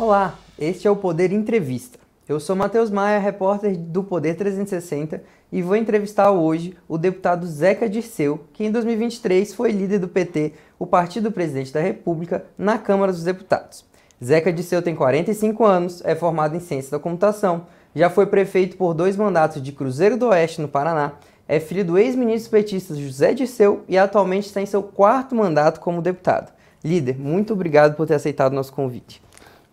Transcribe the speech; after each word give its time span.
Olá, 0.00 0.38
este 0.56 0.86
é 0.86 0.90
o 0.90 0.94
Poder 0.94 1.32
Entrevista. 1.32 1.98
Eu 2.28 2.38
sou 2.38 2.54
Matheus 2.54 2.88
Maia, 2.88 3.18
repórter 3.18 3.76
do 3.76 4.04
Poder 4.04 4.36
360 4.36 5.20
e 5.50 5.60
vou 5.60 5.74
entrevistar 5.74 6.30
hoje 6.30 6.76
o 6.88 6.96
deputado 6.96 7.44
Zeca 7.44 7.88
Dirceu, 7.88 8.44
que 8.52 8.64
em 8.64 8.70
2023 8.70 9.52
foi 9.52 9.72
líder 9.72 9.98
do 9.98 10.06
PT, 10.06 10.52
o 10.78 10.86
partido 10.86 11.32
presidente 11.32 11.72
da 11.72 11.80
República, 11.80 12.44
na 12.56 12.78
Câmara 12.78 13.10
dos 13.10 13.24
Deputados. 13.24 13.84
Zeca 14.24 14.52
Dirceu 14.52 14.80
tem 14.80 14.94
45 14.94 15.64
anos, 15.64 16.00
é 16.04 16.14
formado 16.14 16.54
em 16.54 16.60
Ciência 16.60 16.92
da 16.92 17.00
Computação, 17.00 17.66
já 17.92 18.08
foi 18.08 18.26
prefeito 18.26 18.76
por 18.76 18.94
dois 18.94 19.16
mandatos 19.16 19.60
de 19.60 19.72
Cruzeiro 19.72 20.16
do 20.16 20.28
Oeste, 20.28 20.60
no 20.60 20.68
Paraná, 20.68 21.14
é 21.48 21.58
filho 21.58 21.84
do 21.84 21.98
ex-ministro 21.98 22.52
petista 22.52 22.94
José 22.94 23.34
Dirceu 23.34 23.82
e 23.88 23.98
atualmente 23.98 24.46
está 24.46 24.62
em 24.62 24.66
seu 24.66 24.80
quarto 24.80 25.34
mandato 25.34 25.80
como 25.80 26.00
deputado. 26.00 26.52
Líder, 26.84 27.18
muito 27.18 27.52
obrigado 27.52 27.96
por 27.96 28.06
ter 28.06 28.14
aceitado 28.14 28.52
nosso 28.52 28.72
convite. 28.72 29.26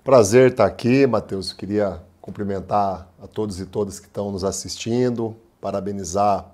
Prazer 0.05 0.51
estar 0.51 0.67
aqui, 0.67 1.07
Matheus. 1.07 1.51
Queria 1.51 1.99
cumprimentar 2.21 3.09
a 3.19 3.25
todos 3.25 3.59
e 3.59 3.65
todas 3.65 3.99
que 3.99 4.05
estão 4.05 4.31
nos 4.31 4.43
assistindo, 4.43 5.35
parabenizar 5.59 6.45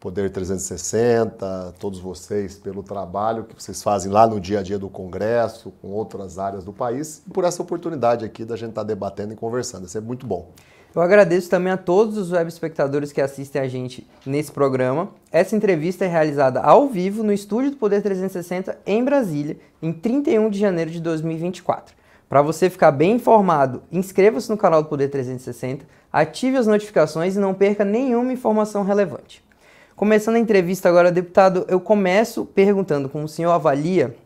Poder 0.00 0.30
360, 0.30 1.74
todos 1.78 1.98
vocês 1.98 2.56
pelo 2.56 2.82
trabalho 2.82 3.44
que 3.44 3.62
vocês 3.62 3.82
fazem 3.82 4.10
lá 4.10 4.26
no 4.26 4.40
dia 4.40 4.60
a 4.60 4.62
dia 4.62 4.78
do 4.78 4.88
Congresso, 4.88 5.70
com 5.82 5.88
outras 5.88 6.38
áreas 6.38 6.64
do 6.64 6.72
país, 6.72 7.22
e 7.26 7.30
por 7.30 7.44
essa 7.44 7.60
oportunidade 7.60 8.24
aqui 8.24 8.42
da 8.42 8.56
gente 8.56 8.70
estar 8.70 8.84
debatendo 8.84 9.34
e 9.34 9.36
conversando. 9.36 9.84
Isso 9.84 9.98
é 9.98 10.00
muito 10.00 10.26
bom. 10.26 10.52
Eu 10.94 11.02
agradeço 11.02 11.50
também 11.50 11.74
a 11.74 11.76
todos 11.76 12.16
os 12.16 12.32
web 12.32 12.48
espectadores 12.48 13.12
que 13.12 13.20
assistem 13.20 13.60
a 13.60 13.68
gente 13.68 14.08
nesse 14.24 14.50
programa. 14.50 15.10
Essa 15.30 15.54
entrevista 15.54 16.06
é 16.06 16.08
realizada 16.08 16.62
ao 16.62 16.88
vivo 16.88 17.22
no 17.22 17.34
estúdio 17.34 17.72
do 17.72 17.76
Poder 17.76 18.00
360 18.00 18.78
em 18.86 19.04
Brasília, 19.04 19.58
em 19.82 19.92
31 19.92 20.48
de 20.48 20.58
janeiro 20.58 20.90
de 20.90 21.02
2024. 21.02 22.03
Para 22.28 22.42
você 22.42 22.70
ficar 22.70 22.90
bem 22.90 23.16
informado, 23.16 23.82
inscreva-se 23.92 24.50
no 24.50 24.56
canal 24.56 24.82
do 24.82 24.88
Poder 24.88 25.08
360, 25.08 25.86
ative 26.12 26.56
as 26.56 26.66
notificações 26.66 27.36
e 27.36 27.38
não 27.38 27.54
perca 27.54 27.84
nenhuma 27.84 28.32
informação 28.32 28.82
relevante. 28.82 29.44
Começando 29.94 30.36
a 30.36 30.40
entrevista 30.40 30.88
agora, 30.88 31.12
deputado, 31.12 31.64
eu 31.68 31.78
começo 31.78 32.44
perguntando 32.44 33.08
como 33.08 33.24
o 33.24 33.28
senhor 33.28 33.52
avalia 33.52 34.16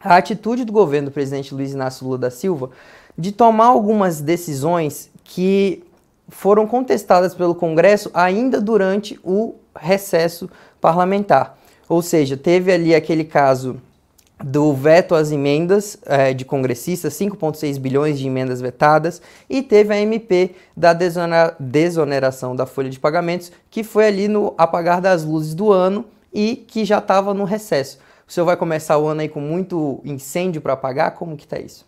a 0.00 0.16
atitude 0.16 0.64
do 0.64 0.72
governo 0.72 1.10
do 1.10 1.12
presidente 1.12 1.54
Luiz 1.54 1.72
Inácio 1.72 2.04
Lula 2.04 2.18
da 2.18 2.30
Silva 2.30 2.70
de 3.16 3.32
tomar 3.32 3.66
algumas 3.66 4.20
decisões 4.20 5.10
que 5.24 5.82
foram 6.28 6.66
contestadas 6.66 7.34
pelo 7.34 7.54
Congresso 7.54 8.10
ainda 8.14 8.60
durante 8.60 9.18
o 9.24 9.56
recesso 9.74 10.48
parlamentar. 10.80 11.58
Ou 11.88 12.02
seja, 12.02 12.36
teve 12.36 12.70
ali 12.70 12.94
aquele 12.94 13.24
caso 13.24 13.80
do 14.42 14.72
veto 14.72 15.14
às 15.14 15.32
emendas 15.32 15.98
é, 16.06 16.32
de 16.32 16.44
congressistas, 16.44 17.14
5,6 17.14 17.78
bilhões 17.78 18.18
de 18.18 18.26
emendas 18.26 18.60
vetadas, 18.60 19.20
e 19.50 19.62
teve 19.62 19.92
a 19.92 20.00
MP 20.00 20.54
da 20.76 20.92
desoneração 21.58 22.54
da 22.54 22.64
folha 22.64 22.88
de 22.88 23.00
pagamentos, 23.00 23.50
que 23.70 23.82
foi 23.82 24.06
ali 24.06 24.28
no 24.28 24.54
apagar 24.56 25.00
das 25.00 25.24
luzes 25.24 25.54
do 25.54 25.72
ano 25.72 26.04
e 26.32 26.56
que 26.56 26.84
já 26.84 26.98
estava 26.98 27.34
no 27.34 27.44
recesso. 27.44 27.98
O 28.28 28.32
senhor 28.32 28.46
vai 28.46 28.56
começar 28.56 28.98
o 28.98 29.06
ano 29.08 29.22
aí 29.22 29.28
com 29.28 29.40
muito 29.40 30.00
incêndio 30.04 30.60
para 30.60 30.74
apagar? 30.74 31.14
Como 31.14 31.36
que 31.36 31.44
está 31.44 31.58
isso? 31.58 31.86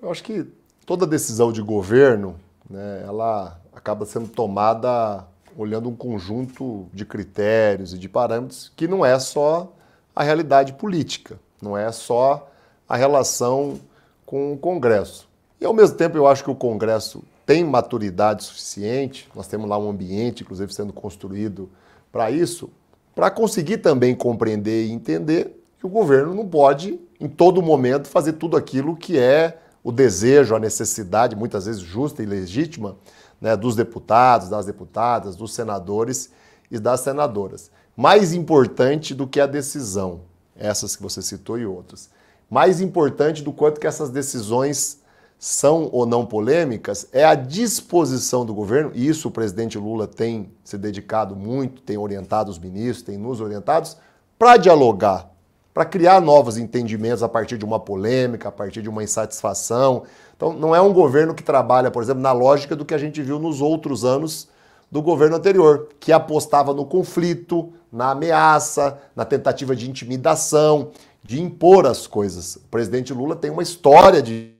Eu 0.00 0.10
acho 0.10 0.22
que 0.22 0.46
toda 0.84 1.06
decisão 1.06 1.50
de 1.50 1.62
governo, 1.62 2.36
né, 2.68 3.02
ela 3.06 3.58
acaba 3.72 4.04
sendo 4.04 4.28
tomada 4.28 5.24
olhando 5.56 5.88
um 5.88 5.94
conjunto 5.94 6.86
de 6.92 7.04
critérios 7.04 7.94
e 7.94 7.98
de 7.98 8.08
parâmetros 8.08 8.72
que 8.76 8.88
não 8.88 9.06
é 9.06 9.18
só 9.18 9.72
a 10.14 10.22
realidade 10.22 10.72
política 10.74 11.38
não 11.60 11.76
é 11.76 11.90
só 11.92 12.50
a 12.88 12.96
relação 12.96 13.80
com 14.26 14.52
o 14.52 14.58
Congresso. 14.58 15.28
E 15.60 15.64
ao 15.64 15.72
mesmo 15.72 15.96
tempo 15.96 16.16
eu 16.16 16.26
acho 16.26 16.44
que 16.44 16.50
o 16.50 16.54
Congresso 16.54 17.22
tem 17.46 17.64
maturidade 17.64 18.44
suficiente, 18.44 19.28
nós 19.34 19.46
temos 19.46 19.68
lá 19.68 19.78
um 19.78 19.90
ambiente, 19.90 20.42
inclusive, 20.42 20.72
sendo 20.72 20.92
construído 20.92 21.68
para 22.10 22.30
isso, 22.30 22.70
para 23.14 23.30
conseguir 23.30 23.78
também 23.78 24.14
compreender 24.14 24.86
e 24.86 24.92
entender 24.92 25.60
que 25.78 25.86
o 25.86 25.90
governo 25.90 26.34
não 26.34 26.48
pode, 26.48 26.98
em 27.20 27.28
todo 27.28 27.62
momento, 27.62 28.08
fazer 28.08 28.34
tudo 28.34 28.56
aquilo 28.56 28.96
que 28.96 29.18
é 29.18 29.58
o 29.82 29.92
desejo, 29.92 30.54
a 30.54 30.58
necessidade, 30.58 31.36
muitas 31.36 31.66
vezes 31.66 31.82
justa 31.82 32.22
e 32.22 32.26
legítima, 32.26 32.96
né, 33.40 33.54
dos 33.54 33.76
deputados, 33.76 34.48
das 34.48 34.64
deputadas, 34.64 35.36
dos 35.36 35.52
senadores 35.52 36.30
e 36.70 36.78
das 36.78 37.00
senadoras. 37.00 37.70
Mais 37.94 38.32
importante 38.32 39.14
do 39.14 39.26
que 39.26 39.38
a 39.38 39.46
decisão 39.46 40.22
essas 40.56 40.96
que 40.96 41.02
você 41.02 41.20
citou 41.20 41.58
e 41.58 41.66
outras. 41.66 42.10
Mais 42.48 42.80
importante 42.80 43.42
do 43.42 43.52
quanto 43.52 43.80
que 43.80 43.86
essas 43.86 44.10
decisões 44.10 45.02
são 45.38 45.88
ou 45.92 46.06
não 46.06 46.24
polêmicas 46.24 47.06
é 47.12 47.24
a 47.24 47.34
disposição 47.34 48.46
do 48.46 48.54
governo, 48.54 48.92
e 48.94 49.06
isso 49.06 49.28
o 49.28 49.30
presidente 49.30 49.76
Lula 49.76 50.06
tem 50.06 50.50
se 50.64 50.78
dedicado 50.78 51.36
muito, 51.36 51.82
tem 51.82 51.98
orientado 51.98 52.50
os 52.50 52.58
ministros, 52.58 53.02
tem 53.02 53.18
nos 53.18 53.40
orientados, 53.40 53.96
para 54.38 54.56
dialogar, 54.56 55.30
para 55.72 55.84
criar 55.84 56.20
novos 56.20 56.56
entendimentos 56.56 57.22
a 57.22 57.28
partir 57.28 57.58
de 57.58 57.64
uma 57.64 57.80
polêmica, 57.80 58.48
a 58.48 58.52
partir 58.52 58.80
de 58.80 58.88
uma 58.88 59.02
insatisfação. 59.02 60.04
Então, 60.36 60.52
não 60.52 60.74
é 60.74 60.80
um 60.80 60.92
governo 60.92 61.34
que 61.34 61.42
trabalha, 61.42 61.90
por 61.90 62.02
exemplo, 62.02 62.22
na 62.22 62.32
lógica 62.32 62.76
do 62.76 62.84
que 62.84 62.94
a 62.94 62.98
gente 62.98 63.20
viu 63.20 63.38
nos 63.38 63.60
outros 63.60 64.04
anos 64.04 64.48
do 64.90 65.02
governo 65.02 65.36
anterior, 65.36 65.88
que 65.98 66.12
apostava 66.12 66.72
no 66.72 66.86
conflito, 66.86 67.72
na 67.94 68.10
ameaça, 68.10 68.98
na 69.14 69.24
tentativa 69.24 69.76
de 69.76 69.88
intimidação, 69.88 70.90
de 71.22 71.40
impor 71.40 71.86
as 71.86 72.08
coisas. 72.08 72.56
O 72.56 72.68
presidente 72.68 73.12
Lula 73.14 73.36
tem 73.36 73.52
uma 73.52 73.62
história 73.62 74.20
de, 74.20 74.52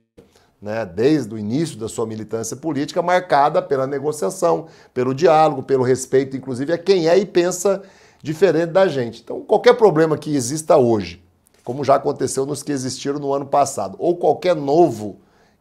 né, 0.61 0.85
desde 0.85 1.33
o 1.33 1.37
início 1.37 1.77
da 1.77 1.89
sua 1.89 2.07
militância 2.07 2.55
política, 2.55 3.01
marcada 3.01 3.61
pela 3.61 3.85
negociação, 3.85 4.67
pelo 4.93 5.13
diálogo, 5.13 5.61
pelo 5.61 5.83
respeito, 5.83 6.37
inclusive, 6.37 6.71
a 6.71 6.77
quem 6.77 7.09
é 7.09 7.17
e 7.17 7.25
pensa 7.25 7.83
diferente 8.23 8.71
da 8.71 8.87
gente. 8.87 9.21
Então, 9.21 9.41
qualquer 9.41 9.73
problema 9.73 10.17
que 10.17 10.33
exista 10.33 10.77
hoje, 10.77 11.21
como 11.63 11.83
já 11.83 11.95
aconteceu 11.95 12.45
nos 12.45 12.63
que 12.63 12.71
existiram 12.71 13.19
no 13.19 13.33
ano 13.33 13.45
passado, 13.45 13.97
ou 13.99 14.15
qualquer 14.15 14.55
novo 14.55 15.17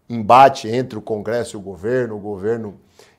embate 0.08 0.68
entre 0.68 0.96
o 0.96 1.02
Congresso 1.02 1.56
e 1.56 1.58
o 1.58 1.62
governo, 1.62 2.16
o 2.16 2.20
governo 2.20 2.74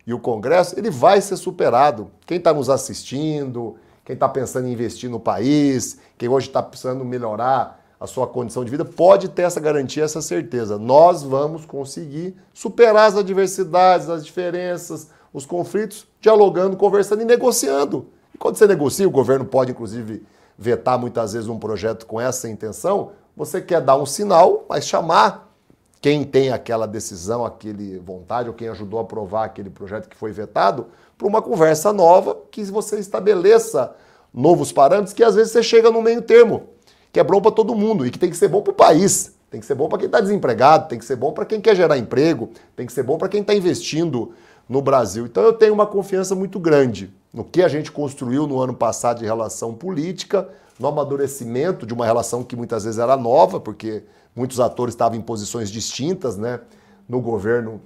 e 0.07 0.13
o 0.13 0.19
Congresso, 0.19 0.79
ele 0.79 0.89
vai 0.89 1.19
ser 1.19 1.35
superado. 1.35 2.09
Quem 2.25 2.37
está 2.37 2.53
nos 2.53 2.69
assistindo, 2.69 3.75
quem 4.05 4.13
está 4.13 4.29
pensando 4.29 4.67
em 4.67 4.71
investir 4.71 5.09
no 5.09 5.19
país, 5.19 5.97
quem 6.17 6.29
hoje 6.29 6.47
está 6.47 6.61
precisando 6.61 7.03
melhorar 7.03 7.83
a 7.99 8.05
sua 8.05 8.27
condição 8.27 8.63
de 8.63 8.69
vida, 8.69 8.85
pode 8.85 9.29
ter 9.29 9.41
essa 9.41 9.59
garantia, 9.59 10.03
essa 10.03 10.21
certeza. 10.21 10.77
Nós 10.77 11.23
vamos 11.23 11.65
conseguir 11.65 12.35
superar 12.53 13.07
as 13.07 13.17
adversidades, 13.17 14.07
as 14.07 14.23
diferenças, 14.23 15.09
os 15.33 15.45
conflitos, 15.45 16.07
dialogando, 16.21 16.77
conversando 16.77 17.23
e 17.23 17.25
negociando. 17.25 18.07
E 18.33 18.37
quando 18.37 18.57
você 18.57 18.67
negocia, 18.67 19.07
o 19.07 19.11
governo 19.11 19.45
pode, 19.45 19.71
inclusive, 19.71 20.23
vetar 20.57 20.99
muitas 20.99 21.33
vezes 21.33 21.49
um 21.49 21.57
projeto 21.57 22.05
com 22.05 22.21
essa 22.21 22.47
intenção. 22.47 23.11
Você 23.35 23.59
quer 23.59 23.81
dar 23.81 23.97
um 23.97 24.05
sinal, 24.05 24.65
mas 24.69 24.85
chamar 24.85 25.51
quem 25.99 26.23
tem 26.23 26.51
aquela 26.51 26.85
decisão, 26.85 27.43
aquele 27.43 27.97
vontade, 27.97 28.49
ou 28.49 28.53
quem 28.53 28.67
ajudou 28.69 28.99
a 28.99 29.01
aprovar 29.01 29.45
aquele 29.45 29.71
projeto 29.71 30.07
que 30.07 30.15
foi 30.15 30.31
vetado, 30.31 30.87
para 31.17 31.27
uma 31.27 31.41
conversa 31.41 31.93
nova, 31.93 32.37
que 32.51 32.63
você 32.63 32.99
estabeleça 32.99 33.95
novos 34.33 34.71
parâmetros, 34.71 35.13
que 35.13 35.23
às 35.23 35.35
vezes 35.35 35.53
você 35.53 35.63
chega 35.63 35.89
no 35.89 36.01
meio 36.01 36.21
termo, 36.21 36.63
que 37.11 37.19
é 37.19 37.23
bom 37.23 37.41
para 37.41 37.51
todo 37.51 37.73
mundo 37.73 38.05
e 38.05 38.11
que 38.11 38.19
tem 38.19 38.29
que 38.29 38.37
ser 38.37 38.49
bom 38.49 38.61
para 38.61 38.71
o 38.71 38.75
país. 38.75 39.33
Tem 39.49 39.59
que 39.59 39.65
ser 39.65 39.75
bom 39.75 39.87
para 39.87 39.99
quem 39.99 40.07
está 40.07 40.19
desempregado, 40.19 40.89
tem 40.89 40.99
que 40.99 41.05
ser 41.05 41.15
bom 41.15 41.31
para 41.31 41.45
quem 41.45 41.61
quer 41.61 41.75
gerar 41.75 41.97
emprego, 41.97 42.49
tem 42.75 42.85
que 42.85 42.91
ser 42.91 43.03
bom 43.03 43.17
para 43.17 43.29
quem 43.29 43.39
está 43.39 43.53
investindo 43.53 44.33
no 44.67 44.81
Brasil. 44.81 45.25
Então 45.25 45.43
eu 45.43 45.53
tenho 45.53 45.73
uma 45.73 45.85
confiança 45.85 46.35
muito 46.35 46.59
grande 46.59 47.13
no 47.33 47.43
que 47.43 47.61
a 47.61 47.67
gente 47.67 47.91
construiu 47.91 48.47
no 48.47 48.59
ano 48.59 48.73
passado 48.73 49.19
de 49.19 49.25
relação 49.25 49.73
política, 49.73 50.49
no 50.77 50.87
amadurecimento 50.87 51.85
de 51.85 51.93
uma 51.93 52.05
relação 52.05 52.43
que 52.43 52.55
muitas 52.55 52.83
vezes 52.83 52.99
era 52.99 53.15
nova, 53.15 53.59
porque 53.59 54.03
muitos 54.35 54.59
atores 54.59 54.93
estavam 54.93 55.17
em 55.17 55.21
posições 55.21 55.69
distintas 55.71 56.35
né, 56.35 56.59
no 57.07 57.21
governo 57.21 57.81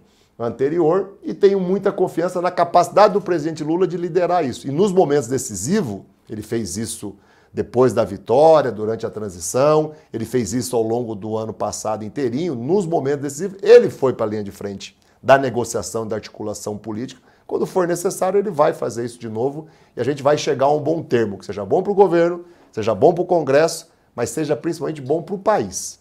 anterior 0.47 1.18
e 1.24 1.33
tenho 1.33 1.59
muita 1.59 1.91
confiança 1.91 2.41
na 2.41 2.51
capacidade 2.51 3.13
do 3.13 3.21
presidente 3.21 3.63
Lula 3.63 3.88
de 3.88 3.97
liderar 3.97 4.45
isso. 4.45 4.68
E 4.68 4.71
nos 4.71 4.91
momentos 4.91 5.27
decisivos, 5.27 6.01
ele 6.30 6.41
fez 6.41 6.77
isso 6.77 7.15
depois 7.53 7.94
da 7.94 8.06
vitória, 8.06 8.71
durante 8.71 9.06
a 9.06 9.09
transição, 9.09 9.94
ele 10.13 10.25
fez 10.25 10.53
isso 10.53 10.75
ao 10.75 10.83
longo 10.83 11.15
do 11.15 11.36
ano 11.36 11.53
passado 11.53 12.06
inteirinho, 12.06 12.53
nos 12.53 12.86
momentos 12.86 13.24
decisivos, 13.24 13.57
ele 13.63 13.89
foi 13.89 14.13
para 14.13 14.25
a 14.25 14.30
linha 14.30 14.44
de 14.44 14.51
frente 14.51 14.97
da 15.21 15.38
negociação, 15.38 16.07
da 16.07 16.15
articulação 16.15 16.77
política. 16.77 17.21
Quando 17.47 17.65
for 17.65 17.88
necessário, 17.88 18.38
ele 18.38 18.51
vai 18.51 18.74
fazer 18.74 19.03
isso 19.03 19.19
de 19.19 19.27
novo 19.27 19.68
e 19.97 20.00
a 20.00 20.03
gente 20.03 20.21
vai 20.21 20.38
chegar 20.38 20.68
a 20.68 20.71
um 20.71 20.80
bom 20.80 21.01
termo, 21.01 21.38
que 21.38 21.45
seja 21.45 21.65
bom 21.65 21.81
para 21.81 21.92
o 21.92 21.95
governo, 21.95 22.45
seja 22.71 22.94
bom 22.94 23.13
para 23.13 23.24
o 23.24 23.25
Congresso, 23.25 23.89
mas 24.15 24.30
seja 24.30 24.56
principalmente 24.56 25.01
bom 25.01 25.21
para 25.21 25.35
o 25.35 25.39
país. 25.39 25.98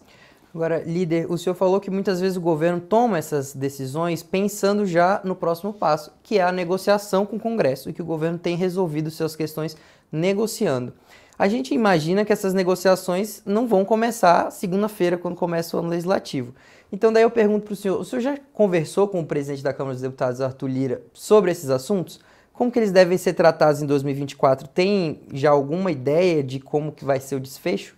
Agora, 0.53 0.83
líder, 0.83 1.31
o 1.31 1.37
senhor 1.37 1.53
falou 1.53 1.79
que 1.79 1.91
muitas 1.91 2.19
vezes 2.19 2.35
o 2.35 2.41
governo 2.41 2.81
toma 2.81 3.19
essas 3.19 3.53
decisões 3.53 4.23
pensando 4.23 4.83
já 4.85 5.21
no 5.23 5.35
próximo 5.35 5.71
passo, 5.71 6.11
que 6.23 6.39
é 6.39 6.41
a 6.41 6.51
negociação 6.51 7.23
com 7.25 7.35
o 7.35 7.39
Congresso, 7.39 7.89
e 7.89 7.93
que 7.93 8.01
o 8.01 8.05
governo 8.05 8.39
tem 8.39 8.55
resolvido 8.55 9.11
suas 9.11 9.35
questões 9.35 9.77
negociando. 10.11 10.93
A 11.37 11.47
gente 11.47 11.73
imagina 11.73 12.25
que 12.25 12.33
essas 12.33 12.53
negociações 12.53 13.41
não 13.45 13.67
vão 13.67 13.85
começar 13.85 14.51
segunda-feira, 14.51 15.17
quando 15.17 15.35
começa 15.35 15.77
o 15.77 15.79
ano 15.79 15.89
legislativo. 15.89 16.53
Então, 16.91 17.13
daí 17.13 17.23
eu 17.23 17.31
pergunto 17.31 17.65
para 17.65 17.73
o 17.73 17.75
senhor: 17.75 17.99
o 17.99 18.03
senhor 18.03 18.21
já 18.21 18.37
conversou 18.51 19.07
com 19.07 19.21
o 19.21 19.25
presidente 19.25 19.63
da 19.63 19.71
Câmara 19.71 19.93
dos 19.93 20.01
Deputados, 20.01 20.41
Arthur 20.41 20.67
Lira, 20.67 21.01
sobre 21.13 21.51
esses 21.51 21.69
assuntos? 21.69 22.19
Como 22.51 22.69
que 22.69 22.77
eles 22.77 22.91
devem 22.91 23.17
ser 23.17 23.33
tratados 23.35 23.81
em 23.81 23.85
2024? 23.85 24.67
Tem 24.67 25.21
já 25.31 25.51
alguma 25.51 25.91
ideia 25.91 26.43
de 26.43 26.59
como 26.59 26.91
que 26.91 27.05
vai 27.05 27.19
ser 27.21 27.35
o 27.35 27.39
desfecho? 27.39 27.95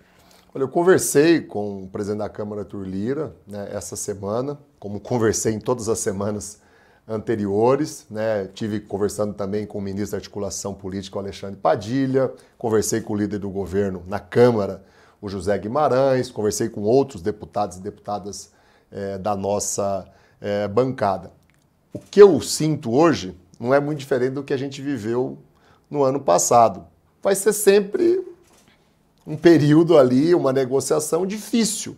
Olha, 0.53 0.63
eu 0.63 0.67
conversei 0.67 1.39
com 1.39 1.83
o 1.83 1.87
presidente 1.87 2.19
da 2.19 2.27
Câmara, 2.27 2.63
Arthur 2.63 2.85
Lira, 2.85 3.33
né, 3.47 3.69
essa 3.71 3.95
semana, 3.95 4.59
como 4.77 4.99
conversei 4.99 5.53
em 5.53 5.59
todas 5.61 5.87
as 5.87 5.99
semanas 5.99 6.59
anteriores, 7.07 8.05
né? 8.11 8.47
Tive 8.53 8.81
conversando 8.81 9.33
também 9.33 9.65
com 9.65 9.77
o 9.77 9.81
ministro 9.81 10.11
da 10.11 10.17
Articulação 10.17 10.73
Política, 10.73 11.17
Alexandre 11.17 11.55
Padilha, 11.55 12.33
conversei 12.57 12.99
com 12.99 13.13
o 13.13 13.15
líder 13.15 13.39
do 13.39 13.49
governo 13.49 14.03
na 14.05 14.19
Câmara, 14.19 14.83
o 15.21 15.29
José 15.29 15.57
Guimarães, 15.57 16.29
conversei 16.29 16.67
com 16.67 16.81
outros 16.81 17.21
deputados 17.21 17.77
e 17.77 17.81
deputadas 17.81 18.51
é, 18.91 19.17
da 19.17 19.37
nossa 19.37 20.05
é, 20.41 20.67
bancada. 20.67 21.31
O 21.93 21.99
que 21.99 22.21
eu 22.21 22.41
sinto 22.41 22.91
hoje 22.91 23.33
não 23.57 23.73
é 23.73 23.79
muito 23.79 23.99
diferente 23.99 24.33
do 24.33 24.43
que 24.43 24.53
a 24.53 24.57
gente 24.57 24.81
viveu 24.81 25.37
no 25.89 26.03
ano 26.03 26.19
passado. 26.19 26.85
Vai 27.23 27.35
ser 27.35 27.53
sempre 27.53 28.30
um 29.25 29.37
período 29.37 29.97
ali, 29.97 30.33
uma 30.33 30.51
negociação 30.51 31.25
difícil, 31.25 31.95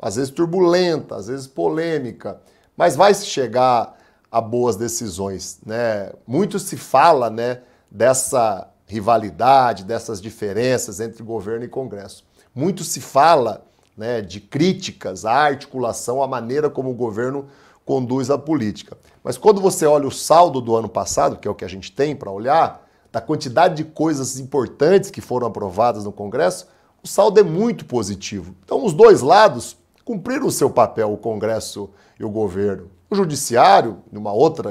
às 0.00 0.16
vezes 0.16 0.30
turbulenta, 0.30 1.16
às 1.16 1.28
vezes 1.28 1.46
polêmica, 1.46 2.40
mas 2.76 2.96
vai 2.96 3.14
se 3.14 3.26
chegar 3.26 3.96
a 4.30 4.40
boas 4.40 4.76
decisões. 4.76 5.58
Né? 5.64 6.12
Muito 6.26 6.58
se 6.58 6.76
fala 6.76 7.30
né, 7.30 7.60
dessa 7.90 8.68
rivalidade, 8.86 9.84
dessas 9.84 10.20
diferenças 10.20 11.00
entre 11.00 11.22
governo 11.22 11.64
e 11.64 11.68
Congresso. 11.68 12.24
Muito 12.54 12.84
se 12.84 13.00
fala 13.00 13.64
né, 13.96 14.20
de 14.20 14.40
críticas 14.40 15.24
à 15.24 15.32
articulação, 15.32 16.22
à 16.22 16.26
maneira 16.26 16.68
como 16.68 16.90
o 16.90 16.94
governo 16.94 17.48
conduz 17.84 18.30
a 18.30 18.36
política. 18.36 18.96
Mas 19.22 19.38
quando 19.38 19.60
você 19.60 19.86
olha 19.86 20.06
o 20.06 20.12
saldo 20.12 20.60
do 20.60 20.76
ano 20.76 20.88
passado, 20.88 21.36
que 21.36 21.48
é 21.48 21.50
o 21.50 21.54
que 21.54 21.64
a 21.64 21.68
gente 21.68 21.92
tem 21.92 22.14
para 22.14 22.30
olhar, 22.30 22.85
da 23.16 23.20
quantidade 23.22 23.76
de 23.76 23.84
coisas 23.84 24.38
importantes 24.38 25.10
que 25.10 25.22
foram 25.22 25.46
aprovadas 25.46 26.04
no 26.04 26.12
Congresso, 26.12 26.68
o 27.02 27.08
saldo 27.08 27.40
é 27.40 27.42
muito 27.42 27.86
positivo. 27.86 28.54
Então, 28.62 28.84
os 28.84 28.92
dois 28.92 29.22
lados 29.22 29.74
cumpriram 30.04 30.46
o 30.46 30.50
seu 30.50 30.68
papel, 30.68 31.10
o 31.10 31.16
Congresso 31.16 31.88
e 32.20 32.24
o 32.26 32.28
governo. 32.28 32.90
O 33.08 33.16
judiciário, 33.16 34.02
de 34.12 34.18
uma 34.18 34.34
outra 34.34 34.70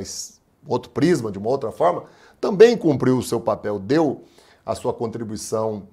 outro 0.67 0.91
prisma, 0.91 1.31
de 1.31 1.39
uma 1.39 1.49
outra 1.49 1.71
forma, 1.71 2.03
também 2.39 2.77
cumpriu 2.77 3.17
o 3.17 3.23
seu 3.23 3.41
papel, 3.41 3.79
deu 3.79 4.21
a 4.63 4.75
sua 4.75 4.93
contribuição 4.93 5.87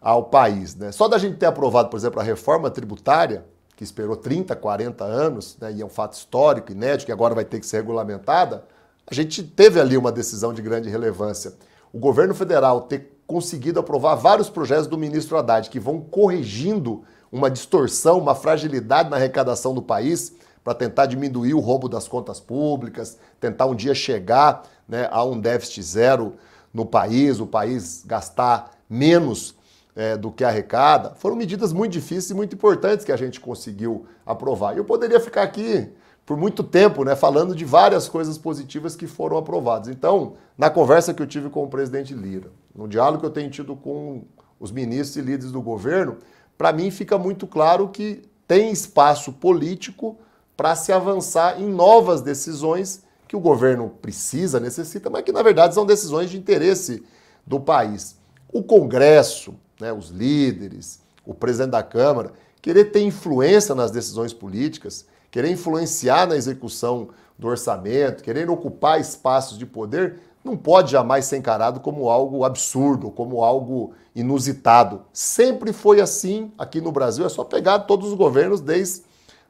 ao 0.00 0.26
país. 0.26 0.76
Né? 0.76 0.92
Só 0.92 1.08
da 1.08 1.18
gente 1.18 1.38
ter 1.38 1.46
aprovado, 1.46 1.88
por 1.88 1.96
exemplo, 1.96 2.20
a 2.20 2.22
reforma 2.22 2.70
tributária, 2.70 3.44
que 3.74 3.82
esperou 3.82 4.14
30, 4.14 4.54
40 4.54 5.02
anos, 5.02 5.56
né, 5.60 5.72
e 5.72 5.82
é 5.82 5.84
um 5.84 5.90
fato 5.90 6.12
histórico, 6.12 6.70
inédito, 6.70 7.06
que 7.06 7.12
agora 7.12 7.34
vai 7.34 7.44
ter 7.44 7.58
que 7.58 7.66
ser 7.66 7.78
regulamentada, 7.78 8.64
a 9.04 9.12
gente 9.12 9.42
teve 9.42 9.80
ali 9.80 9.96
uma 9.96 10.12
decisão 10.12 10.52
de 10.54 10.62
grande 10.62 10.88
relevância. 10.88 11.52
O 11.92 11.98
governo 11.98 12.34
federal 12.34 12.82
ter 12.82 13.20
conseguido 13.26 13.80
aprovar 13.80 14.14
vários 14.14 14.48
projetos 14.48 14.86
do 14.86 14.96
ministro 14.96 15.36
Haddad 15.36 15.68
que 15.68 15.80
vão 15.80 16.00
corrigindo 16.00 17.02
uma 17.30 17.50
distorção, 17.50 18.18
uma 18.18 18.34
fragilidade 18.34 19.10
na 19.10 19.16
arrecadação 19.16 19.74
do 19.74 19.82
país, 19.82 20.34
para 20.62 20.74
tentar 20.74 21.06
diminuir 21.06 21.54
o 21.54 21.60
roubo 21.60 21.88
das 21.88 22.08
contas 22.08 22.40
públicas, 22.40 23.18
tentar 23.38 23.66
um 23.66 23.74
dia 23.74 23.94
chegar 23.94 24.64
né, 24.88 25.08
a 25.12 25.24
um 25.24 25.38
déficit 25.38 25.82
zero 25.82 26.34
no 26.74 26.84
país, 26.84 27.38
o 27.38 27.46
país 27.46 28.02
gastar 28.04 28.72
menos 28.88 29.54
é, 29.94 30.16
do 30.16 30.30
que 30.30 30.44
arrecada. 30.44 31.14
Foram 31.16 31.36
medidas 31.36 31.72
muito 31.72 31.92
difíceis 31.92 32.30
e 32.30 32.34
muito 32.34 32.54
importantes 32.54 33.04
que 33.04 33.12
a 33.12 33.16
gente 33.16 33.40
conseguiu 33.40 34.06
aprovar. 34.24 34.74
E 34.74 34.78
eu 34.78 34.84
poderia 34.84 35.20
ficar 35.20 35.42
aqui 35.42 35.88
por 36.26 36.36
muito 36.36 36.64
tempo 36.64 37.04
né, 37.04 37.14
falando 37.14 37.54
de 37.54 37.64
várias 37.64 38.08
coisas 38.08 38.36
positivas 38.36 38.96
que 38.96 39.06
foram 39.06 39.38
aprovadas. 39.38 39.88
Então, 39.88 40.34
na 40.58 40.68
conversa 40.68 41.14
que 41.14 41.22
eu 41.22 41.26
tive 41.26 41.48
com 41.48 41.62
o 41.62 41.68
presidente 41.68 42.12
Lira, 42.12 42.50
no 42.74 42.88
diálogo 42.88 43.20
que 43.20 43.26
eu 43.26 43.30
tenho 43.30 43.48
tido 43.48 43.76
com 43.76 44.24
os 44.58 44.72
ministros 44.72 45.16
e 45.16 45.20
líderes 45.20 45.52
do 45.52 45.62
governo, 45.62 46.16
para 46.58 46.72
mim 46.72 46.90
fica 46.90 47.16
muito 47.16 47.46
claro 47.46 47.88
que 47.88 48.22
tem 48.48 48.72
espaço 48.72 49.32
político 49.32 50.18
para 50.56 50.74
se 50.74 50.92
avançar 50.92 51.60
em 51.60 51.68
novas 51.68 52.20
decisões 52.22 53.04
que 53.28 53.36
o 53.36 53.40
governo 53.40 53.90
precisa, 54.02 54.58
necessita, 54.58 55.08
mas 55.08 55.22
que 55.22 55.32
na 55.32 55.42
verdade 55.42 55.74
são 55.74 55.86
decisões 55.86 56.30
de 56.30 56.38
interesse 56.38 57.04
do 57.46 57.60
país. 57.60 58.16
O 58.52 58.62
Congresso, 58.62 59.54
né, 59.80 59.92
os 59.92 60.08
líderes, 60.08 61.00
o 61.24 61.34
presidente 61.34 61.72
da 61.72 61.82
Câmara, 61.82 62.32
querer 62.60 62.86
ter 62.86 63.02
influência 63.02 63.74
nas 63.74 63.90
decisões 63.90 64.32
políticas, 64.32 65.06
querer 65.36 65.50
influenciar 65.50 66.26
na 66.26 66.34
execução 66.34 67.08
do 67.38 67.46
orçamento, 67.48 68.24
querer 68.24 68.48
ocupar 68.48 68.98
espaços 68.98 69.58
de 69.58 69.66
poder, 69.66 70.18
não 70.42 70.56
pode 70.56 70.92
jamais 70.92 71.26
ser 71.26 71.36
encarado 71.36 71.78
como 71.78 72.08
algo 72.08 72.42
absurdo, 72.42 73.10
como 73.10 73.44
algo 73.44 73.92
inusitado. 74.14 75.02
Sempre 75.12 75.74
foi 75.74 76.00
assim 76.00 76.50
aqui 76.56 76.80
no 76.80 76.90
Brasil, 76.90 77.26
é 77.26 77.28
só 77.28 77.44
pegar 77.44 77.80
todos 77.80 78.08
os 78.08 78.14
governos 78.14 78.62
desde 78.62 79.02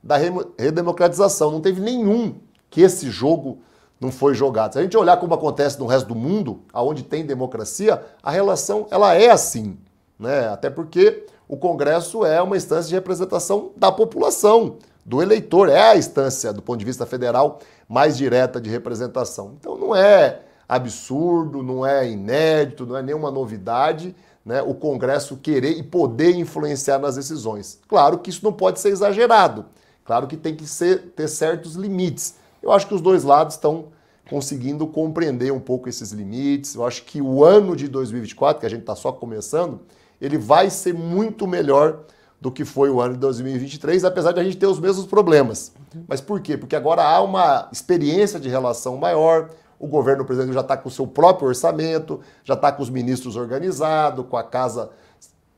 da 0.03 0.17
redemocratização. 0.59 1.53
Não 1.53 1.61
teve 1.61 1.81
nenhum 1.81 2.35
que 2.69 2.81
esse 2.81 3.09
jogo 3.09 3.59
não 4.01 4.11
foi 4.11 4.35
jogado. 4.35 4.73
Se 4.73 4.81
a 4.81 4.83
gente 4.83 4.97
olhar 4.97 5.19
como 5.19 5.35
acontece 5.35 5.79
no 5.79 5.87
resto 5.87 6.09
do 6.09 6.17
mundo, 6.17 6.63
aonde 6.73 7.05
tem 7.05 7.25
democracia, 7.25 8.03
a 8.21 8.33
relação 8.33 8.89
ela 8.91 9.15
é 9.15 9.31
assim, 9.31 9.79
né? 10.19 10.49
Até 10.49 10.69
porque 10.69 11.27
o 11.49 11.57
Congresso 11.57 12.25
é 12.25 12.43
uma 12.43 12.57
instância 12.57 12.89
de 12.89 12.95
representação 12.97 13.71
da 13.77 13.93
população, 13.93 14.79
do 15.07 15.23
eleitor, 15.23 15.69
é 15.69 15.93
a 15.93 15.97
instância 15.97 16.53
do 16.53 16.61
ponto 16.61 16.81
de 16.81 16.85
vista 16.85 17.07
federal 17.07 17.61
mais 17.89 18.17
direta 18.17 18.61
de 18.61 18.69
representação. 18.69 19.55
Então 19.57 19.79
não 19.79 19.95
é 19.95 20.41
absurdo, 20.69 21.63
não 21.63 21.87
é 21.87 22.11
inédito, 22.11 22.85
não 22.85 22.97
é 22.97 23.03
nenhuma 23.03 23.31
novidade, 23.31 24.17
né? 24.45 24.61
O 24.63 24.75
Congresso 24.75 25.37
querer 25.37 25.79
e 25.79 25.83
poder 25.85 26.35
influenciar 26.35 26.99
nas 26.99 27.15
decisões. 27.15 27.79
Claro 27.87 28.19
que 28.19 28.31
isso 28.31 28.45
não 28.45 28.53
pode 28.53 28.81
ser 28.81 28.89
exagerado. 28.89 29.67
Claro 30.05 30.27
que 30.27 30.37
tem 30.37 30.57
que 30.57 30.67
ser, 30.67 31.13
ter 31.15 31.29
certos 31.29 31.77
limites. 31.77 32.35
Eu 32.61 32.73
acho 32.73 32.89
que 32.89 32.95
os 32.95 33.01
dois 33.01 33.23
lados 33.23 33.55
estão 33.55 33.87
conseguindo 34.29 34.89
compreender 34.89 35.53
um 35.53 35.61
pouco 35.61 35.89
esses 35.89 36.11
limites. 36.11 36.75
Eu 36.75 36.85
acho 36.85 37.05
que 37.05 37.23
o 37.23 37.45
ano 37.45 37.77
de 37.77 37.87
2024, 37.87 38.59
que 38.59 38.67
a 38.67 38.71
gente 38.71 38.81
está 38.81 38.97
só 38.97 39.13
começando, 39.13 39.83
ele 40.21 40.37
vai 40.37 40.69
ser 40.69 40.95
muito 40.95 41.47
melhor 41.47 42.01
do 42.41 42.51
que 42.51 42.65
foi 42.65 42.91
o 42.91 43.01
ano 43.01 43.15
de 43.15 43.21
2023, 43.21 44.05
apesar 44.05 44.33
de 44.33 44.41
a 44.41 44.45
gente 44.45 44.57
ter 44.57 44.67
os 44.67 44.79
mesmos 44.79 45.07
problemas. 45.07 45.73
Mas 46.07 46.21
por 46.21 46.41
quê? 46.41 46.57
Porque 46.57 46.77
agora 46.77 47.03
há 47.03 47.21
uma 47.23 47.69
experiência 47.73 48.39
de 48.39 48.49
relação 48.49 48.97
maior, 48.97 49.51
o 49.79 49.87
governo, 49.87 50.25
por 50.25 50.33
exemplo, 50.33 50.53
já 50.53 50.61
está 50.61 50.77
com 50.77 50.89
o 50.89 50.93
seu 50.93 51.07
próprio 51.07 51.49
orçamento, 51.49 52.21
já 52.45 52.55
está 52.55 52.71
com 52.73 52.83
os 52.83 52.91
ministros 52.91 53.37
organizados, 53.37 54.27
com 54.29 54.37
a 54.37 54.45
casa 54.45 54.91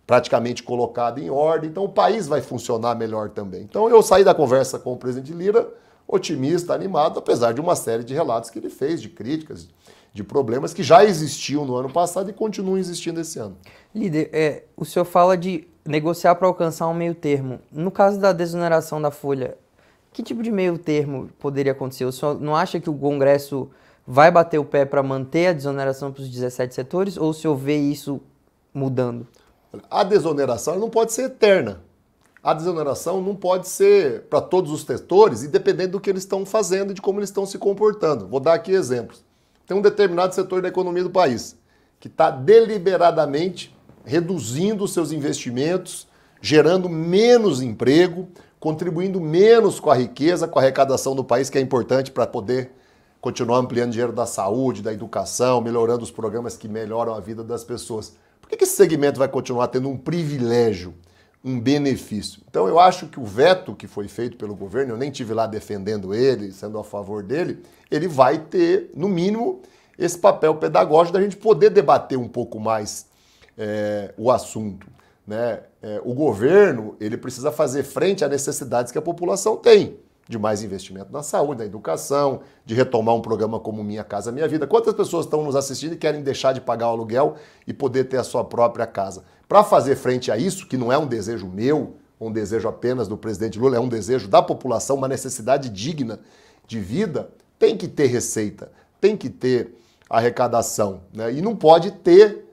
praticamente 0.06 0.62
colocado 0.62 1.18
em 1.18 1.30
ordem. 1.30 1.68
Então 1.68 1.84
o 1.84 1.88
país 1.88 2.26
vai 2.26 2.40
funcionar 2.40 2.94
melhor 2.94 3.28
também. 3.30 3.62
Então 3.62 3.88
eu 3.90 4.02
saí 4.02 4.24
da 4.24 4.34
conversa 4.34 4.78
com 4.78 4.92
o 4.92 4.96
presidente 4.96 5.32
Lira 5.32 5.68
otimista, 6.08 6.72
animado, 6.72 7.18
apesar 7.18 7.52
de 7.52 7.60
uma 7.60 7.76
série 7.76 8.02
de 8.02 8.14
relatos 8.14 8.48
que 8.48 8.58
ele 8.58 8.70
fez, 8.70 9.02
de 9.02 9.10
críticas, 9.10 9.68
de 10.14 10.24
problemas 10.24 10.72
que 10.72 10.82
já 10.82 11.04
existiam 11.04 11.66
no 11.66 11.76
ano 11.76 11.90
passado 11.90 12.30
e 12.30 12.32
continuam 12.32 12.78
existindo 12.78 13.20
esse 13.20 13.38
ano. 13.38 13.58
Líder, 13.94 14.30
é, 14.32 14.64
o 14.74 14.86
senhor 14.86 15.04
fala 15.04 15.36
de 15.36 15.68
negociar 15.88 16.34
para 16.34 16.46
alcançar 16.46 16.86
um 16.86 16.94
meio 16.94 17.14
termo. 17.14 17.60
No 17.72 17.90
caso 17.90 18.20
da 18.20 18.32
desoneração 18.32 19.00
da 19.00 19.10
folha, 19.10 19.56
que 20.12 20.22
tipo 20.22 20.42
de 20.42 20.50
meio 20.50 20.76
termo 20.78 21.30
poderia 21.38 21.72
acontecer? 21.72 22.04
O 22.04 22.12
senhor 22.12 22.38
não 22.38 22.54
acha 22.54 22.78
que 22.78 22.90
o 22.90 22.94
Congresso 22.94 23.70
vai 24.06 24.30
bater 24.30 24.58
o 24.58 24.64
pé 24.64 24.84
para 24.84 25.02
manter 25.02 25.48
a 25.48 25.52
desoneração 25.52 26.12
para 26.12 26.22
os 26.22 26.28
17 26.28 26.74
setores 26.74 27.16
ou 27.16 27.30
o 27.30 27.34
senhor 27.34 27.56
vê 27.56 27.76
isso 27.76 28.20
mudando? 28.72 29.26
A 29.90 30.04
desoneração 30.04 30.78
não 30.78 30.90
pode 30.90 31.12
ser 31.12 31.22
eterna. 31.24 31.80
A 32.42 32.52
desoneração 32.52 33.22
não 33.22 33.34
pode 33.34 33.66
ser 33.66 34.22
para 34.24 34.40
todos 34.40 34.70
os 34.70 34.82
setores, 34.82 35.42
independente 35.42 35.90
do 35.90 36.00
que 36.00 36.08
eles 36.08 36.22
estão 36.22 36.44
fazendo 36.44 36.90
e 36.90 36.94
de 36.94 37.02
como 37.02 37.18
eles 37.18 37.30
estão 37.30 37.44
se 37.46 37.58
comportando. 37.58 38.28
Vou 38.28 38.40
dar 38.40 38.54
aqui 38.54 38.72
exemplos. 38.72 39.24
Tem 39.66 39.76
um 39.76 39.82
determinado 39.82 40.34
setor 40.34 40.62
da 40.62 40.68
economia 40.68 41.02
do 41.02 41.10
país 41.10 41.56
que 41.98 42.08
está 42.08 42.30
deliberadamente 42.30 43.76
reduzindo 44.04 44.86
seus 44.88 45.12
investimentos, 45.12 46.06
gerando 46.40 46.88
menos 46.88 47.62
emprego, 47.62 48.28
contribuindo 48.60 49.20
menos 49.20 49.78
com 49.80 49.90
a 49.90 49.94
riqueza, 49.94 50.48
com 50.48 50.58
a 50.58 50.62
arrecadação 50.62 51.14
do 51.14 51.24
país, 51.24 51.48
que 51.48 51.58
é 51.58 51.60
importante 51.60 52.10
para 52.10 52.26
poder 52.26 52.72
continuar 53.20 53.58
ampliando 53.58 53.90
dinheiro 53.90 54.12
da 54.12 54.26
saúde, 54.26 54.82
da 54.82 54.92
educação, 54.92 55.60
melhorando 55.60 56.04
os 56.04 56.10
programas 56.10 56.56
que 56.56 56.68
melhoram 56.68 57.14
a 57.14 57.20
vida 57.20 57.42
das 57.42 57.64
pessoas. 57.64 58.16
Por 58.40 58.48
que 58.48 58.64
esse 58.64 58.76
segmento 58.76 59.18
vai 59.18 59.28
continuar 59.28 59.68
tendo 59.68 59.88
um 59.88 59.96
privilégio, 59.96 60.94
um 61.44 61.58
benefício? 61.58 62.40
Então 62.48 62.68
eu 62.68 62.78
acho 62.78 63.06
que 63.08 63.20
o 63.20 63.24
veto 63.24 63.74
que 63.74 63.86
foi 63.86 64.08
feito 64.08 64.36
pelo 64.36 64.54
governo, 64.54 64.94
eu 64.94 64.96
nem 64.96 65.10
tive 65.10 65.34
lá 65.34 65.46
defendendo 65.46 66.14
ele, 66.14 66.52
sendo 66.52 66.78
a 66.78 66.84
favor 66.84 67.22
dele, 67.22 67.62
ele 67.90 68.08
vai 68.08 68.38
ter, 68.38 68.90
no 68.94 69.08
mínimo, 69.08 69.60
esse 69.98 70.16
papel 70.16 70.54
pedagógico 70.54 71.18
da 71.18 71.22
gente 71.22 71.36
poder 71.36 71.70
debater 71.70 72.16
um 72.16 72.28
pouco 72.28 72.60
mais 72.60 73.07
é, 73.58 74.14
o 74.16 74.30
assunto. 74.30 74.86
Né? 75.26 75.60
É, 75.82 76.00
o 76.04 76.14
governo 76.14 76.96
ele 77.00 77.16
precisa 77.16 77.52
fazer 77.52 77.82
frente 77.82 78.24
às 78.24 78.30
necessidades 78.30 78.92
que 78.92 78.98
a 78.98 79.02
população 79.02 79.56
tem 79.56 79.98
de 80.28 80.38
mais 80.38 80.62
investimento 80.62 81.10
na 81.10 81.22
saúde, 81.22 81.60
na 81.60 81.64
educação, 81.64 82.40
de 82.64 82.74
retomar 82.74 83.14
um 83.14 83.20
programa 83.22 83.58
como 83.58 83.82
Minha 83.82 84.04
Casa 84.04 84.30
Minha 84.30 84.46
Vida. 84.46 84.66
Quantas 84.66 84.92
pessoas 84.92 85.24
estão 85.24 85.42
nos 85.42 85.56
assistindo 85.56 85.94
e 85.94 85.96
querem 85.96 86.22
deixar 86.22 86.52
de 86.52 86.60
pagar 86.60 86.88
o 86.88 86.90
aluguel 86.90 87.36
e 87.66 87.72
poder 87.72 88.04
ter 88.04 88.18
a 88.18 88.24
sua 88.24 88.44
própria 88.44 88.86
casa? 88.86 89.24
Para 89.48 89.64
fazer 89.64 89.96
frente 89.96 90.30
a 90.30 90.36
isso, 90.36 90.68
que 90.68 90.76
não 90.76 90.92
é 90.92 90.98
um 90.98 91.06
desejo 91.06 91.48
meu, 91.48 91.96
um 92.20 92.30
desejo 92.30 92.68
apenas 92.68 93.08
do 93.08 93.16
presidente 93.16 93.58
Lula, 93.58 93.76
é 93.76 93.80
um 93.80 93.88
desejo 93.88 94.28
da 94.28 94.42
população, 94.42 94.96
uma 94.96 95.08
necessidade 95.08 95.70
digna 95.70 96.20
de 96.66 96.78
vida, 96.78 97.30
tem 97.58 97.74
que 97.74 97.88
ter 97.88 98.06
receita, 98.06 98.70
tem 99.00 99.16
que 99.16 99.30
ter 99.30 99.74
arrecadação. 100.10 101.00
Né? 101.14 101.34
E 101.34 101.42
não 101.42 101.56
pode 101.56 101.90
ter 101.90 102.47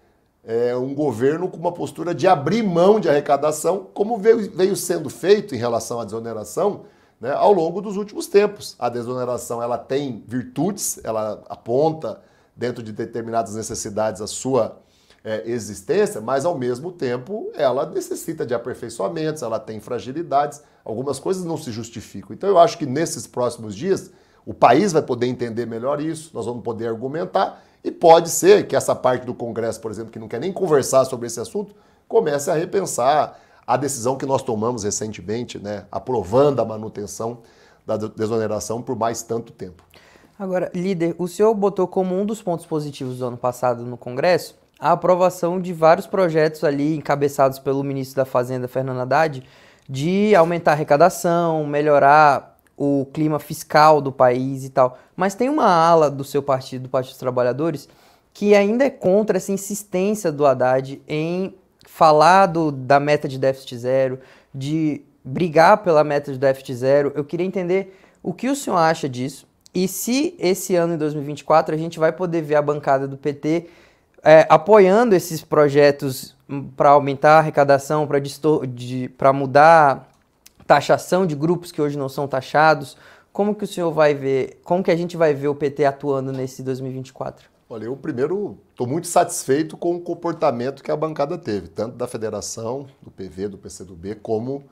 é, 0.46 0.76
um 0.76 0.94
governo 0.94 1.50
com 1.50 1.58
uma 1.58 1.72
postura 1.72 2.14
de 2.14 2.28
abrir 2.28 2.62
mão 2.62 3.00
de 3.00 3.10
arrecadação, 3.10 3.88
como 3.94 4.18
veio, 4.18 4.52
veio 4.52 4.76
sendo 4.76 5.10
feito 5.10 5.56
em 5.56 5.58
relação 5.58 6.00
à 6.00 6.06
desoneração 6.06 6.86
né, 7.20 7.32
ao 7.32 7.52
longo 7.52 7.82
dos 7.82 7.98
últimos 7.98 8.28
tempos. 8.28 8.76
A 8.78 8.88
desoneração 8.88 9.62
ela 9.62 9.78
tem 9.78 10.24
virtudes, 10.28 11.00
ela 11.04 11.44
aponta 11.50 12.22
dentro 12.56 12.84
de 12.84 12.92
determinadas 12.92 13.56
necessidades 13.56 14.22
a 14.22 14.28
sua 14.28 14.80
é, 15.24 15.42
existência, 15.50 16.22
mas 16.22 16.46
ao 16.46 16.56
mesmo 16.56 16.92
tempo 16.92 17.52
ela 17.56 17.86
necessita 17.90 18.46
de 18.46 18.54
aperfeiçoamentos, 18.54 19.42
ela 19.42 19.60
tem 19.60 19.80
fragilidades, 19.80 20.62
algumas 20.84 21.20
coisas 21.20 21.44
não 21.44 21.58
se 21.58 21.72
justificam. 21.72 22.34
Então 22.34 22.48
eu 22.48 22.60
acho 22.60 22.78
que 22.78 22.86
nesses 22.86 23.26
próximos 23.26 23.76
dias 23.76 24.12
o 24.46 24.54
país 24.54 24.94
vai 24.94 25.02
poder 25.02 25.28
entender 25.28 25.66
melhor 25.66 26.00
isso, 26.00 26.32
nós 26.34 26.46
vamos 26.46 26.64
poder 26.64 26.88
argumentar 26.88 27.64
e 27.84 27.92
pode 27.92 28.30
ser 28.30 28.68
que 28.68 28.76
essa 28.76 28.96
parte 28.96 29.26
do 29.26 29.34
Congresso, 29.34 29.80
por 29.80 29.92
exemplo, 29.92 30.12
que 30.12 30.20
não 30.20 30.28
quer 30.28 30.40
nem 30.40 30.52
conversar 30.52 31.06
sobre 31.06 31.28
esse 31.28 31.40
assunto, 31.40 31.76
comece 32.08 32.50
a 32.50 32.54
repensar 32.54 33.40
a 33.66 33.78
decisão 33.78 34.16
que 34.16 34.26
nós 34.26 34.44
tomamos 34.44 34.84
recentemente, 34.84 35.58
né, 35.58 35.86
aprovando 35.92 36.60
a 36.60 36.66
manutenção 36.66 37.40
da 37.86 37.98
desoneração 37.98 38.82
por 38.82 38.96
mais 38.96 39.24
tanto 39.24 39.52
tempo. 39.52 39.84
Agora, 40.38 40.72
líder, 40.74 41.16
o 41.18 41.28
senhor 41.28 41.54
botou 41.54 41.88
como 41.88 42.20
um 42.20 42.26
dos 42.26 42.42
pontos 42.42 42.66
positivos 42.66 43.20
do 43.20 43.26
ano 43.26 43.38
passado 43.38 43.84
no 43.84 43.98
Congresso 43.98 44.56
a 44.80 44.92
aprovação 44.92 45.60
de 45.60 45.72
vários 45.72 46.06
projetos 46.06 46.64
ali 46.64 46.96
encabeçados 46.96 47.60
pelo 47.60 47.84
ministro 47.84 48.18
da 48.18 48.26
Fazenda, 48.26 48.68
Fernando 48.68 49.00
Haddad, 49.00 49.44
de 49.88 50.36
aumentar 50.36 50.72
a 50.72 50.74
arrecadação, 50.74 51.66
melhorar 51.66 52.55
o 52.78 53.08
clima 53.14 53.40
fiscal 53.40 54.02
do 54.02 54.12
país 54.12 54.64
e 54.66 54.70
tal. 54.70 54.98
Mas 55.16 55.36
tem 55.36 55.50
uma 55.50 55.68
ala 55.68 56.10
do 56.10 56.24
seu 56.24 56.44
partido, 56.44 56.84
do 56.84 56.90
Partido 56.90 57.12
dos 57.12 57.20
Trabalhadores, 57.20 57.88
que 58.34 58.54
ainda 58.54 58.86
é 58.86 58.90
contra 58.90 59.38
essa 59.38 59.52
insistência 59.52 60.32
do 60.32 60.46
Haddad 60.46 61.02
em 61.08 61.56
falar 61.88 62.48
do, 62.48 62.72
da 62.72 63.00
meta 63.00 63.28
de 63.28 63.38
déficit 63.38 63.78
zero, 63.78 64.20
de 64.54 65.02
brigar 65.24 65.78
pela 65.84 66.04
meta 66.04 66.32
de 66.32 66.38
déficit 66.38 66.76
zero. 66.76 67.12
Eu 67.16 67.24
queria 67.24 67.46
entender 67.46 67.98
o 68.22 68.34
que 68.34 68.50
o 68.50 68.56
senhor 68.56 68.78
acha 68.78 69.08
disso 69.08 69.48
e 69.76 69.90
se 69.90 70.34
esse 70.40 70.74
ano, 70.74 70.94
em 70.94 70.98
2024, 70.98 71.76
a 71.76 71.78
gente 71.78 72.00
vai 72.00 72.14
poder 72.14 72.42
ver 72.42 72.56
a 72.56 72.62
bancada 72.62 73.06
do 73.06 73.18
PT 73.18 73.68
é, 74.24 74.48
apoiando 74.50 75.14
esses 75.14 75.44
projetos 75.44 76.34
para 76.78 76.92
aumentar 76.92 77.34
a 77.34 77.40
arrecadação, 77.40 78.08
para 79.18 79.34
mudar 79.34 80.10
taxação 80.66 81.26
de 81.26 81.36
grupos 81.36 81.72
que 81.72 81.82
hoje 81.82 81.98
não 81.98 82.10
são 82.10 82.28
taxados. 82.28 82.98
Como 83.32 83.54
que 83.54 83.64
o 83.64 83.68
senhor 83.68 83.92
vai 83.92 84.14
ver, 84.14 84.62
como 84.64 84.84
que 84.84 84.92
a 84.92 84.96
gente 84.96 85.18
vai 85.18 85.34
ver 85.34 85.48
o 85.48 85.56
PT 85.56 85.86
atuando 85.86 86.32
nesse 86.32 86.64
2024? 86.64 87.50
Olha, 87.68 87.86
eu 87.86 87.98
primeiro 87.98 88.58
estou 88.70 88.86
muito 88.86 89.08
satisfeito 89.08 89.76
com 89.76 89.96
o 89.96 90.00
comportamento 90.00 90.84
que 90.84 90.92
a 90.92 90.96
bancada 90.96 91.38
teve, 91.38 91.68
tanto 91.68 91.98
da 91.98 92.08
federação, 92.08 92.86
do 93.02 93.10
PV, 93.10 93.50
do 93.50 93.58
PCdoB, 93.58 94.16
como 94.16 94.64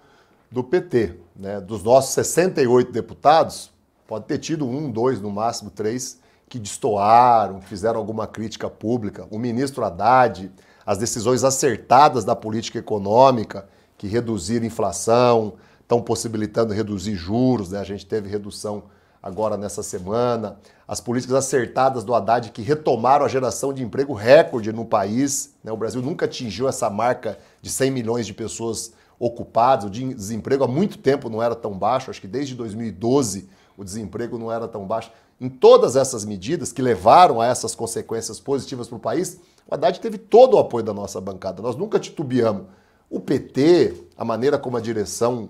do 0.51 0.63
PT. 0.63 1.15
Né? 1.35 1.59
Dos 1.59 1.83
nossos 1.83 2.13
68 2.13 2.91
deputados, 2.91 3.71
pode 4.07 4.25
ter 4.25 4.37
tido 4.37 4.67
um, 4.67 4.91
dois, 4.91 5.19
no 5.19 5.31
máximo 5.31 5.71
três, 5.71 6.19
que 6.47 6.59
destoaram, 6.59 7.59
fizeram 7.61 7.99
alguma 7.99 8.27
crítica 8.27 8.69
pública. 8.69 9.27
O 9.31 9.39
ministro 9.39 9.83
Haddad, 9.83 10.51
as 10.85 10.99
decisões 10.99 11.43
acertadas 11.43 12.23
da 12.23 12.35
política 12.35 12.77
econômica, 12.77 13.67
que 13.97 14.05
reduziram 14.05 14.65
inflação, 14.65 15.53
estão 15.83 16.01
possibilitando 16.01 16.73
reduzir 16.73 17.15
juros, 17.15 17.69
né? 17.69 17.79
a 17.79 17.83
gente 17.83 18.05
teve 18.05 18.27
redução 18.27 18.83
agora 19.21 19.55
nessa 19.55 19.81
semana, 19.81 20.57
as 20.85 20.99
políticas 20.99 21.37
acertadas 21.37 22.03
do 22.03 22.13
Haddad 22.13 22.51
que 22.51 22.61
retomaram 22.61 23.23
a 23.23 23.29
geração 23.29 23.73
de 23.73 23.81
emprego 23.81 24.13
recorde 24.13 24.73
no 24.73 24.83
país. 24.83 25.53
Né? 25.63 25.71
O 25.71 25.77
Brasil 25.77 26.01
nunca 26.01 26.25
atingiu 26.25 26.67
essa 26.67 26.89
marca 26.89 27.37
de 27.61 27.69
100 27.69 27.91
milhões 27.91 28.27
de 28.27 28.33
pessoas 28.33 28.91
ocupadas, 29.17 29.85
o 29.85 29.89
desemprego 29.89 30.65
há 30.65 30.67
muito 30.67 30.97
tempo 30.97 31.29
não 31.29 31.41
era 31.41 31.55
tão 31.55 31.71
baixo, 31.71 32.11
acho 32.11 32.19
que 32.19 32.27
desde 32.27 32.55
2012 32.55 33.47
o 33.77 33.83
desemprego 33.83 34.37
não 34.37 34.51
era 34.51 34.67
tão 34.67 34.85
baixo. 34.85 35.11
Em 35.39 35.47
todas 35.47 35.95
essas 35.95 36.25
medidas 36.25 36.73
que 36.73 36.81
levaram 36.81 37.39
a 37.39 37.45
essas 37.45 37.73
consequências 37.73 38.39
positivas 38.39 38.87
para 38.87 38.97
o 38.97 38.99
país, 38.99 39.39
o 39.65 39.73
Haddad 39.73 39.99
teve 40.01 40.17
todo 40.17 40.55
o 40.55 40.59
apoio 40.59 40.83
da 40.83 40.93
nossa 40.93 41.21
bancada. 41.21 41.61
Nós 41.61 41.77
nunca 41.77 41.99
titubeamos. 41.99 42.65
O 43.09 43.19
PT, 43.19 44.07
a 44.17 44.25
maneira 44.25 44.57
como 44.57 44.75
a 44.75 44.81
direção 44.81 45.49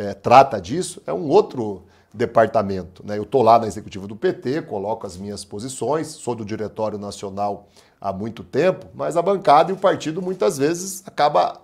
é, 0.00 0.14
trata 0.14 0.58
disso, 0.58 1.02
é 1.06 1.12
um 1.12 1.28
outro 1.28 1.82
departamento. 2.12 3.04
Né? 3.06 3.18
Eu 3.18 3.24
estou 3.24 3.42
lá 3.42 3.58
na 3.58 3.66
executiva 3.66 4.06
do 4.06 4.16
PT, 4.16 4.62
coloco 4.62 5.06
as 5.06 5.16
minhas 5.18 5.44
posições, 5.44 6.06
sou 6.08 6.34
do 6.34 6.42
Diretório 6.42 6.98
Nacional 6.98 7.68
há 8.00 8.10
muito 8.10 8.42
tempo, 8.42 8.86
mas 8.94 9.14
a 9.18 9.22
bancada 9.22 9.70
e 9.70 9.74
o 9.74 9.76
partido 9.76 10.22
muitas 10.22 10.56
vezes 10.56 11.02
acaba 11.06 11.60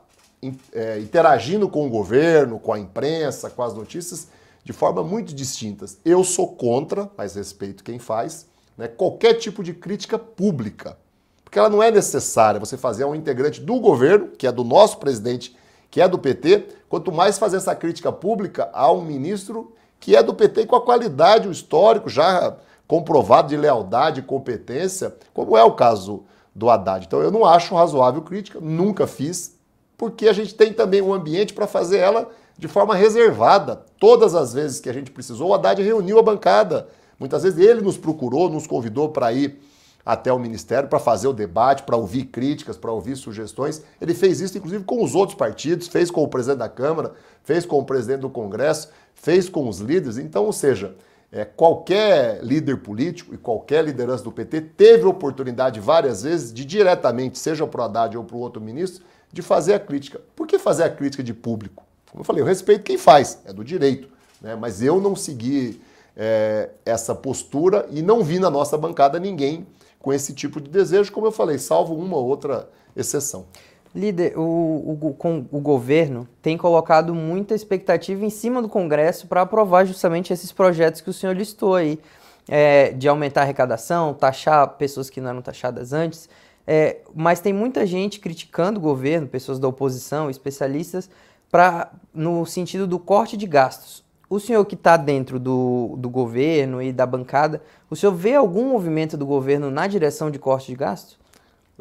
é, 0.71 1.01
interagindo 1.01 1.67
com 1.67 1.87
o 1.87 1.91
governo, 1.91 2.59
com 2.59 2.75
a 2.75 2.79
imprensa, 2.79 3.49
com 3.49 3.63
as 3.63 3.73
notícias 3.73 4.29
de 4.63 4.73
forma 4.73 5.03
muito 5.03 5.35
distintas. 5.35 5.99
Eu 6.05 6.23
sou 6.23 6.49
contra, 6.49 7.11
mas 7.17 7.35
respeito 7.35 7.83
quem 7.83 7.99
faz, 7.99 8.47
né, 8.77 8.87
qualquer 8.87 9.35
tipo 9.35 9.65
de 9.65 9.73
crítica 9.73 10.19
pública, 10.19 10.99
porque 11.43 11.59
ela 11.59 11.71
não 11.71 11.83
é 11.83 11.91
necessária 11.91 12.61
você 12.61 12.77
fazer 12.77 13.07
um 13.07 13.15
integrante 13.15 13.63
do 13.63 13.81
governo, 13.81 14.29
que 14.29 14.47
é 14.47 14.53
do 14.53 14.63
nosso 14.63 14.99
presidente, 14.99 15.57
que 15.97 16.01
é 16.03 16.07
do 16.07 16.19
PT, 16.19 16.67
quanto 16.91 17.11
mais 17.11 17.39
fazer 17.39 17.57
essa 17.57 17.75
crítica 17.75 18.13
pública 18.13 18.69
a 18.75 18.93
um 18.93 19.01
ministro 19.01 19.73
que 19.99 20.15
é 20.15 20.23
do 20.23 20.35
PT 20.35 20.61
e 20.61 20.67
com 20.67 20.77
a 20.77 20.81
qualidade, 20.83 21.49
o 21.49 21.51
histórico 21.51 22.11
já 22.11 22.55
comprovado 22.87 23.49
de 23.49 23.57
lealdade 23.57 24.21
e 24.21 24.23
competência, 24.23 25.17
como 25.33 25.57
é 25.57 25.65
o 25.65 25.73
caso 25.73 26.25
do 26.55 26.69
Haddad. 26.69 27.07
Então 27.07 27.23
eu 27.23 27.31
não 27.31 27.47
acho 27.47 27.75
razoável 27.75 28.21
crítica, 28.21 28.61
nunca 28.61 29.07
fiz, 29.07 29.57
porque 29.97 30.29
a 30.29 30.35
gente 30.35 30.55
tem 30.55 30.71
também 30.71 31.01
um 31.01 31.15
ambiente 31.15 31.55
para 31.55 31.67
fazer 31.67 31.97
ela 31.97 32.29
de 32.59 32.69
forma 32.69 32.95
reservada. 32.95 33.81
Todas 33.99 34.35
as 34.35 34.53
vezes 34.53 34.81
que 34.81 34.91
a 34.91 34.93
gente 34.93 35.11
precisou, 35.11 35.49
o 35.49 35.55
Haddad 35.55 35.83
reuniu 35.83 36.19
a 36.19 36.23
bancada. 36.23 36.89
Muitas 37.19 37.43
vezes 37.43 37.59
ele 37.59 37.81
nos 37.81 37.97
procurou, 37.97 38.51
nos 38.51 38.67
convidou 38.67 39.09
para 39.09 39.33
ir 39.33 39.59
até 40.07 40.33
o 40.33 40.39
Ministério 40.39 40.89
para 40.89 41.01
fazer 41.01 41.27
o 41.27 41.33
debate, 41.33 41.83
para 41.83 41.97
ouvir 41.97 42.27
críticas, 42.27 42.77
para 42.77 42.93
ouvir 42.93 43.17
sugestões. 43.17 43.83
Ele 44.01 44.15
fez 44.15 44.41
isso, 44.41 44.57
inclusive, 44.57 44.85
com 44.85 45.03
os 45.03 45.17
outros 45.17 45.37
partidos, 45.37 45.89
fez 45.89 46.13
com 46.13 46.23
o 46.23 46.29
presidente 46.29 46.61
da 46.61 46.69
Câmara, 46.69 47.13
fez 47.43 47.67
com 47.67 47.81
o 47.81 47.85
presidente 47.85 48.21
do 48.21 48.31
Congresso, 48.31 48.89
fez 49.17 49.49
com 49.49 49.69
os 49.69 49.81
líderes. 49.81 50.17
Então, 50.17 50.45
ou 50.45 50.53
seja, 50.53 50.95
é, 51.33 51.45
qualquer 51.45 52.39
líder 52.41 52.77
político 52.77 53.35
e 53.35 53.39
qualquer 53.39 53.85
liderança 53.85 54.23
do 54.23 54.31
PT 54.31 54.61
teve 54.77 55.05
oportunidade 55.05 55.81
várias 55.81 56.23
vezes 56.23 56.53
de 56.55 56.65
diretamente, 56.65 57.37
seja 57.37 57.67
para 57.67 57.81
o 57.81 57.85
Haddad 57.85 58.17
ou 58.17 58.23
para 58.23 58.37
o 58.37 58.39
outro 58.39 58.63
ministro, 58.63 59.05
de 59.33 59.43
fazer 59.43 59.75
a 59.75 59.81
crítica. 59.81 60.21
Por 60.37 60.47
que 60.47 60.57
fazer 60.57 60.85
a 60.85 60.91
crítica 60.91 61.23
de 61.25 61.35
público? 61.35 61.85
Como 62.09 62.21
eu 62.21 62.25
falei, 62.25 62.43
eu 62.43 62.47
respeito 62.47 62.85
quem 62.85 62.97
faz, 62.97 63.41
é 63.45 63.53
do 63.53 63.65
direito. 63.65 64.09
Né? 64.41 64.55
Mas 64.55 64.81
eu 64.81 65.01
não 65.01 65.17
segui 65.17 65.81
é, 66.17 66.71
essa 66.85 67.13
postura 67.13 67.89
e 67.91 68.01
não 68.03 68.23
vi 68.23 68.39
na 68.39 68.49
nossa 68.49 68.79
bancada 68.79 69.19
ninguém 69.19 69.67
com 69.99 70.13
esse 70.13 70.33
tipo 70.33 70.61
de 70.61 70.71
desejo, 70.71 71.13
como 71.13 71.27
eu 71.27 71.33
falei, 71.33 71.59
salvo 71.59 71.95
uma 71.95 72.17
ou 72.17 72.27
outra 72.27 72.69
exceção. 72.95 73.47
Líder, 73.95 74.39
o, 74.39 74.43
o, 74.43 75.47
o, 75.51 75.61
governo 75.61 76.29
tem 76.43 76.59
colocado 76.59 77.15
muita 77.15 77.55
expectativa 77.55 78.25
em 78.25 78.31
cima 78.31 78.61
do 78.61 78.69
Congresso 78.69 79.27
para 79.27 79.41
aprovar 79.41 79.87
justamente 79.87 80.33
esses 80.33 80.53
projetos 80.53 81.01
que 81.01 81.09
o 81.09 81.13
senhor 81.15 81.35
listou 81.35 81.75
aí, 81.75 81.99
é, 82.47 82.93
de 82.93 83.09
aumentar 83.09 83.41
a 83.41 83.45
arrecadação, 83.45 84.13
taxar 84.13 84.69
pessoas 84.77 85.09
que 85.09 85.21
não 85.21 85.31
eram 85.31 85.43
taxadas 85.43 85.95
antes. 85.95 86.29
É, 86.67 86.99
mas 87.15 87.41
tem 87.41 87.53
muita 87.53 87.87
gente 87.87 88.21
criticando 88.21 88.79
o 88.79 88.83
governo, 88.83 89.27
pessoas 89.27 89.59
da 89.59 89.67
oposição, 89.67 90.29
especialistas, 90.29 91.09
pra, 91.51 91.91
no 92.13 92.45
sentido 92.45 92.87
do 92.87 92.99
corte 92.99 93.37
de 93.37 93.47
gastos. 93.47 94.05
O 94.29 94.41
senhor 94.41 94.65
que 94.65 94.75
está 94.75 94.97
dentro 94.97 95.39
do, 95.39 95.95
do 95.99 96.11
governo 96.11 96.83
e 96.83 96.93
da 96.93 97.07
bancada, 97.07 97.63
o 97.89 97.95
senhor 97.95 98.13
vê 98.13 98.35
algum 98.35 98.71
movimento 98.71 99.17
do 99.17 99.25
governo 99.25 99.71
na 99.71 99.87
direção 99.87 100.31
de 100.31 100.39
corte 100.39 100.73
de 100.73 100.77
gastos? 100.77 101.17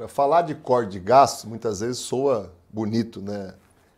Falar 0.07 0.43
de 0.43 0.53
corte 0.53 0.91
de 0.91 0.99
gastos 0.99 1.45
muitas 1.45 1.79
vezes 1.79 1.97
soa 1.97 2.53
bonito, 2.69 3.21
né? 3.21 3.53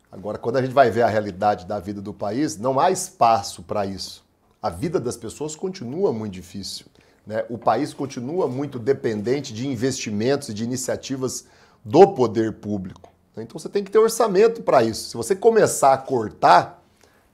Agora, 0.09 0.37
quando 0.37 0.57
a 0.57 0.61
gente 0.61 0.73
vai 0.73 0.89
ver 0.89 1.01
a 1.01 1.07
realidade 1.07 1.65
da 1.65 1.79
vida 1.79 2.01
do 2.01 2.13
país, 2.13 2.57
não 2.57 2.79
há 2.79 2.89
espaço 2.89 3.61
para 3.63 3.85
isso. 3.85 4.23
A 4.61 4.69
vida 4.69 4.99
das 4.99 5.17
pessoas 5.17 5.55
continua 5.55 6.13
muito 6.13 6.33
difícil. 6.33 6.85
Né? 7.25 7.43
O 7.49 7.57
país 7.57 7.93
continua 7.93 8.47
muito 8.47 8.79
dependente 8.79 9.53
de 9.53 9.67
investimentos 9.67 10.47
e 10.47 10.53
de 10.53 10.63
iniciativas 10.63 11.45
do 11.83 12.07
poder 12.13 12.53
público. 12.53 13.11
Então 13.35 13.59
você 13.59 13.69
tem 13.69 13.83
que 13.83 13.91
ter 13.91 13.99
orçamento 13.99 14.63
para 14.63 14.81
isso. 14.81 15.09
Se 15.09 15.17
você 15.17 15.35
começar 15.35 15.93
a 15.93 15.97
cortar 15.97 16.76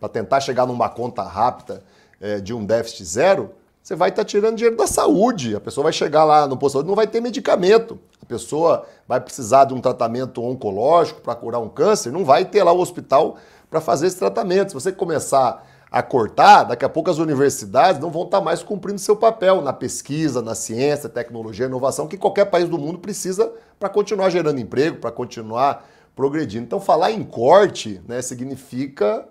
para 0.04 0.10
tentar 0.10 0.42
chegar 0.42 0.66
numa 0.66 0.90
conta 0.90 1.24
rápida 1.24 1.82
é, 2.20 2.42
de 2.42 2.54
um 2.54 2.66
déficit 2.66 3.06
zero, 3.06 3.52
você 3.82 3.96
vai 3.96 4.10
estar 4.10 4.24
tá 4.24 4.26
tirando 4.26 4.58
dinheiro 4.58 4.76
da 4.76 4.86
saúde. 4.86 5.56
A 5.56 5.62
pessoa 5.62 5.84
vai 5.84 5.94
chegar 5.94 6.26
lá 6.26 6.46
no 6.46 6.58
posto 6.58 6.74
de 6.74 6.74
saúde 6.74 6.90
não 6.90 6.96
vai 6.96 7.08
ter 7.08 7.22
medicamento. 7.22 7.98
A 8.22 8.26
pessoa 8.26 8.86
vai 9.08 9.22
precisar 9.22 9.64
de 9.64 9.74
um 9.74 9.80
tratamento 9.80 10.44
oncológico 10.44 11.22
para 11.22 11.34
curar 11.36 11.60
um 11.60 11.70
câncer, 11.70 12.12
não 12.12 12.26
vai 12.26 12.44
ter 12.44 12.64
lá 12.64 12.74
o 12.74 12.82
hospital 12.82 13.38
para 13.70 13.80
fazer 13.80 14.08
esse 14.08 14.18
tratamento. 14.20 14.72
Se 14.72 14.74
você 14.74 14.92
começar 14.92 15.66
a 15.90 16.04
cortar, 16.04 16.66
daqui 16.66 16.84
a 16.84 16.90
pouco 16.90 17.10
as 17.10 17.20
universidades 17.20 18.02
não 18.02 18.12
vão 18.12 18.24
estar 18.24 18.40
tá 18.40 18.44
mais 18.44 18.62
cumprindo 18.62 19.00
seu 19.00 19.16
papel 19.16 19.62
na 19.62 19.72
pesquisa, 19.72 20.42
na 20.42 20.54
ciência, 20.54 21.08
tecnologia, 21.08 21.68
inovação, 21.68 22.10
que 22.10 22.18
qualquer 22.18 22.46
país 22.46 22.68
do 22.68 22.78
mundo 22.78 23.00
precisa 23.00 23.54
para 23.80 23.88
continuar 23.88 24.30
gerando 24.30 24.60
emprego, 24.60 24.98
para 24.98 25.12
continuar 25.12 25.88
progredindo. 26.14 26.66
Então, 26.66 26.82
falar 26.82 27.12
em 27.12 27.24
corte 27.24 28.02
né, 28.06 28.22
significa, 28.22 29.26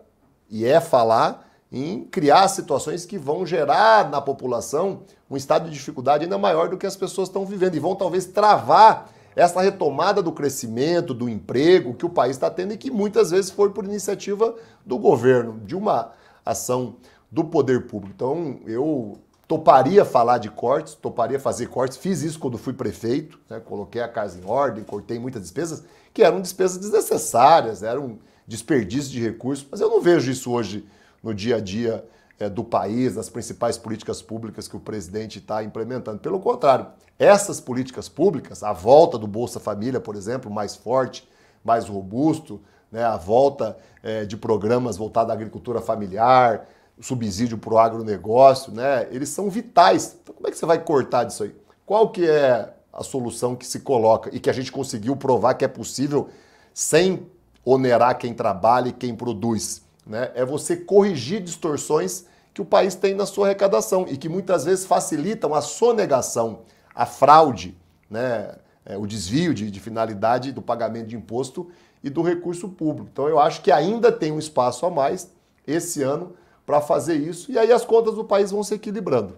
e 0.53 0.67
é 0.67 0.79
falar, 0.81 1.49
em 1.73 2.05
criar 2.05 2.47
situações 2.49 3.07
que 3.07 3.17
vão 3.17 3.47
gerar 3.47 4.11
na 4.11 4.21
população 4.21 5.05
um 5.31 5.37
estado 5.37 5.65
de 5.65 5.75
dificuldade 5.75 6.25
ainda 6.25 6.37
maior 6.37 6.69
do 6.69 6.77
que 6.77 6.87
as 6.87 6.95
pessoas 6.95 7.29
estão 7.29 7.47
vivendo 7.47 7.75
e 7.75 7.81
vão 7.81 7.95
talvez 7.97 8.27
travar 8.27 9.11
essa 9.35 9.63
retomada 9.63 10.23
do 10.23 10.31
crescimento, 10.31 11.15
do 11.15 11.27
emprego 11.27 11.95
que 11.95 12.05
o 12.05 12.11
país 12.11 12.37
está 12.37 12.51
tendo 12.51 12.75
e 12.75 12.77
que 12.77 12.91
muitas 12.91 13.31
vezes 13.31 13.51
foi 13.51 13.71
por 13.71 13.87
iniciativa 13.87 14.55
do 14.85 14.99
governo, 14.99 15.59
de 15.65 15.75
uma 15.75 16.13
ação 16.45 16.97
do 17.31 17.43
poder 17.45 17.87
público. 17.87 18.13
Então, 18.15 18.61
eu 18.67 19.19
toparia 19.49 20.05
falar 20.05 20.37
de 20.37 20.51
cortes, 20.51 20.95
toparia 20.95 21.41
fazer 21.41 21.69
cortes, 21.69 21.97
fiz 21.97 22.21
isso 22.21 22.39
quando 22.39 22.59
fui 22.59 22.75
prefeito, 22.75 23.41
né? 23.49 23.59
coloquei 23.61 24.03
a 24.03 24.09
casa 24.09 24.39
em 24.39 24.45
ordem, 24.45 24.85
cortei 24.85 25.19
muitas 25.19 25.41
despesas, 25.41 25.83
que 26.13 26.23
eram 26.23 26.43
despesas 26.43 26.77
desnecessárias, 26.77 27.83
eram 27.83 28.19
desperdício 28.53 29.11
de 29.11 29.19
recursos, 29.19 29.67
mas 29.71 29.81
eu 29.81 29.89
não 29.89 30.01
vejo 30.01 30.31
isso 30.31 30.53
hoje 30.53 30.87
no 31.23 31.33
dia 31.33 31.57
a 31.57 31.61
dia 31.61 32.05
é, 32.39 32.51
do 32.51 32.63
país, 32.63 33.15
das 33.15 33.31
principais 33.31 33.79
políticas 33.79 34.21
públicas 34.21 34.69
que 34.69 34.77
o 34.77 34.81
presidente 34.81 35.39
está 35.39 35.65
implementando. 35.65 36.19
Pelo 36.19 36.39
contrário, 36.39 36.87
essas 37.19 37.61
políticas 37.61 38.11
públicas, 38.11 38.63
a 38.63 38.73
volta 38.73 39.17
do 39.17 39.27
Bolsa 39.27 39.59
Família, 39.59 39.99
por 39.99 40.17
exemplo, 40.17 40.51
mais 40.51 40.77
forte, 40.77 41.27
mais 41.65 41.89
robusto, 41.89 42.61
né, 42.91 43.03
a 43.03 43.17
volta 43.17 43.75
é, 44.03 44.27
de 44.27 44.37
programas 44.37 44.99
voltados 44.99 45.31
à 45.31 45.33
agricultura 45.33 45.81
familiar, 45.81 46.69
subsídio 47.01 47.57
para 47.57 47.73
o 47.73 47.79
agronegócio, 47.79 48.71
né, 48.71 49.09
eles 49.11 49.31
são 49.31 49.49
vitais. 49.49 50.19
Então, 50.23 50.35
como 50.35 50.47
é 50.47 50.51
que 50.51 50.59
você 50.59 50.67
vai 50.67 50.79
cortar 50.79 51.25
disso 51.25 51.45
aí? 51.45 51.55
Qual 51.87 52.11
que 52.11 52.29
é 52.29 52.71
a 52.93 53.03
solução 53.03 53.57
que 53.57 53.67
se 53.67 53.81
coloca 53.81 54.29
e 54.31 54.39
que 54.39 54.51
a 54.51 54.53
gente 54.53 54.71
conseguiu 54.71 55.17
provar 55.17 55.55
que 55.55 55.65
é 55.65 55.69
possível 55.69 56.29
sem 56.75 57.27
onerar 57.65 58.19
quem 58.19 58.35
trabalha 58.35 58.89
e 58.89 58.93
quem 58.93 59.15
produz? 59.15 59.83
né, 60.07 60.31
é 60.35 60.45
você 60.45 60.77
corrigir 60.77 61.43
distorções 61.43 62.25
que 62.53 62.61
o 62.61 62.65
país 62.65 62.95
tem 62.95 63.15
na 63.15 63.25
sua 63.25 63.47
arrecadação 63.47 64.07
e 64.09 64.17
que 64.17 64.29
muitas 64.29 64.65
vezes 64.65 64.85
facilitam 64.85 65.55
a 65.55 65.61
sonegação, 65.61 66.61
a 66.95 67.07
fraude, 67.07 67.77
né, 68.11 68.57
é, 68.85 68.97
o 68.97 69.07
desvio 69.07 69.55
de, 69.55 69.71
de 69.71 69.81
finalidade 69.81 70.53
do 70.53 70.61
pagamento 70.61 71.07
de 71.07 71.17
imposto 71.17 71.71
e 72.03 72.11
do 72.11 72.21
recurso 72.21 72.69
público. 72.69 73.09
Então 73.13 73.29
eu 73.29 73.39
acho 73.39 73.63
que 73.63 73.71
ainda 73.71 74.11
tem 74.11 74.33
um 74.33 74.39
espaço 74.39 74.85
a 74.85 74.91
mais 74.91 75.31
esse 75.67 76.03
ano 76.03 76.35
para 76.67 76.81
fazer 76.81 77.15
isso 77.15 77.51
e 77.51 77.59
aí 77.59 77.73
as 77.73 77.85
contas 77.85 78.15
do 78.15 78.25
país 78.25 78.51
vão 78.51 78.63
se 78.63 78.75
equilibrando. 78.75 79.37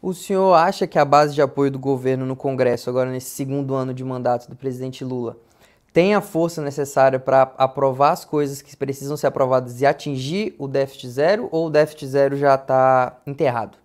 O 0.00 0.12
senhor 0.12 0.54
acha 0.54 0.84
que 0.84 0.98
a 0.98 1.04
base 1.04 1.32
de 1.32 1.40
apoio 1.40 1.70
do 1.70 1.78
governo 1.78 2.26
no 2.26 2.34
Congresso, 2.34 2.90
agora 2.90 3.08
nesse 3.08 3.30
segundo 3.30 3.72
ano 3.72 3.94
de 3.94 4.02
mandato 4.02 4.50
do 4.50 4.56
presidente 4.56 5.04
Lula, 5.04 5.36
tem 5.92 6.14
a 6.14 6.20
força 6.20 6.62
necessária 6.62 7.18
para 7.18 7.52
aprovar 7.58 8.12
as 8.12 8.24
coisas 8.24 8.62
que 8.62 8.74
precisam 8.76 9.16
ser 9.16 9.26
aprovadas 9.26 9.80
e 9.80 9.86
atingir 9.86 10.54
o 10.58 10.66
déficit 10.66 11.08
zero 11.08 11.48
ou 11.52 11.66
o 11.66 11.70
déficit 11.70 12.06
zero 12.06 12.36
já 12.36 12.54
está 12.54 13.20
enterrado? 13.26 13.76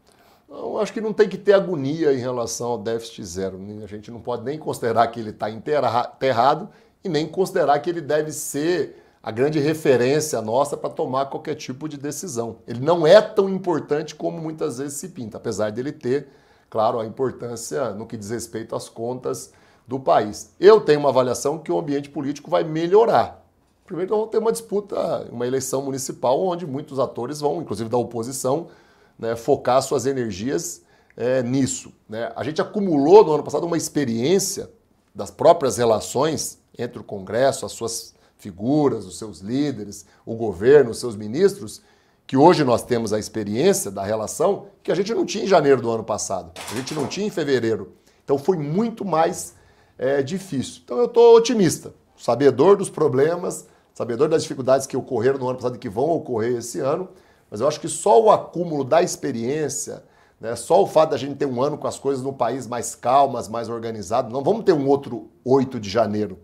Eu 0.50 0.80
acho 0.80 0.94
que 0.94 1.02
não 1.02 1.12
tem 1.12 1.28
que 1.28 1.38
ter 1.38 1.54
agonia 1.54 2.14
em 2.14 2.18
relação 2.18 2.68
ao 2.68 2.78
déficit 2.78 3.26
zero. 3.26 3.60
A 3.84 3.88
gente 3.88 4.10
não 4.10 4.22
pode 4.22 4.44
nem 4.44 4.58
considerar 4.58 5.08
que 5.08 5.20
ele 5.20 5.32
está 5.32 5.50
enterrado 5.52 6.70
e 7.04 7.10
nem 7.10 7.28
considerar 7.28 7.78
que 7.80 7.90
ele 7.90 8.02
deve 8.02 8.32
ser 8.32 9.04
a 9.22 9.30
grande 9.30 9.60
referência 9.60 10.42
nossa 10.42 10.78
para 10.78 10.90
tomar 10.90 11.26
qualquer 11.26 11.56
tipo 11.56 11.90
de 11.90 11.98
decisão. 11.98 12.60
Ele 12.66 12.80
não 12.80 13.06
é 13.06 13.22
tão 13.22 13.50
importante 13.50 14.16
como 14.16 14.40
muitas 14.40 14.78
vezes 14.78 14.98
se 14.98 15.10
pinta, 15.10 15.36
apesar 15.36 15.70
dele 15.70 15.92
ter, 15.92 16.30
claro, 16.70 16.98
a 17.00 17.06
importância 17.06 17.90
no 17.90 18.08
que 18.08 18.16
diz 18.16 18.30
respeito 18.30 18.74
às 18.74 18.88
contas 18.88 19.52
do 19.88 20.00
país. 20.00 20.52
Eu 20.60 20.82
tenho 20.82 21.00
uma 21.00 21.10
avaliação 21.10 21.58
que 21.58 21.72
o 21.72 21.80
ambiente 21.80 22.10
político 22.10 22.52
vai 22.52 22.64
melhorar. 22.64 23.44
Primeiro, 23.86 24.16
vamos 24.16 24.30
ter 24.30 24.38
uma 24.38 24.52
disputa, 24.52 25.28
uma 25.32 25.48
eleição 25.48 25.82
municipal, 25.82 26.42
onde 26.42 26.68
muitos 26.68 27.00
atores 27.00 27.40
vão, 27.40 27.62
inclusive 27.62 27.90
da 27.90 27.98
oposição, 27.98 28.68
né, 29.18 29.36
focar 29.38 29.82
suas 29.82 30.06
energias 30.06 30.82
é, 31.16 31.42
nisso. 31.42 31.94
Né? 32.08 32.30
A 32.36 32.44
gente 32.44 32.62
acumulou 32.62 33.24
no 33.24 33.32
ano 33.32 33.44
passado 33.44 33.66
uma 33.66 33.78
experiência 33.78 34.70
das 35.16 35.32
próprias 35.32 35.78
relações 35.78 36.60
entre 36.78 37.00
o 37.00 37.04
Congresso, 37.04 37.66
as 37.66 37.72
suas 37.72 38.14
figuras, 38.38 39.06
os 39.06 39.18
seus 39.18 39.40
líderes, 39.40 40.06
o 40.26 40.36
governo, 40.36 40.92
os 40.92 41.00
seus 41.00 41.16
ministros, 41.16 41.82
que 42.28 42.36
hoje 42.36 42.64
nós 42.64 42.84
temos 42.84 43.14
a 43.14 43.18
experiência 43.18 43.90
da 43.90 44.04
relação 44.04 44.68
que 44.84 44.92
a 44.92 44.96
gente 44.96 45.14
não 45.14 45.26
tinha 45.26 45.46
em 45.46 45.48
janeiro 45.48 45.82
do 45.82 45.90
ano 45.90 46.04
passado, 46.04 46.52
a 46.72 46.76
gente 46.76 46.94
não 46.94 47.08
tinha 47.08 47.26
em 47.26 47.32
fevereiro. 47.32 47.94
Então 48.24 48.38
foi 48.38 48.58
muito 48.58 49.06
mais 49.06 49.56
é 49.98 50.22
difícil. 50.22 50.82
Então 50.84 50.98
eu 50.98 51.06
estou 51.06 51.36
otimista, 51.36 51.94
sabedor 52.16 52.78
dos 52.78 52.90
problemas, 52.90 53.68
sabedor 53.94 54.30
das 54.30 54.44
dificuldades 54.44 54.86
que 54.86 54.96
ocorreram 54.96 55.40
no 55.40 55.48
ano 55.50 55.58
passado 55.58 55.76
e 55.76 55.80
que 55.80 55.90
vão 55.90 56.10
ocorrer 56.12 56.58
esse 56.58 56.80
ano, 56.80 57.10
mas 57.50 57.62
eu 57.62 57.68
acho 57.68 57.80
que 57.80 57.88
só 57.88 58.22
o 58.22 58.30
acúmulo 58.30 58.84
da 58.84 59.02
experiência, 59.02 60.04
né, 60.40 60.56
só 60.56 60.84
o 60.84 60.88
fato 60.88 61.12
da 61.12 61.18
gente 61.18 61.36
ter 61.36 61.46
um 61.46 61.62
ano 61.62 61.78
com 61.78 61.88
as 61.88 61.98
coisas 61.98 62.24
no 62.24 62.32
país 62.32 62.68
mais 62.68 62.94
calmas, 62.94 63.48
mais 63.48 63.70
organizado, 63.70 64.32
não 64.32 64.44
vamos 64.44 64.64
ter 64.64 64.74
um 64.74 64.88
outro 64.88 65.30
8 65.44 65.80
de 65.80 65.90
janeiro. 65.90 66.38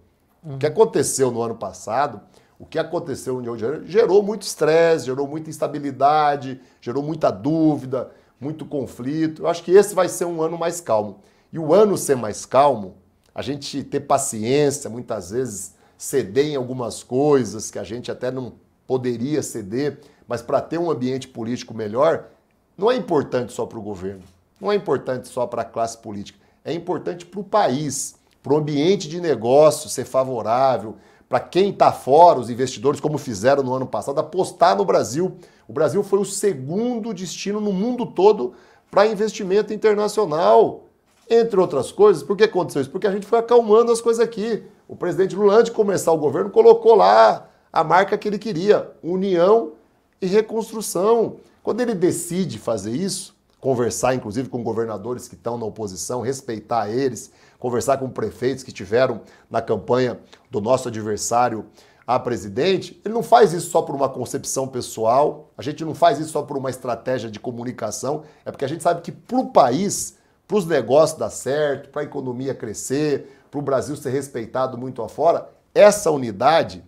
Uhum. 0.43 0.55
O 0.55 0.57
que 0.57 0.65
aconteceu 0.65 1.29
no 1.29 1.41
ano 1.41 1.55
passado, 1.55 2.21
o 2.57 2.65
que 2.65 2.79
aconteceu 2.79 3.39
no 3.39 3.51
8 3.51 3.55
de 3.55 3.61
janeiro, 3.61 3.87
gerou 3.87 4.23
muito 4.23 4.41
estresse, 4.43 5.05
gerou 5.05 5.27
muita 5.27 5.49
instabilidade, 5.49 6.59
gerou 6.81 7.03
muita 7.03 7.29
dúvida, 7.29 8.09
muito 8.39 8.65
conflito. 8.65 9.43
Eu 9.43 9.47
acho 9.47 9.63
que 9.63 9.71
esse 9.71 9.93
vai 9.93 10.09
ser 10.09 10.25
um 10.25 10.41
ano 10.41 10.57
mais 10.57 10.81
calmo. 10.81 11.19
E 11.51 11.59
o 11.59 11.73
ano 11.73 11.97
ser 11.97 12.15
mais 12.15 12.45
calmo, 12.45 12.95
a 13.33 13.41
gente 13.41 13.83
ter 13.83 14.01
paciência, 14.01 14.89
muitas 14.89 15.31
vezes 15.31 15.73
ceder 15.97 16.47
em 16.47 16.55
algumas 16.55 17.03
coisas 17.03 17.71
que 17.71 17.79
a 17.79 17.83
gente 17.83 18.11
até 18.11 18.29
não 18.29 18.53
poderia 18.85 19.41
ceder, 19.41 19.99
mas 20.27 20.41
para 20.41 20.61
ter 20.61 20.77
um 20.77 20.91
ambiente 20.91 21.27
político 21.27 21.73
melhor, 21.73 22.29
não 22.77 22.91
é 22.91 22.95
importante 22.95 23.53
só 23.53 23.65
para 23.65 23.79
o 23.79 23.81
governo, 23.81 24.23
não 24.59 24.71
é 24.71 24.75
importante 24.75 25.27
só 25.27 25.47
para 25.47 25.61
a 25.61 25.65
classe 25.65 25.97
política, 25.97 26.39
é 26.63 26.73
importante 26.73 27.25
para 27.25 27.39
o 27.39 27.43
país, 27.43 28.15
para 28.41 28.53
o 28.53 28.57
ambiente 28.57 29.07
de 29.07 29.21
negócio 29.21 29.89
ser 29.89 30.05
favorável, 30.05 30.97
para 31.33 31.39
quem 31.39 31.69
está 31.69 31.91
fora, 31.91 32.39
os 32.39 32.49
investidores, 32.49 32.99
como 32.99 33.17
fizeram 33.17 33.63
no 33.63 33.73
ano 33.73 33.87
passado, 33.87 34.19
apostar 34.19 34.77
no 34.77 34.85
Brasil. 34.85 35.35
O 35.67 35.73
Brasil 35.73 36.03
foi 36.03 36.19
o 36.19 36.25
segundo 36.25 37.11
destino 37.11 37.59
no 37.59 37.73
mundo 37.73 38.05
todo 38.05 38.53
para 38.91 39.07
investimento 39.07 39.73
internacional. 39.73 40.83
Entre 41.29 41.59
outras 41.59 41.91
coisas, 41.91 42.21
por 42.21 42.35
que 42.35 42.43
aconteceu 42.43 42.81
isso? 42.81 42.91
Porque 42.91 43.07
a 43.07 43.11
gente 43.11 43.25
foi 43.25 43.39
acalmando 43.39 43.91
as 43.91 44.01
coisas 44.01 44.23
aqui. 44.23 44.63
O 44.87 44.95
presidente 44.95 45.35
Lula, 45.35 45.55
antes 45.55 45.65
de 45.65 45.71
começar 45.71 46.11
o 46.11 46.17
governo, 46.17 46.49
colocou 46.49 46.95
lá 46.95 47.47
a 47.71 47.83
marca 47.83 48.17
que 48.17 48.27
ele 48.27 48.37
queria: 48.37 48.91
união 49.01 49.73
e 50.21 50.27
reconstrução. 50.27 51.37
Quando 51.63 51.79
ele 51.79 51.95
decide 51.95 52.59
fazer 52.59 52.91
isso, 52.91 53.33
conversar 53.59 54.13
inclusive 54.13 54.49
com 54.49 54.61
governadores 54.61 55.29
que 55.29 55.35
estão 55.35 55.57
na 55.57 55.65
oposição, 55.65 56.19
respeitar 56.19 56.89
eles, 56.89 57.31
conversar 57.57 57.97
com 57.97 58.09
prefeitos 58.09 58.61
que 58.61 58.73
tiveram 58.73 59.21
na 59.49 59.61
campanha 59.61 60.19
do 60.51 60.59
nosso 60.59 60.89
adversário 60.89 61.65
a 62.05 62.19
presidente, 62.19 62.99
ele 63.05 63.13
não 63.13 63.23
faz 63.23 63.53
isso 63.53 63.69
só 63.69 63.81
por 63.81 63.95
uma 63.95 64.09
concepção 64.09 64.67
pessoal, 64.67 65.49
a 65.57 65.61
gente 65.61 65.85
não 65.85 65.95
faz 65.95 66.19
isso 66.19 66.31
só 66.31 66.41
por 66.41 66.57
uma 66.57 66.69
estratégia 66.69 67.31
de 67.31 67.39
comunicação, 67.39 68.23
é 68.45 68.51
porque 68.51 68.65
a 68.65 68.67
gente 68.67 68.83
sabe 68.83 69.01
que 69.01 69.13
para 69.13 69.39
o 69.39 69.51
país 69.51 70.17
para 70.53 70.59
os 70.59 70.67
negócios 70.67 71.17
dar 71.17 71.31
certo, 71.31 71.89
para 71.89 72.03
a 72.03 72.05
economia 72.05 72.53
crescer, 72.53 73.39
para 73.49 73.59
o 73.59 73.63
Brasil 73.63 73.95
ser 73.95 74.11
respeitado 74.11 74.77
muito 74.77 75.01
afora, 75.01 75.49
essa 75.73 76.11
unidade 76.11 76.83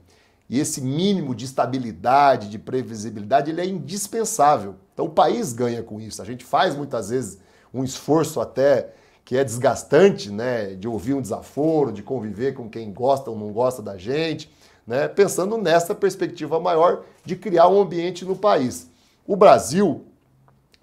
e 0.48 0.60
esse 0.60 0.82
mínimo 0.82 1.34
de 1.34 1.46
estabilidade, 1.46 2.48
de 2.48 2.60
previsibilidade, 2.60 3.50
ele 3.50 3.62
é 3.62 3.66
indispensável. 3.66 4.76
Então 4.94 5.06
o 5.06 5.10
país 5.10 5.52
ganha 5.52 5.82
com 5.82 6.00
isso. 6.00 6.22
A 6.22 6.26
gente 6.26 6.46
faz 6.46 6.76
muitas 6.76 7.10
vezes 7.10 7.40
um 7.74 7.84
esforço 7.84 8.40
até 8.40 8.94
que 9.24 9.36
é 9.36 9.44
desgastante, 9.44 10.30
né, 10.30 10.76
de 10.76 10.88
ouvir 10.88 11.16
um 11.16 11.22
desaforo, 11.22 11.92
de 11.92 12.04
conviver 12.04 12.54
com 12.54 12.70
quem 12.70 12.94
gosta 12.94 13.32
ou 13.32 13.40
não 13.40 13.52
gosta 13.52 13.82
da 13.82 13.98
gente, 13.98 14.48
né, 14.86 15.08
pensando 15.08 15.58
nessa 15.58 15.96
perspectiva 15.96 16.60
maior 16.60 17.04
de 17.26 17.36
criar 17.36 17.68
um 17.68 17.82
ambiente 17.82 18.26
no 18.26 18.36
país. 18.36 18.92
O 19.26 19.36
Brasil 19.36 20.06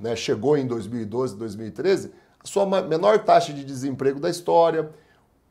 né, 0.00 0.16
chegou 0.16 0.56
em 0.56 0.66
2012, 0.66 1.36
2013 1.36 2.21
a 2.42 2.46
sua 2.46 2.66
menor 2.82 3.20
taxa 3.20 3.52
de 3.52 3.64
desemprego 3.64 4.18
da 4.18 4.28
história, 4.28 4.90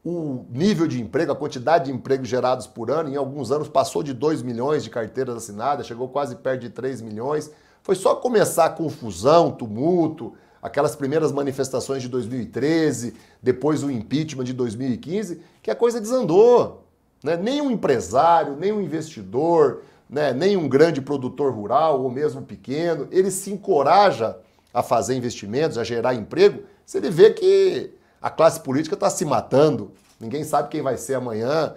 o 0.03 0.45
nível 0.49 0.87
de 0.87 0.99
emprego, 0.99 1.31
a 1.31 1.35
quantidade 1.35 1.85
de 1.85 1.91
empregos 1.91 2.27
gerados 2.27 2.65
por 2.67 2.89
ano, 2.89 3.09
em 3.09 3.15
alguns 3.15 3.51
anos 3.51 3.69
passou 3.69 4.01
de 4.01 4.13
2 4.13 4.41
milhões 4.41 4.83
de 4.83 4.89
carteiras 4.89 5.35
assinadas, 5.35 5.85
chegou 5.85 6.09
quase 6.09 6.35
perto 6.35 6.61
de 6.61 6.69
3 6.69 7.01
milhões. 7.01 7.51
Foi 7.83 7.95
só 7.95 8.15
começar 8.15 8.65
a 8.65 8.69
confusão, 8.69 9.51
tumulto, 9.51 10.33
aquelas 10.61 10.95
primeiras 10.95 11.31
manifestações 11.31 12.01
de 12.01 12.09
2013, 12.09 13.15
depois 13.41 13.83
o 13.83 13.91
impeachment 13.91 14.43
de 14.43 14.53
2015, 14.53 15.41
que 15.61 15.71
a 15.71 15.75
coisa 15.75 16.01
desandou. 16.01 16.83
Né? 17.23 17.37
Nem 17.37 17.61
um 17.61 17.71
empresário, 17.71 18.55
nem 18.55 18.71
um 18.71 18.81
investidor, 18.81 19.83
né? 20.09 20.33
nem 20.33 20.57
um 20.57 20.67
grande 20.67 20.99
produtor 20.99 21.53
rural 21.53 22.01
ou 22.01 22.09
mesmo 22.09 22.41
pequeno, 22.41 23.07
ele 23.11 23.29
se 23.29 23.51
encoraja 23.51 24.37
a 24.73 24.81
fazer 24.81 25.15
investimentos, 25.15 25.77
a 25.77 25.83
gerar 25.83 26.15
emprego, 26.15 26.63
se 26.85 26.97
ele 26.97 27.09
vê 27.09 27.31
que 27.31 27.91
a 28.21 28.29
classe 28.29 28.59
política 28.59 28.95
está 28.95 29.09
se 29.09 29.25
matando. 29.25 29.91
Ninguém 30.19 30.43
sabe 30.43 30.69
quem 30.69 30.81
vai 30.81 30.97
ser 30.97 31.15
amanhã 31.15 31.75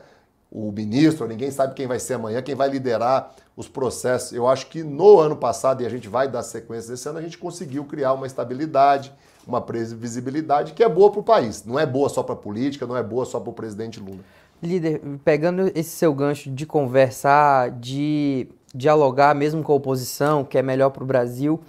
o 0.54 0.70
ministro, 0.70 1.26
ninguém 1.26 1.50
sabe 1.50 1.74
quem 1.74 1.86
vai 1.86 1.98
ser 1.98 2.14
amanhã, 2.14 2.40
quem 2.40 2.54
vai 2.54 2.68
liderar 2.68 3.34
os 3.56 3.66
processos. 3.66 4.32
Eu 4.32 4.46
acho 4.46 4.68
que 4.68 4.84
no 4.84 5.18
ano 5.18 5.36
passado, 5.36 5.82
e 5.82 5.86
a 5.86 5.88
gente 5.88 6.08
vai 6.08 6.28
dar 6.28 6.44
sequência 6.44 6.90
desse 6.90 7.08
ano, 7.08 7.18
a 7.18 7.22
gente 7.22 7.36
conseguiu 7.36 7.84
criar 7.84 8.12
uma 8.12 8.26
estabilidade, 8.26 9.12
uma 9.46 9.60
previsibilidade 9.60 10.72
que 10.72 10.84
é 10.84 10.88
boa 10.88 11.10
para 11.10 11.20
o 11.20 11.24
país. 11.24 11.64
Não 11.64 11.78
é 11.78 11.84
boa 11.84 12.08
só 12.08 12.22
para 12.22 12.34
a 12.34 12.38
política, 12.38 12.86
não 12.86 12.96
é 12.96 13.02
boa 13.02 13.24
só 13.24 13.40
para 13.40 13.50
o 13.50 13.52
presidente 13.52 13.98
Lula. 13.98 14.20
Líder, 14.62 15.00
pegando 15.24 15.72
esse 15.74 15.90
seu 15.90 16.14
gancho 16.14 16.50
de 16.50 16.64
conversar, 16.64 17.70
de 17.72 18.48
dialogar 18.72 19.34
mesmo 19.34 19.62
com 19.62 19.72
a 19.72 19.76
oposição, 19.76 20.44
que 20.44 20.56
é 20.56 20.62
melhor 20.62 20.90
para 20.90 21.02
o 21.02 21.06
Brasil, 21.06 21.60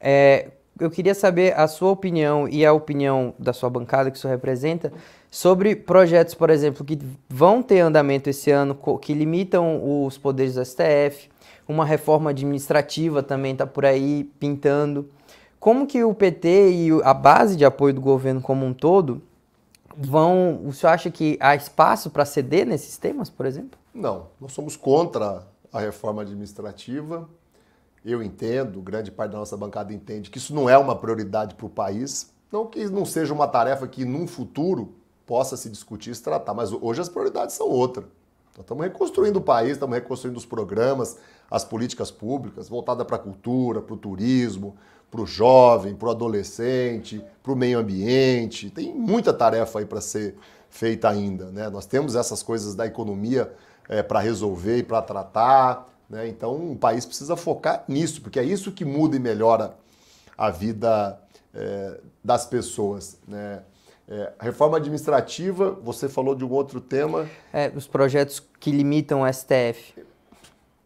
é, 0.00 0.52
eu 0.80 0.90
queria 0.90 1.14
saber 1.14 1.58
a 1.58 1.66
sua 1.66 1.90
opinião 1.90 2.48
e 2.48 2.64
a 2.64 2.72
opinião 2.72 3.34
da 3.38 3.52
sua 3.52 3.68
bancada 3.68 4.10
que 4.10 4.16
isso 4.16 4.28
representa 4.28 4.92
sobre 5.30 5.76
projetos, 5.76 6.34
por 6.34 6.50
exemplo, 6.50 6.84
que 6.84 6.98
vão 7.28 7.62
ter 7.62 7.80
andamento 7.80 8.30
esse 8.30 8.50
ano, 8.50 8.78
que 9.00 9.12
limitam 9.12 10.06
os 10.06 10.16
poderes 10.16 10.54
do 10.54 10.64
STF, 10.64 11.28
uma 11.66 11.84
reforma 11.84 12.30
administrativa 12.30 13.22
também 13.22 13.52
está 13.52 13.66
por 13.66 13.84
aí 13.84 14.24
pintando. 14.38 15.08
Como 15.60 15.86
que 15.86 16.02
o 16.02 16.14
PT 16.14 16.70
e 16.70 16.88
a 17.02 17.12
base 17.12 17.56
de 17.56 17.64
apoio 17.64 17.92
do 17.92 18.00
governo 18.00 18.40
como 18.40 18.64
um 18.64 18.72
todo 18.72 19.20
vão. 19.98 20.60
O 20.64 20.72
senhor 20.72 20.92
acha 20.92 21.10
que 21.10 21.36
há 21.40 21.56
espaço 21.56 22.10
para 22.10 22.24
ceder 22.24 22.64
nesses 22.64 22.96
temas, 22.96 23.28
por 23.28 23.44
exemplo? 23.44 23.78
Não, 23.92 24.28
nós 24.40 24.52
somos 24.52 24.76
contra 24.76 25.42
a 25.72 25.80
reforma 25.80 26.22
administrativa 26.22 27.28
eu 28.04 28.22
entendo, 28.22 28.80
grande 28.80 29.10
parte 29.10 29.32
da 29.32 29.38
nossa 29.38 29.56
bancada 29.56 29.92
entende 29.92 30.30
que 30.30 30.38
isso 30.38 30.54
não 30.54 30.68
é 30.68 30.78
uma 30.78 30.96
prioridade 30.96 31.54
para 31.54 31.66
o 31.66 31.70
país. 31.70 32.32
Não 32.50 32.66
que 32.66 32.86
não 32.86 33.04
seja 33.04 33.34
uma 33.34 33.46
tarefa 33.46 33.86
que 33.86 34.04
num 34.04 34.26
futuro 34.26 34.94
possa 35.26 35.56
se 35.56 35.68
discutir 35.68 36.10
e 36.10 36.14
se 36.14 36.22
tratar, 36.22 36.54
mas 36.54 36.72
hoje 36.72 37.00
as 37.00 37.08
prioridades 37.08 37.54
são 37.54 37.68
outras. 37.68 38.06
Nós 38.56 38.64
estamos 38.64 38.84
reconstruindo 38.84 39.38
o 39.38 39.42
país, 39.42 39.72
estamos 39.72 39.94
reconstruindo 39.94 40.38
os 40.38 40.46
programas, 40.46 41.18
as 41.50 41.64
políticas 41.64 42.10
públicas 42.10 42.68
voltadas 42.68 43.06
para 43.06 43.16
a 43.16 43.18
cultura, 43.18 43.80
para 43.80 43.94
o 43.94 43.96
turismo, 43.96 44.76
para 45.10 45.20
o 45.20 45.26
jovem, 45.26 45.94
para 45.94 46.08
o 46.08 46.10
adolescente, 46.10 47.22
para 47.42 47.52
o 47.52 47.56
meio 47.56 47.78
ambiente. 47.78 48.70
Tem 48.70 48.94
muita 48.94 49.32
tarefa 49.32 49.78
aí 49.78 49.86
para 49.86 50.00
ser 50.00 50.34
feita 50.68 51.08
ainda. 51.08 51.46
Né? 51.46 51.68
Nós 51.70 51.86
temos 51.86 52.14
essas 52.14 52.42
coisas 52.42 52.74
da 52.74 52.86
economia 52.86 53.52
é, 53.88 54.02
para 54.02 54.20
resolver 54.20 54.78
e 54.78 54.82
para 54.82 55.00
tratar. 55.02 55.86
Né? 56.08 56.28
Então, 56.28 56.72
o 56.72 56.76
país 56.76 57.04
precisa 57.04 57.36
focar 57.36 57.84
nisso, 57.86 58.22
porque 58.22 58.38
é 58.38 58.44
isso 58.44 58.72
que 58.72 58.84
muda 58.84 59.16
e 59.16 59.18
melhora 59.18 59.76
a 60.36 60.50
vida 60.50 61.20
é, 61.54 62.00
das 62.24 62.46
pessoas. 62.46 63.18
Né? 63.26 63.62
É, 64.08 64.32
reforma 64.40 64.78
administrativa, 64.78 65.72
você 65.82 66.08
falou 66.08 66.34
de 66.34 66.44
um 66.44 66.50
outro 66.50 66.80
tema. 66.80 67.28
É, 67.52 67.70
os 67.74 67.86
projetos 67.86 68.42
que 68.58 68.70
limitam 68.70 69.22
o 69.22 69.32
STF. 69.32 70.02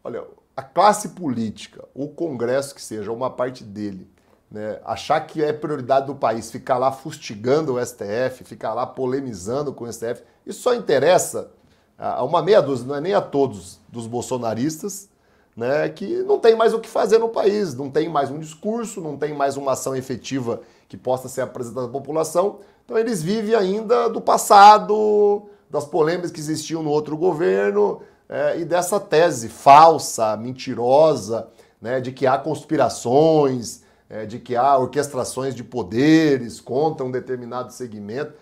Olha, 0.02 0.24
a 0.56 0.62
classe 0.62 1.10
política, 1.10 1.84
o 1.94 2.08
Congresso 2.08 2.74
que 2.74 2.82
seja, 2.82 3.12
uma 3.12 3.30
parte 3.30 3.62
dele, 3.62 4.10
né, 4.50 4.80
achar 4.84 5.20
que 5.20 5.42
é 5.42 5.52
prioridade 5.52 6.06
do 6.06 6.14
país 6.14 6.50
ficar 6.50 6.76
lá 6.76 6.92
fustigando 6.92 7.74
o 7.74 7.86
STF, 7.86 8.44
ficar 8.44 8.74
lá 8.74 8.86
polemizando 8.86 9.72
com 9.72 9.84
o 9.84 9.92
STF, 9.92 10.22
isso 10.44 10.60
só 10.60 10.74
interessa 10.74 11.50
a 11.96 12.24
uma 12.24 12.42
meia 12.42 12.60
dúzia, 12.60 12.86
não 12.86 12.96
é 12.96 13.00
nem 13.00 13.14
a 13.14 13.20
todos 13.20 13.78
dos 13.88 14.06
bolsonaristas, 14.06 15.08
né, 15.56 15.88
que 15.88 16.22
não 16.22 16.38
tem 16.38 16.56
mais 16.56 16.72
o 16.72 16.80
que 16.80 16.88
fazer 16.88 17.18
no 17.18 17.28
país, 17.28 17.74
não 17.74 17.90
tem 17.90 18.08
mais 18.08 18.30
um 18.30 18.38
discurso, 18.38 19.00
não 19.00 19.16
tem 19.16 19.34
mais 19.34 19.56
uma 19.56 19.72
ação 19.72 19.94
efetiva 19.94 20.62
que 20.88 20.96
possa 20.96 21.28
ser 21.28 21.42
apresentada 21.42 21.86
à 21.86 21.90
população. 21.90 22.60
Então 22.84 22.98
eles 22.98 23.22
vivem 23.22 23.54
ainda 23.54 24.08
do 24.08 24.20
passado, 24.20 25.42
das 25.70 25.84
polêmicas 25.84 26.30
que 26.30 26.40
existiam 26.40 26.82
no 26.82 26.90
outro 26.90 27.16
governo 27.16 28.02
é, 28.28 28.60
e 28.60 28.64
dessa 28.64 28.98
tese 28.98 29.48
falsa, 29.48 30.36
mentirosa, 30.36 31.48
né, 31.80 32.00
de 32.00 32.12
que 32.12 32.26
há 32.26 32.38
conspirações, 32.38 33.82
é, 34.08 34.24
de 34.26 34.38
que 34.38 34.56
há 34.56 34.76
orquestrações 34.78 35.54
de 35.54 35.64
poderes 35.64 36.60
contra 36.60 37.04
um 37.04 37.10
determinado 37.10 37.72
segmento. 37.72 38.34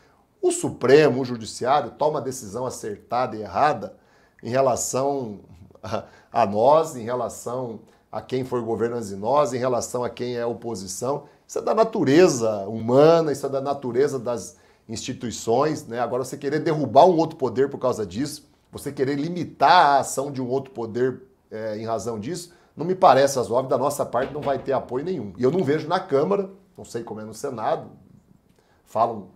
O 0.43 0.51
Supremo, 0.51 1.21
o 1.21 1.25
Judiciário, 1.25 1.93
toma 1.93 2.21
decisão 2.21 2.67
acertada 2.67 3.37
e 3.37 3.43
errada 3.43 3.95
em 4.43 4.49
relação 4.49 5.41
a 5.83 6.05
nós, 6.47 6.97
em 6.97 7.03
relação 7.03 7.81
a 8.11 8.21
quem 8.21 8.45
for 8.45 8.63
governo 8.63 9.01
de 9.01 9.15
nós, 9.17 9.53
em 9.53 9.59
relação 9.59 10.03
a 10.03 10.11
quem 10.11 10.37
é 10.37 10.45
oposição. 10.45 11.25
Isso 11.47 11.59
é 11.59 11.63
da 11.63 11.75
natureza 11.75 12.67
humana, 12.69 13.33
isso 13.33 13.47
é 13.47 13.49
da 13.49 13.61
natureza 13.61 14.19
das 14.19 14.57
instituições. 14.89 15.87
Né? 15.87 16.01
Agora, 16.01 16.25
você 16.25 16.37
querer 16.37 16.61
derrubar 16.61 17.07
um 17.07 17.17
outro 17.17 17.37
poder 17.37 17.69
por 17.69 17.79
causa 17.79 18.05
disso, 18.05 18.49
você 18.71 18.93
querer 18.93 19.17
limitar 19.17 19.97
a 19.97 19.99
ação 20.01 20.31
de 20.31 20.41
um 20.41 20.49
outro 20.49 20.73
poder 20.73 21.23
é, 21.51 21.77
em 21.77 21.85
razão 21.85 22.19
disso, 22.19 22.53
não 22.77 22.87
me 22.87 22.95
parece 22.95 23.37
razoável. 23.37 23.69
Da 23.69 23.79
nossa 23.79 24.07
parte, 24.07 24.33
não 24.33 24.41
vai 24.41 24.59
ter 24.59 24.73
apoio 24.73 25.05
nenhum. 25.05 25.33
E 25.37 25.43
eu 25.43 25.51
não 25.51 25.65
vejo 25.65 25.89
na 25.89 26.01
Câmara, 26.01 26.51
não 26.77 26.85
sei 26.85 27.03
como 27.03 27.21
é 27.21 27.25
no 27.25 27.35
Senado, 27.35 27.91
falam 28.85 29.29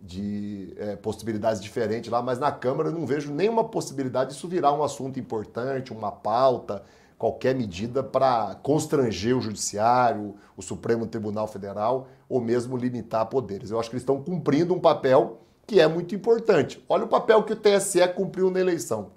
de 0.00 0.74
é, 0.76 0.96
possibilidades 0.96 1.60
diferentes 1.60 2.10
lá, 2.10 2.22
mas 2.22 2.38
na 2.38 2.52
Câmara 2.52 2.88
eu 2.88 2.92
não 2.92 3.06
vejo 3.06 3.32
nenhuma 3.32 3.64
possibilidade 3.64 4.30
disso 4.30 4.48
virar 4.48 4.72
um 4.72 4.82
assunto 4.82 5.18
importante, 5.18 5.92
uma 5.92 6.12
pauta, 6.12 6.82
qualquer 7.18 7.54
medida 7.54 8.02
para 8.02 8.54
constranger 8.62 9.36
o 9.36 9.40
Judiciário, 9.40 10.36
o 10.56 10.62
Supremo 10.62 11.06
Tribunal 11.06 11.48
Federal 11.48 12.06
ou 12.28 12.40
mesmo 12.40 12.76
limitar 12.76 13.26
poderes. 13.26 13.70
Eu 13.70 13.80
acho 13.80 13.90
que 13.90 13.96
eles 13.96 14.02
estão 14.02 14.22
cumprindo 14.22 14.72
um 14.72 14.80
papel 14.80 15.40
que 15.66 15.80
é 15.80 15.88
muito 15.88 16.14
importante. 16.14 16.82
Olha 16.88 17.04
o 17.04 17.08
papel 17.08 17.42
que 17.42 17.52
o 17.52 17.56
TSE 17.56 18.06
cumpriu 18.14 18.50
na 18.50 18.60
eleição. 18.60 19.10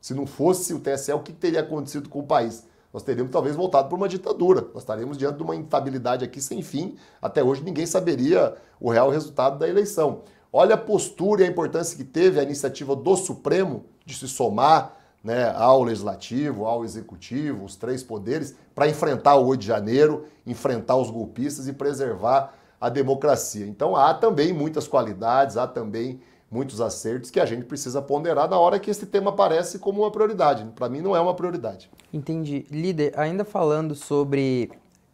Se 0.00 0.14
não 0.14 0.24
fosse 0.24 0.72
o 0.72 0.78
TSE, 0.78 1.12
o 1.12 1.20
que 1.20 1.32
teria 1.32 1.60
acontecido 1.60 2.08
com 2.08 2.20
o 2.20 2.26
país? 2.26 2.64
Nós 2.92 3.02
teríamos 3.02 3.32
talvez 3.32 3.54
voltado 3.54 3.88
para 3.88 3.96
uma 3.96 4.08
ditadura. 4.08 4.62
Nós 4.72 4.82
estaríamos 4.82 5.18
diante 5.18 5.36
de 5.36 5.42
uma 5.42 5.54
instabilidade 5.54 6.24
aqui 6.24 6.40
sem 6.40 6.62
fim. 6.62 6.96
Até 7.20 7.42
hoje 7.42 7.62
ninguém 7.62 7.86
saberia 7.86 8.54
o 8.80 8.90
real 8.90 9.10
resultado 9.10 9.58
da 9.58 9.68
eleição. 9.68 10.22
Olha 10.52 10.74
a 10.74 10.78
postura 10.78 11.42
e 11.42 11.44
a 11.44 11.48
importância 11.48 11.96
que 11.96 12.04
teve 12.04 12.40
a 12.40 12.42
iniciativa 12.42 12.96
do 12.96 13.16
Supremo 13.16 13.84
de 14.06 14.14
se 14.14 14.26
somar 14.26 14.96
né, 15.22 15.52
ao 15.54 15.82
Legislativo, 15.82 16.64
ao 16.64 16.84
Executivo, 16.84 17.64
os 17.64 17.76
três 17.76 18.02
poderes, 18.02 18.54
para 18.74 18.88
enfrentar 18.88 19.36
o 19.36 19.46
8 19.46 19.60
de 19.60 19.66
janeiro, 19.66 20.24
enfrentar 20.46 20.96
os 20.96 21.10
golpistas 21.10 21.68
e 21.68 21.72
preservar 21.72 22.54
a 22.80 22.88
democracia. 22.88 23.66
Então 23.66 23.94
há 23.94 24.14
também 24.14 24.52
muitas 24.52 24.88
qualidades, 24.88 25.56
há 25.56 25.66
também 25.66 26.20
muitos 26.50 26.80
acertos 26.80 27.30
que 27.30 27.38
a 27.38 27.46
gente 27.46 27.64
precisa 27.64 28.00
ponderar 28.00 28.48
na 28.48 28.58
hora 28.58 28.78
que 28.78 28.90
esse 28.90 29.06
tema 29.06 29.30
aparece 29.30 29.78
como 29.78 30.02
uma 30.02 30.10
prioridade. 30.10 30.64
Para 30.74 30.88
mim 30.88 31.00
não 31.00 31.14
é 31.14 31.20
uma 31.20 31.34
prioridade. 31.34 31.90
Entendi. 32.12 32.66
Líder, 32.70 33.12
ainda 33.16 33.44
falando 33.44 33.94
sobre 33.94 34.70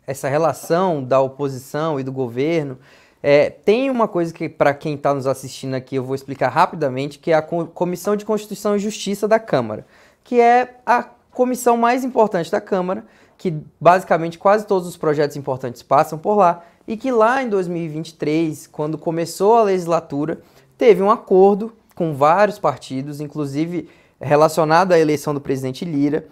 essa 0.07 0.29
relação 0.29 1.03
da 1.03 1.20
oposição 1.20 1.99
e 1.99 2.05
do 2.05 2.12
governo, 2.12 2.79
é, 3.23 3.49
tem 3.49 3.88
uma 3.88 4.07
coisa 4.07 4.33
que, 4.33 4.49
para 4.49 4.75
quem 4.75 4.94
está 4.94 5.14
nos 5.14 5.27
assistindo 5.27 5.75
aqui, 5.75 5.97
eu 5.97 6.05
vou 6.05 6.14
explicar 6.14 6.51
rapidamente, 6.51 7.18
que 7.18 7.31
é 7.31 7.35
a 7.35 7.42
Comissão 7.42 8.14
de 8.16 8.25
Constituição 8.25 8.77
e 8.77 8.79
Justiça 8.79 9.27
da 9.27 9.38
Câmara, 9.38 9.87
que 10.23 10.38
é 10.38 10.77
a 10.85 11.09
comissão 11.31 11.77
mais 11.77 12.05
importante 12.05 12.51
da 12.51 12.61
Câmara, 12.61 13.05
que 13.38 13.51
basicamente 13.81 14.38
quase 14.38 14.66
todos 14.66 14.87
os 14.87 14.97
projetos 14.97 15.37
importantes 15.37 15.83
passam 15.83 16.18
por 16.18 16.37
lá, 16.37 16.64
e 16.87 16.99
que 16.99 17.11
lá 17.11 17.42
em 17.42 17.49
2023, 17.49 18.66
quando 18.66 18.99
começou 18.99 19.57
a 19.57 19.62
legislatura, 19.62 20.40
teve 20.76 21.02
um 21.02 21.10
acordo 21.10 21.72
com 21.94 22.14
vários 22.14 22.58
partidos, 22.58 23.20
inclusive 23.20 23.88
relacionado 24.20 24.92
à 24.92 24.98
eleição 24.98 25.34
do 25.34 25.40
presidente 25.40 25.84
Lira, 25.84 26.26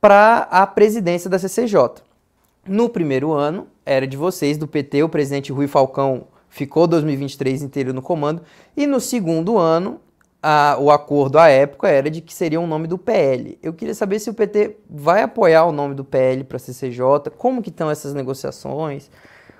para 0.00 0.48
a 0.50 0.66
presidência 0.66 1.30
da 1.30 1.38
CCJ. 1.38 2.02
No 2.66 2.88
primeiro 2.88 3.32
ano, 3.32 3.66
era 3.84 4.06
de 4.06 4.16
vocês, 4.16 4.56
do 4.56 4.66
PT, 4.66 5.02
o 5.02 5.08
presidente 5.08 5.52
Rui 5.52 5.66
Falcão 5.66 6.26
ficou 6.48 6.86
2023 6.86 7.62
inteiro 7.62 7.92
no 7.92 8.00
comando, 8.00 8.42
e 8.76 8.86
no 8.86 9.00
segundo 9.00 9.58
ano, 9.58 10.00
a, 10.42 10.76
o 10.78 10.90
acordo 10.90 11.38
à 11.38 11.48
época 11.48 11.88
era 11.88 12.10
de 12.10 12.20
que 12.20 12.34
seria 12.34 12.60
o 12.60 12.64
um 12.64 12.66
nome 12.66 12.86
do 12.86 12.98
PL. 12.98 13.58
Eu 13.62 13.72
queria 13.72 13.94
saber 13.94 14.18
se 14.18 14.28
o 14.28 14.34
PT 14.34 14.76
vai 14.88 15.22
apoiar 15.22 15.64
o 15.64 15.72
nome 15.72 15.94
do 15.94 16.04
PL 16.04 16.44
para 16.44 16.56
a 16.56 16.60
CCJ, 16.60 17.30
como 17.38 17.62
que 17.62 17.70
estão 17.70 17.90
essas 17.90 18.12
negociações, 18.12 19.10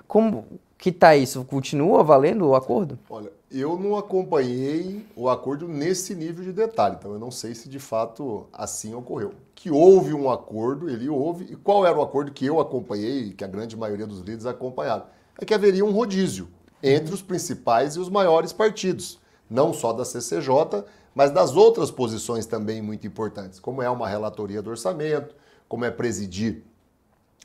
como 0.07 0.45
que 0.77 0.89
está 0.89 1.15
isso? 1.15 1.43
Continua 1.43 2.03
valendo 2.03 2.47
o 2.47 2.55
acordo? 2.55 2.99
Olha, 3.09 3.31
eu 3.59 3.77
não 3.79 3.95
acompanhei 3.95 5.05
o 5.15 5.29
acordo 5.29 5.65
nesse 5.65 6.13
nível 6.13 6.43
de 6.43 6.51
detalhe, 6.51 6.97
então 6.99 7.13
eu 7.13 7.19
não 7.19 7.31
sei 7.31 7.55
se 7.55 7.69
de 7.69 7.79
fato 7.79 8.47
assim 8.51 8.93
ocorreu. 8.93 9.33
Que 9.55 9.71
houve 9.71 10.13
um 10.13 10.29
acordo, 10.29 10.89
ele 10.89 11.07
houve, 11.07 11.45
e 11.45 11.55
qual 11.55 11.85
era 11.85 11.97
o 11.97 12.01
acordo 12.01 12.33
que 12.33 12.45
eu 12.45 12.59
acompanhei, 12.59 13.31
que 13.31 13.45
a 13.45 13.47
grande 13.47 13.77
maioria 13.77 14.05
dos 14.05 14.19
líderes 14.19 14.45
acompanharam? 14.45 15.05
É 15.39 15.45
que 15.45 15.53
haveria 15.53 15.85
um 15.85 15.91
rodízio 15.91 16.49
entre 16.83 17.13
os 17.13 17.21
principais 17.21 17.95
e 17.95 17.99
os 17.99 18.09
maiores 18.09 18.51
partidos, 18.51 19.19
não 19.49 19.73
só 19.73 19.93
da 19.93 20.03
CCJ, 20.03 20.83
mas 21.13 21.31
das 21.31 21.55
outras 21.55 21.89
posições 21.89 22.45
também 22.45 22.81
muito 22.81 23.07
importantes, 23.07 23.57
como 23.57 23.81
é 23.81 23.89
uma 23.89 24.09
relatoria 24.09 24.61
do 24.61 24.69
orçamento, 24.69 25.33
como 25.69 25.85
é 25.85 25.91
presidir 25.91 26.61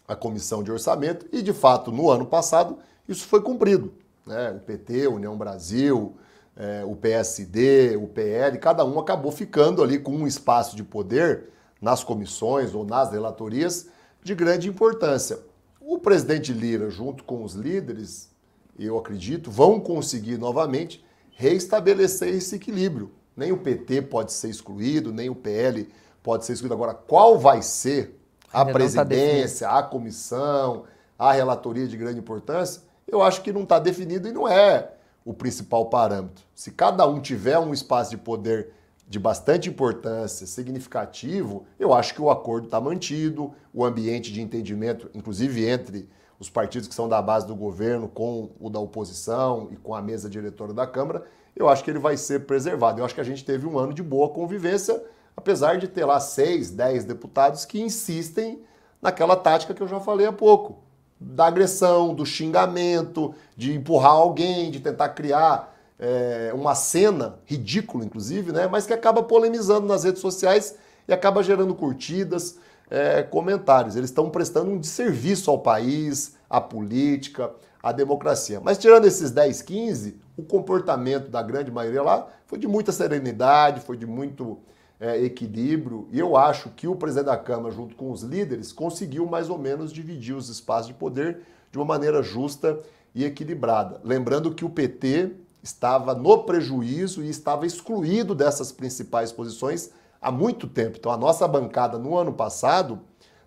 a 0.08 0.16
comissão 0.16 0.60
de 0.60 0.72
orçamento, 0.72 1.26
e 1.32 1.40
de 1.40 1.52
fato, 1.52 1.92
no 1.92 2.10
ano 2.10 2.26
passado, 2.26 2.78
isso 3.08 3.28
foi 3.28 3.40
cumprido 3.40 3.94
né? 4.30 4.50
o 4.52 4.60
PT, 4.60 5.08
União 5.08 5.36
Brasil, 5.36 6.16
é, 6.56 6.84
o 6.84 6.94
PSD, 6.94 7.96
o 7.96 8.06
PL, 8.06 8.58
cada 8.58 8.84
um 8.84 8.98
acabou 8.98 9.32
ficando 9.32 9.82
ali 9.82 9.98
com 9.98 10.12
um 10.12 10.26
espaço 10.26 10.76
de 10.76 10.84
poder 10.84 11.50
nas 11.80 12.04
comissões 12.04 12.74
ou 12.74 12.84
nas 12.84 13.10
relatorias 13.10 13.88
de 14.22 14.34
grande 14.34 14.68
importância. 14.68 15.38
O 15.80 15.98
presidente 15.98 16.52
Lira, 16.52 16.90
junto 16.90 17.24
com 17.24 17.42
os 17.42 17.54
líderes, 17.54 18.30
eu 18.78 18.98
acredito, 18.98 19.50
vão 19.50 19.80
conseguir 19.80 20.38
novamente 20.38 21.04
reestabelecer 21.32 22.28
esse 22.34 22.54
equilíbrio. 22.56 23.10
Nem 23.36 23.52
o 23.52 23.56
PT 23.56 24.02
pode 24.02 24.32
ser 24.32 24.48
excluído, 24.50 25.12
nem 25.12 25.30
o 25.30 25.34
PL 25.34 25.88
pode 26.22 26.44
ser 26.44 26.52
excluído. 26.52 26.74
Agora, 26.74 26.94
qual 26.94 27.38
vai 27.38 27.62
ser 27.62 28.20
a 28.52 28.64
tá 28.64 28.72
presidência, 28.72 29.68
a 29.68 29.82
comissão, 29.82 30.84
a 31.18 31.32
relatoria 31.32 31.86
de 31.86 31.96
grande 31.96 32.18
importância? 32.18 32.82
Eu 33.10 33.22
acho 33.22 33.42
que 33.42 33.52
não 33.52 33.62
está 33.62 33.78
definido 33.78 34.28
e 34.28 34.32
não 34.32 34.48
é 34.48 34.92
o 35.24 35.34
principal 35.34 35.86
parâmetro. 35.86 36.44
Se 36.54 36.70
cada 36.70 37.06
um 37.06 37.20
tiver 37.20 37.58
um 37.58 37.72
espaço 37.72 38.10
de 38.10 38.16
poder 38.16 38.72
de 39.06 39.18
bastante 39.18 39.68
importância, 39.68 40.46
significativo, 40.46 41.64
eu 41.80 41.92
acho 41.92 42.14
que 42.14 42.22
o 42.22 42.30
acordo 42.30 42.66
está 42.66 42.80
mantido, 42.80 43.52
o 43.74 43.84
ambiente 43.84 44.32
de 44.32 44.40
entendimento, 44.40 45.10
inclusive 45.12 45.66
entre 45.66 46.08
os 46.38 46.48
partidos 46.48 46.86
que 46.86 46.94
são 46.94 47.08
da 47.08 47.20
base 47.20 47.46
do 47.46 47.56
governo 47.56 48.08
com 48.08 48.50
o 48.60 48.70
da 48.70 48.78
oposição 48.78 49.68
e 49.72 49.76
com 49.76 49.94
a 49.94 50.00
mesa 50.00 50.30
diretora 50.30 50.72
da 50.72 50.86
Câmara, 50.86 51.24
eu 51.56 51.68
acho 51.68 51.82
que 51.82 51.90
ele 51.90 51.98
vai 51.98 52.16
ser 52.16 52.46
preservado. 52.46 53.00
Eu 53.00 53.04
acho 53.04 53.14
que 53.14 53.20
a 53.20 53.24
gente 53.24 53.44
teve 53.44 53.66
um 53.66 53.78
ano 53.78 53.92
de 53.92 54.02
boa 54.02 54.28
convivência, 54.28 55.02
apesar 55.36 55.76
de 55.76 55.88
ter 55.88 56.04
lá 56.04 56.20
seis, 56.20 56.70
dez 56.70 57.04
deputados 57.04 57.64
que 57.64 57.80
insistem 57.80 58.62
naquela 59.02 59.34
tática 59.36 59.74
que 59.74 59.82
eu 59.82 59.88
já 59.88 59.98
falei 59.98 60.26
há 60.26 60.32
pouco 60.32 60.78
da 61.20 61.46
agressão, 61.46 62.14
do 62.14 62.24
xingamento, 62.24 63.34
de 63.56 63.74
empurrar 63.74 64.12
alguém, 64.12 64.70
de 64.70 64.80
tentar 64.80 65.10
criar 65.10 65.76
é, 65.98 66.50
uma 66.54 66.74
cena 66.74 67.38
ridícula, 67.44 68.04
inclusive, 68.04 68.52
né? 68.52 68.66
mas 68.66 68.86
que 68.86 68.92
acaba 68.94 69.22
polemizando 69.22 69.86
nas 69.86 70.04
redes 70.04 70.22
sociais 70.22 70.74
e 71.06 71.12
acaba 71.12 71.42
gerando 71.42 71.74
curtidas, 71.74 72.56
é, 72.88 73.22
comentários. 73.22 73.96
Eles 73.96 74.08
estão 74.08 74.30
prestando 74.30 74.70
um 74.70 74.78
desserviço 74.78 75.50
ao 75.50 75.58
país, 75.58 76.36
à 76.48 76.60
política, 76.60 77.50
à 77.82 77.92
democracia. 77.92 78.60
Mas 78.60 78.78
tirando 78.78 79.06
esses 79.06 79.30
10, 79.30 79.60
15, 79.62 80.18
o 80.36 80.42
comportamento 80.42 81.28
da 81.28 81.42
grande 81.42 81.70
maioria 81.70 82.02
lá 82.02 82.26
foi 82.46 82.58
de 82.58 82.66
muita 82.66 82.92
serenidade, 82.92 83.80
foi 83.80 83.96
de 83.96 84.06
muito 84.06 84.58
é, 85.00 85.18
equilíbrio, 85.24 86.06
e 86.12 86.18
eu 86.18 86.36
acho 86.36 86.68
que 86.70 86.86
o 86.86 86.94
presidente 86.94 87.26
da 87.26 87.36
Câmara, 87.36 87.74
junto 87.74 87.96
com 87.96 88.12
os 88.12 88.22
líderes, 88.22 88.70
conseguiu 88.70 89.24
mais 89.24 89.48
ou 89.48 89.56
menos 89.56 89.90
dividir 89.92 90.36
os 90.36 90.50
espaços 90.50 90.88
de 90.88 90.94
poder 90.94 91.40
de 91.72 91.78
uma 91.78 91.86
maneira 91.86 92.22
justa 92.22 92.78
e 93.14 93.24
equilibrada. 93.24 94.00
Lembrando 94.04 94.54
que 94.54 94.64
o 94.64 94.68
PT 94.68 95.32
estava 95.62 96.14
no 96.14 96.44
prejuízo 96.44 97.22
e 97.22 97.30
estava 97.30 97.64
excluído 97.64 98.34
dessas 98.34 98.70
principais 98.70 99.32
posições 99.32 99.90
há 100.20 100.30
muito 100.30 100.66
tempo. 100.66 100.98
Então, 100.98 101.10
a 101.10 101.16
nossa 101.16 101.48
bancada 101.48 101.98
no 101.98 102.16
ano 102.16 102.32
passado, 102.32 103.00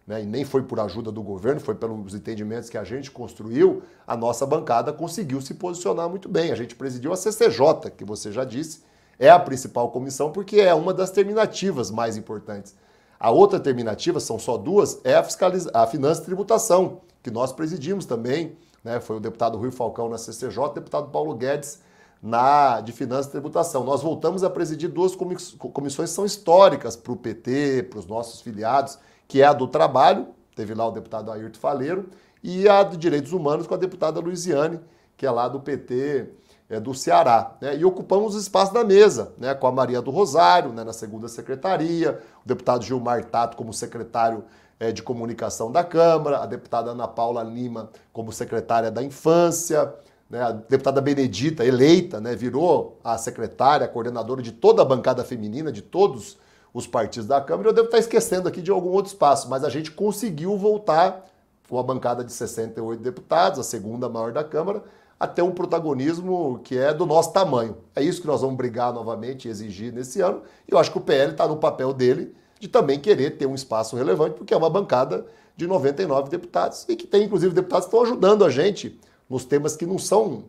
né, 0.08 0.24
e 0.24 0.26
nem 0.26 0.44
foi 0.44 0.63
por 0.63 0.80
ajuda 0.80 1.12
do 1.12 1.22
governo, 1.22 1.62
foi 1.62 1.76
pelos 1.76 2.16
entendimentos 2.16 2.70
que 2.70 2.78
a 2.78 2.84
gente 2.84 3.12
construiu, 3.12 3.84
a 4.08 4.18
nossa 4.18 4.46
bancada 4.46 4.92
conseguiu 4.92 5.39
se 5.39 5.54
posicionar 5.54 6.10
muito 6.10 6.28
bem. 6.28 6.52
A 6.52 6.56
gente 6.56 6.76
presidiu 6.76 7.13
a 7.13 7.16
CCJ, 7.16 7.92
que 7.96 8.04
você 8.04 8.32
já 8.32 8.44
disse, 8.44 8.82
é 9.19 9.30
a 9.30 9.39
principal 9.39 9.89
comissão 9.91 10.32
porque 10.32 10.60
é 10.60 10.73
uma 10.73 10.93
das 10.93 11.12
terminativas 11.12 11.91
mais 11.91 12.17
importantes. 12.17 12.76
A 13.19 13.32
outra 13.32 13.60
terminativa, 13.60 14.19
são 14.19 14.38
só 14.38 14.58
duas, 14.58 14.99
é 15.04 15.15
a, 15.15 15.23
fiscaliza 15.23 15.71
a 15.73 15.88
finança 15.88 16.21
e 16.21 16.26
tributação, 16.26 17.02
que 17.21 17.32
nós 17.32 17.54
presidimos 17.54 18.06
também. 18.06 18.58
Né? 18.84 18.99
Foi 18.99 19.15
o 19.15 19.19
deputado 19.19 19.58
Rui 19.58 19.71
Falcão 19.71 20.10
na 20.10 20.17
CCJ, 20.17 20.60
o 20.60 20.69
deputado 20.69 21.10
Paulo 21.10 21.34
Guedes 21.34 21.80
na 22.21 22.80
de 22.80 22.93
Finanças 22.93 23.28
e 23.28 23.32
Tributação. 23.32 23.84
Nós 23.84 24.02
voltamos 24.02 24.43
a 24.43 24.49
presidir 24.49 24.89
duas 24.89 25.13
comissões 25.15 26.10
que 26.10 26.15
são 26.15 26.26
históricas 26.26 26.95
para 26.95 27.12
o 27.12 27.17
PT, 27.17 27.84
para 27.84 27.99
os 27.99 28.06
nossos 28.06 28.41
filiados, 28.41 28.97
que 29.28 29.41
é 29.41 29.45
a 29.45 29.54
do 29.54 29.67
Trabalho, 29.67 30.28
teve 30.56 30.73
lá 30.73 30.88
o 30.88 30.91
deputado 30.91 31.32
Ayrton 31.32 31.60
Faleiro, 31.60 32.10
e 32.41 32.67
a 32.67 32.84
de 32.84 32.97
Direitos 32.97 33.34
Humanos 33.34 33.67
com 33.67 33.73
a 33.73 33.78
deputada 33.78 34.19
Luiziane, 34.21 34.80
que 35.17 35.26
é 35.26 35.32
lá 35.32 35.47
do 35.47 35.60
PT 35.60 36.30
é, 36.74 36.80
do 36.80 36.94
Ceará. 36.94 37.56
Né? 37.62 37.78
E 37.78 37.86
ocupamos 37.86 38.36
o 38.36 38.40
espaço 38.40 38.74
da 38.74 38.84
mesa, 38.84 39.32
né? 39.38 39.54
com 39.54 39.68
a 39.68 39.72
Maria 39.72 40.02
do 40.02 40.10
Rosário, 40.10 40.74
né? 40.74 40.84
na 40.84 40.94
segunda 40.94 41.28
secretaria, 41.28 42.20
o 42.44 42.48
deputado 42.48 42.84
Gilmar 42.84 43.24
Tato 43.26 43.56
como 43.56 43.72
secretário 43.72 44.44
é, 44.80 44.92
de 44.92 45.04
comunicação 45.04 45.72
da 45.72 45.84
Câmara, 45.84 46.40
a 46.40 46.46
deputada 46.48 46.92
Ana 46.92 47.08
Paula 47.08 47.44
Lima 47.44 47.90
como 48.12 48.32
secretária 48.32 48.90
da 48.90 49.04
Infância, 49.04 49.94
né? 50.28 50.42
a 50.42 50.52
deputada 50.52 51.00
Benedita, 51.00 51.64
eleita, 51.64 52.20
né? 52.20 52.36
virou 52.36 52.98
a 53.04 53.18
secretária, 53.20 53.86
a 53.86 53.90
coordenadora 53.90 54.42
de 54.42 54.52
toda 54.52 54.82
a 54.82 54.86
bancada 54.86 55.24
feminina, 55.24 55.72
de 55.72 55.84
todos 55.84 56.38
os 56.74 56.88
partidos 56.88 57.28
da 57.28 57.40
Câmara. 57.40 57.70
Eu 57.70 57.74
devo 57.74 57.86
estar 57.86 58.00
esquecendo 58.00 58.48
aqui 58.48 58.64
de 58.64 58.72
algum 58.72 58.90
outro 58.90 59.12
espaço, 59.12 59.48
mas 59.48 59.64
a 59.64 59.70
gente 59.70 59.92
conseguiu 59.92 60.58
voltar 60.58 61.24
com 61.70 61.78
a 61.78 61.84
bancada 61.84 62.24
de 62.24 62.32
68 62.32 63.02
deputados, 63.02 63.60
a 63.60 63.64
segunda 63.64 64.10
maior 64.10 64.32
da 64.32 64.44
Câmara, 64.44 64.84
a 65.24 65.28
ter 65.28 65.42
um 65.42 65.52
protagonismo 65.52 66.60
que 66.66 66.78
é 66.78 66.94
do 66.94 67.06
nosso 67.06 67.32
tamanho. 67.32 67.78
É 67.96 68.04
isso 68.04 68.20
que 68.20 68.28
nós 68.28 68.42
vamos 68.42 68.58
brigar 68.58 68.92
novamente 68.92 69.48
e 69.48 69.52
exigir 69.52 69.94
nesse 69.94 70.20
ano. 70.20 70.42
E 70.68 70.74
eu 70.74 70.78
acho 70.78 70.92
que 70.92 70.98
o 70.98 71.02
PL 71.02 71.32
está 71.32 71.48
no 71.48 71.56
papel 71.56 71.94
dele 71.94 72.36
de 72.60 72.68
também 72.68 73.00
querer 73.00 73.38
ter 73.38 73.46
um 73.46 73.56
espaço 73.56 73.96
relevante, 73.96 74.36
porque 74.36 74.54
é 74.54 74.58
uma 74.58 74.70
bancada 74.70 75.26
de 75.56 75.66
99 75.66 76.30
deputados 76.30 76.86
e 76.90 76.98
que 76.98 77.08
tem, 77.08 77.24
inclusive, 77.24 77.54
deputados 77.54 77.86
que 77.86 77.96
estão 77.96 78.04
ajudando 78.04 78.44
a 78.44 78.50
gente 78.50 79.00
nos 79.30 79.46
temas 79.46 79.78
que 79.78 79.86
não 79.86 79.98
são 79.98 80.44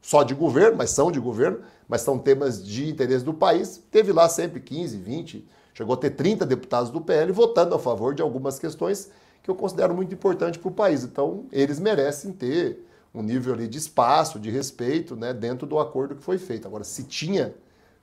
só 0.00 0.22
de 0.22 0.32
governo, 0.32 0.78
mas 0.78 0.88
são 0.88 1.12
de 1.12 1.20
governo, 1.20 1.58
mas 1.86 2.00
são 2.00 2.18
temas 2.18 2.64
de 2.64 2.88
interesse 2.88 3.22
do 3.22 3.34
país. 3.34 3.82
Teve 3.90 4.12
lá 4.12 4.30
sempre 4.30 4.60
15, 4.60 4.96
20, 4.96 5.46
chegou 5.74 5.92
a 5.92 5.98
ter 5.98 6.08
30 6.08 6.46
deputados 6.46 6.90
do 6.90 7.02
PL 7.02 7.32
votando 7.32 7.74
a 7.74 7.78
favor 7.78 8.14
de 8.14 8.22
algumas 8.22 8.58
questões 8.58 9.10
que 9.42 9.50
eu 9.50 9.54
considero 9.54 9.94
muito 9.94 10.14
importantes 10.14 10.58
para 10.58 10.70
o 10.70 10.72
país. 10.72 11.04
Então, 11.04 11.44
eles 11.52 11.78
merecem 11.78 12.32
ter 12.32 12.85
um 13.16 13.22
nível 13.22 13.54
ali 13.54 13.66
de 13.66 13.78
espaço, 13.78 14.38
de 14.38 14.50
respeito, 14.50 15.16
né, 15.16 15.32
dentro 15.32 15.66
do 15.66 15.78
acordo 15.78 16.14
que 16.14 16.22
foi 16.22 16.36
feito. 16.36 16.68
Agora, 16.68 16.84
se 16.84 17.04
tinha 17.04 17.54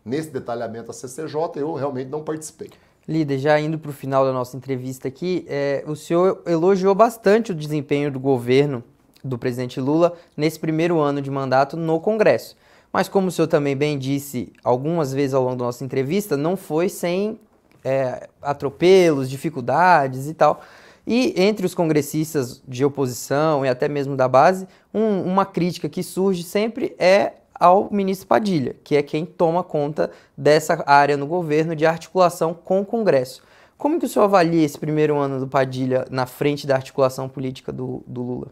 nesse 0.03 0.31
detalhamento 0.31 0.89
a 0.89 0.93
CCJ, 0.93 1.37
eu 1.57 1.73
realmente 1.73 2.09
não 2.09 2.23
participei. 2.23 2.71
Líder, 3.07 3.37
já 3.37 3.59
indo 3.59 3.77
para 3.77 3.91
o 3.91 3.93
final 3.93 4.25
da 4.25 4.33
nossa 4.33 4.57
entrevista 4.57 5.07
aqui, 5.07 5.45
é, 5.47 5.83
o 5.85 5.95
senhor 5.95 6.41
elogiou 6.45 6.95
bastante 6.95 7.51
o 7.51 7.55
desempenho 7.55 8.09
do 8.09 8.19
governo 8.19 8.83
do 9.23 9.37
presidente 9.37 9.79
Lula 9.79 10.13
nesse 10.35 10.59
primeiro 10.59 10.99
ano 10.99 11.21
de 11.21 11.29
mandato 11.29 11.77
no 11.77 11.99
Congresso. 11.99 12.57
Mas 12.91 13.07
como 13.07 13.27
o 13.27 13.31
senhor 13.31 13.47
também 13.47 13.75
bem 13.75 13.97
disse 13.97 14.51
algumas 14.63 15.13
vezes 15.13 15.33
ao 15.33 15.43
longo 15.43 15.57
da 15.57 15.65
nossa 15.65 15.83
entrevista, 15.83 16.37
não 16.37 16.55
foi 16.55 16.89
sem 16.89 17.39
é, 17.83 18.29
atropelos, 18.41 19.29
dificuldades 19.29 20.27
e 20.27 20.33
tal. 20.33 20.61
E 21.05 21.33
entre 21.35 21.65
os 21.65 21.75
congressistas 21.75 22.61
de 22.67 22.85
oposição 22.85 23.65
e 23.65 23.69
até 23.69 23.87
mesmo 23.87 24.15
da 24.15 24.27
base, 24.27 24.67
um, 24.93 25.21
uma 25.21 25.45
crítica 25.45 25.89
que 25.89 26.01
surge 26.01 26.43
sempre 26.43 26.95
é 26.97 27.33
ao 27.53 27.91
ministro 27.91 28.27
Padilha, 28.27 28.75
que 28.83 28.95
é 28.95 29.03
quem 29.03 29.25
toma 29.25 29.63
conta 29.63 30.11
dessa 30.37 30.83
área 30.85 31.15
no 31.15 31.27
governo 31.27 31.75
de 31.75 31.85
articulação 31.85 32.53
com 32.53 32.81
o 32.81 32.85
Congresso. 32.85 33.43
Como 33.77 33.99
que 33.99 34.05
o 34.05 34.09
senhor 34.09 34.25
avalia 34.25 34.63
esse 34.63 34.77
primeiro 34.77 35.17
ano 35.17 35.39
do 35.39 35.47
Padilha 35.47 36.05
na 36.09 36.25
frente 36.25 36.65
da 36.65 36.75
articulação 36.75 37.27
política 37.27 37.71
do, 37.71 38.03
do 38.07 38.21
Lula? 38.21 38.47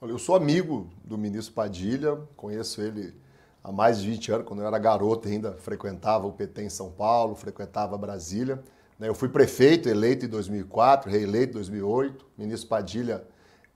Olha, 0.00 0.12
eu 0.12 0.18
sou 0.18 0.34
amigo 0.34 0.88
do 1.04 1.18
ministro 1.18 1.54
Padilha, 1.54 2.18
conheço 2.36 2.80
ele 2.80 3.14
há 3.62 3.70
mais 3.70 4.00
de 4.00 4.10
20 4.10 4.32
anos, 4.32 4.46
quando 4.46 4.60
eu 4.60 4.66
era 4.66 4.78
garoto 4.78 5.28
ainda 5.28 5.52
frequentava 5.52 6.26
o 6.26 6.32
PT 6.32 6.62
em 6.62 6.70
São 6.70 6.90
Paulo, 6.90 7.34
frequentava 7.34 7.98
Brasília. 7.98 8.62
Né? 9.00 9.08
Eu 9.08 9.14
fui 9.14 9.30
prefeito, 9.30 9.88
eleito 9.88 10.26
em 10.26 10.28
2004, 10.28 11.10
reeleito 11.10 11.52
em 11.52 11.54
2008. 11.54 12.26
O 12.36 12.42
ministro 12.42 12.68
Padilha 12.68 13.24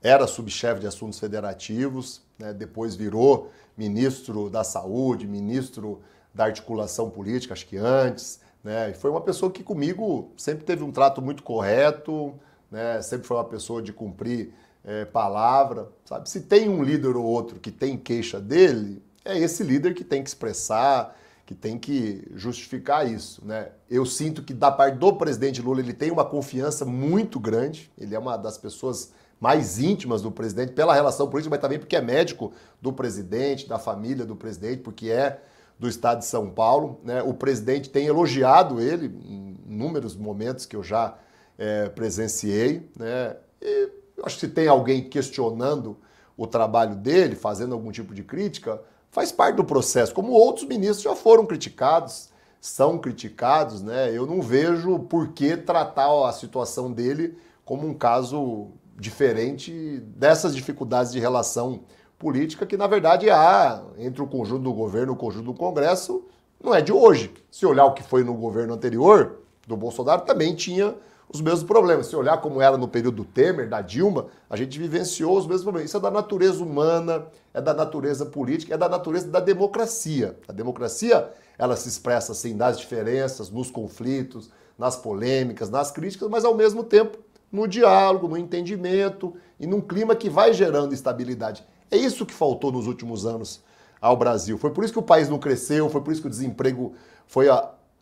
era 0.01 0.27
subchefe 0.27 0.79
de 0.79 0.87
assuntos 0.87 1.17
federativos, 1.17 2.21
né? 2.37 2.53
depois 2.53 2.95
virou 2.95 3.49
ministro 3.75 4.49
da 4.51 4.63
saúde, 4.63 5.25
ministro 5.27 5.99
da 6.31 6.45
articulação 6.45 7.09
política, 7.09 7.53
acho 7.53 7.65
que 7.65 7.75
antes. 7.75 8.39
Né? 8.63 8.91
E 8.91 8.93
foi 8.93 9.09
uma 9.09 9.21
pessoa 9.21 9.51
que 9.51 9.63
comigo 9.63 10.31
sempre 10.37 10.63
teve 10.63 10.83
um 10.83 10.91
trato 10.91 11.21
muito 11.21 11.41
correto, 11.41 12.35
né? 12.69 13.01
sempre 13.01 13.27
foi 13.27 13.35
uma 13.35 13.45
pessoa 13.45 13.81
de 13.81 13.91
cumprir 13.91 14.53
é, 14.83 15.05
palavra. 15.05 15.89
Sabe? 16.05 16.29
Se 16.29 16.41
tem 16.41 16.69
um 16.69 16.83
líder 16.83 17.17
ou 17.17 17.25
outro 17.25 17.59
que 17.59 17.71
tem 17.71 17.97
queixa 17.97 18.39
dele, 18.39 19.01
é 19.23 19.39
esse 19.39 19.63
líder 19.63 19.95
que 19.95 20.03
tem 20.03 20.21
que 20.21 20.29
expressar, 20.29 21.17
que 21.45 21.53
tem 21.53 21.77
que 21.77 22.27
justificar 22.33 23.09
isso. 23.09 23.45
Né? 23.45 23.69
Eu 23.89 24.05
sinto 24.05 24.41
que 24.41 24.53
da 24.53 24.71
parte 24.71 24.97
do 24.97 25.13
presidente 25.13 25.61
Lula 25.61 25.79
ele 25.79 25.93
tem 25.93 26.09
uma 26.09 26.25
confiança 26.25 26.83
muito 26.83 27.39
grande, 27.39 27.91
ele 27.97 28.15
é 28.15 28.19
uma 28.19 28.35
das 28.35 28.57
pessoas 28.57 29.11
mais 29.39 29.79
íntimas 29.79 30.21
do 30.21 30.31
presidente 30.31 30.73
pela 30.73 30.93
relação 30.93 31.29
política, 31.29 31.51
mas 31.51 31.61
também 31.61 31.77
porque 31.77 31.95
é 31.95 32.01
médico 32.01 32.51
do 32.81 32.91
presidente, 32.91 33.67
da 33.67 33.77
família 33.77 34.25
do 34.25 34.35
presidente, 34.35 34.81
porque 34.81 35.09
é 35.11 35.39
do 35.77 35.87
estado 35.87 36.19
de 36.19 36.25
São 36.25 36.49
Paulo. 36.49 36.99
Né? 37.03 37.21
O 37.21 37.33
presidente 37.33 37.89
tem 37.89 38.07
elogiado 38.07 38.81
ele 38.81 39.07
em 39.23 39.57
inúmeros 39.67 40.15
momentos 40.15 40.65
que 40.65 40.75
eu 40.75 40.83
já 40.83 41.15
é, 41.57 41.89
presenciei. 41.89 42.89
Né? 42.97 43.35
E 43.61 43.89
acho 44.23 44.35
que 44.39 44.47
se 44.47 44.51
tem 44.51 44.67
alguém 44.67 45.03
questionando 45.03 45.97
o 46.37 46.47
trabalho 46.47 46.95
dele, 46.95 47.35
fazendo 47.35 47.73
algum 47.73 47.91
tipo 47.91 48.13
de 48.15 48.23
crítica, 48.23 48.81
faz 49.15 49.31
parte 49.31 49.55
do 49.55 49.63
processo, 49.63 50.13
como 50.13 50.33
outros 50.33 50.67
ministros 50.67 51.01
já 51.01 51.15
foram 51.15 51.45
criticados, 51.45 52.31
são 52.59 52.97
criticados, 52.97 53.81
né? 53.81 54.11
Eu 54.11 54.25
não 54.25 54.41
vejo 54.41 54.99
por 54.99 55.29
que 55.29 55.55
tratar 55.55 56.09
a 56.27 56.33
situação 56.33 56.91
dele 56.91 57.37
como 57.63 57.87
um 57.87 57.93
caso 57.93 58.71
diferente 58.99 59.71
dessas 60.17 60.53
dificuldades 60.53 61.13
de 61.13 61.19
relação 61.21 61.85
política 62.19 62.65
que, 62.65 62.75
na 62.75 62.87
verdade, 62.87 63.29
há 63.29 63.81
entre 63.97 64.21
o 64.21 64.27
conjunto 64.27 64.63
do 64.63 64.73
governo 64.73 65.13
e 65.13 65.15
o 65.15 65.17
conjunto 65.17 65.45
do 65.45 65.53
Congresso, 65.53 66.25
não 66.61 66.75
é 66.75 66.81
de 66.81 66.91
hoje. 66.91 67.33
Se 67.49 67.65
olhar 67.65 67.85
o 67.85 67.93
que 67.93 68.03
foi 68.03 68.21
no 68.21 68.33
governo 68.33 68.73
anterior 68.73 69.39
do 69.65 69.77
Bolsonaro, 69.77 70.23
também 70.23 70.53
tinha 70.53 70.93
os 71.31 71.41
mesmos 71.41 71.63
problemas. 71.63 72.07
Se 72.07 72.15
olhar 72.15 72.37
como 72.37 72.61
era 72.61 72.77
no 72.77 72.87
período 72.87 73.17
do 73.17 73.25
Temer, 73.25 73.67
da 73.67 73.81
Dilma, 73.81 74.27
a 74.49 74.55
gente 74.55 74.77
vivenciou 74.77 75.37
os 75.37 75.45
mesmos 75.45 75.63
problemas. 75.63 75.89
Isso 75.89 75.97
é 75.97 75.99
da 75.99 76.11
natureza 76.11 76.63
humana, 76.63 77.27
é 77.53 77.61
da 77.61 77.73
natureza 77.73 78.25
política, 78.25 78.73
é 78.73 78.77
da 78.77 78.87
natureza 78.89 79.27
da 79.27 79.39
democracia. 79.39 80.37
A 80.47 80.51
democracia, 80.51 81.31
ela 81.57 81.75
se 81.75 81.87
expressa 81.87 82.31
assim 82.31 82.53
nas 82.53 82.79
diferenças, 82.79 83.49
nos 83.49 83.71
conflitos, 83.71 84.49
nas 84.77 84.95
polêmicas, 84.95 85.69
nas 85.69 85.91
críticas, 85.91 86.29
mas 86.29 86.45
ao 86.45 86.53
mesmo 86.53 86.83
tempo 86.83 87.17
no 87.51 87.67
diálogo, 87.67 88.27
no 88.27 88.37
entendimento 88.37 89.33
e 89.59 89.65
num 89.65 89.79
clima 89.79 90.15
que 90.15 90.29
vai 90.29 90.53
gerando 90.53 90.93
estabilidade. 90.93 91.63
É 91.89 91.97
isso 91.97 92.25
que 92.25 92.33
faltou 92.33 92.71
nos 92.71 92.87
últimos 92.87 93.25
anos 93.25 93.63
ao 94.01 94.17
Brasil. 94.17 94.57
Foi 94.57 94.71
por 94.71 94.83
isso 94.83 94.93
que 94.93 94.99
o 94.99 95.03
país 95.03 95.29
não 95.29 95.39
cresceu, 95.39 95.89
foi 95.89 96.01
por 96.01 96.11
isso 96.11 96.21
que 96.21 96.27
o 96.27 96.29
desemprego 96.29 96.93
foi 97.27 97.47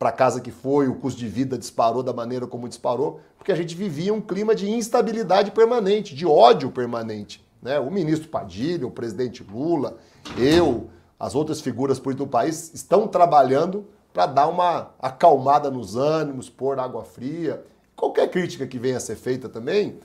para 0.03 0.11
casa 0.11 0.41
que 0.41 0.51
foi, 0.51 0.89
o 0.89 0.95
custo 0.95 1.17
de 1.17 1.29
vida 1.29 1.57
disparou 1.57 2.03
da 2.03 2.11
maneira 2.11 2.45
como 2.45 2.67
disparou, 2.67 3.21
porque 3.37 3.53
a 3.53 3.55
gente 3.55 3.73
vivia 3.73 4.13
um 4.13 4.19
clima 4.19 4.53
de 4.53 4.69
instabilidade 4.69 5.51
permanente, 5.51 6.13
de 6.13 6.25
ódio 6.25 6.69
permanente. 6.71 7.41
Né? 7.61 7.79
O 7.79 7.89
ministro 7.89 8.27
Padilha, 8.27 8.85
o 8.85 8.91
presidente 8.91 9.41
Lula, 9.49 9.95
eu, 10.37 10.89
as 11.17 11.35
outras 11.35 11.61
figuras 11.61 11.99
políticas 11.99 12.27
do 12.27 12.29
país 12.29 12.73
estão 12.73 13.07
trabalhando 13.07 13.85
para 14.11 14.25
dar 14.25 14.47
uma 14.47 14.91
acalmada 14.99 15.71
nos 15.71 15.95
ânimos, 15.95 16.49
pôr 16.49 16.77
água 16.77 17.05
fria. 17.05 17.63
Qualquer 17.95 18.29
crítica 18.29 18.67
que 18.67 18.77
venha 18.77 18.97
a 18.97 18.99
ser 18.99 19.15
feita 19.15 19.47
também, 19.47 19.99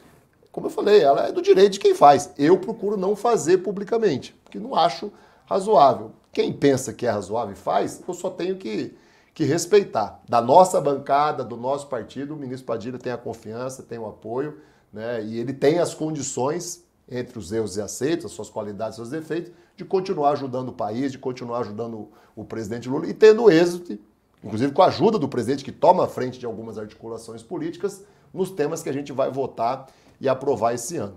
como 0.52 0.68
eu 0.68 0.70
falei, 0.70 1.02
ela 1.02 1.26
é 1.26 1.32
do 1.32 1.42
direito 1.42 1.72
de 1.72 1.80
quem 1.80 1.92
faz. 1.92 2.30
Eu 2.38 2.56
procuro 2.58 2.96
não 2.96 3.16
fazer 3.16 3.58
publicamente, 3.58 4.32
porque 4.44 4.60
não 4.60 4.76
acho 4.76 5.10
razoável. 5.44 6.12
Quem 6.32 6.52
pensa 6.52 6.92
que 6.92 7.04
é 7.04 7.10
razoável 7.10 7.54
e 7.54 7.56
faz, 7.56 8.00
eu 8.06 8.14
só 8.14 8.30
tenho 8.30 8.54
que, 8.54 8.94
que 9.38 9.44
respeitar. 9.44 10.20
Da 10.28 10.42
nossa 10.42 10.80
bancada, 10.80 11.44
do 11.44 11.56
nosso 11.56 11.86
partido, 11.86 12.34
o 12.34 12.36
ministro 12.36 12.66
Padilha 12.66 12.98
tem 12.98 13.12
a 13.12 13.16
confiança, 13.16 13.84
tem 13.84 13.96
o 13.96 14.04
apoio, 14.04 14.58
né? 14.92 15.22
e 15.24 15.38
ele 15.38 15.52
tem 15.52 15.78
as 15.78 15.94
condições, 15.94 16.84
entre 17.08 17.38
os 17.38 17.52
erros 17.52 17.76
e 17.76 17.80
aceitos, 17.80 18.26
as 18.26 18.32
suas 18.32 18.50
qualidades 18.50 18.94
e 18.94 18.96
seus 18.96 19.10
defeitos, 19.10 19.52
de 19.76 19.84
continuar 19.84 20.30
ajudando 20.30 20.70
o 20.70 20.72
país, 20.72 21.12
de 21.12 21.18
continuar 21.18 21.60
ajudando 21.60 21.94
o, 21.94 22.12
o 22.34 22.44
presidente 22.44 22.88
Lula 22.88 23.06
e 23.06 23.14
tendo 23.14 23.48
êxito, 23.48 23.96
inclusive 24.42 24.72
com 24.72 24.82
a 24.82 24.86
ajuda 24.86 25.20
do 25.20 25.28
presidente 25.28 25.62
que 25.62 25.70
toma 25.70 26.06
a 26.06 26.08
frente 26.08 26.40
de 26.40 26.44
algumas 26.44 26.76
articulações 26.76 27.40
políticas, 27.40 28.02
nos 28.34 28.50
temas 28.50 28.82
que 28.82 28.88
a 28.88 28.92
gente 28.92 29.12
vai 29.12 29.30
votar 29.30 29.86
e 30.20 30.28
aprovar 30.28 30.74
esse 30.74 30.96
ano. 30.96 31.14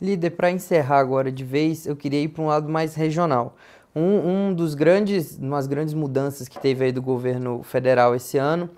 Líder, 0.00 0.30
para 0.30 0.48
encerrar 0.48 1.00
agora 1.00 1.32
de 1.32 1.42
vez, 1.42 1.88
eu 1.88 1.96
queria 1.96 2.20
ir 2.20 2.28
para 2.28 2.42
um 2.44 2.46
lado 2.46 2.68
mais 2.68 2.94
regional. 2.94 3.56
Um, 3.94 4.48
um 4.48 4.54
dos 4.54 4.74
grandes, 4.74 5.38
umas 5.38 5.66
grandes 5.66 5.94
mudanças 5.94 6.48
que 6.48 6.58
teve 6.58 6.86
aí 6.86 6.92
do 6.92 7.00
governo 7.00 7.62
federal 7.62 8.14
esse 8.14 8.38
ano 8.38 8.70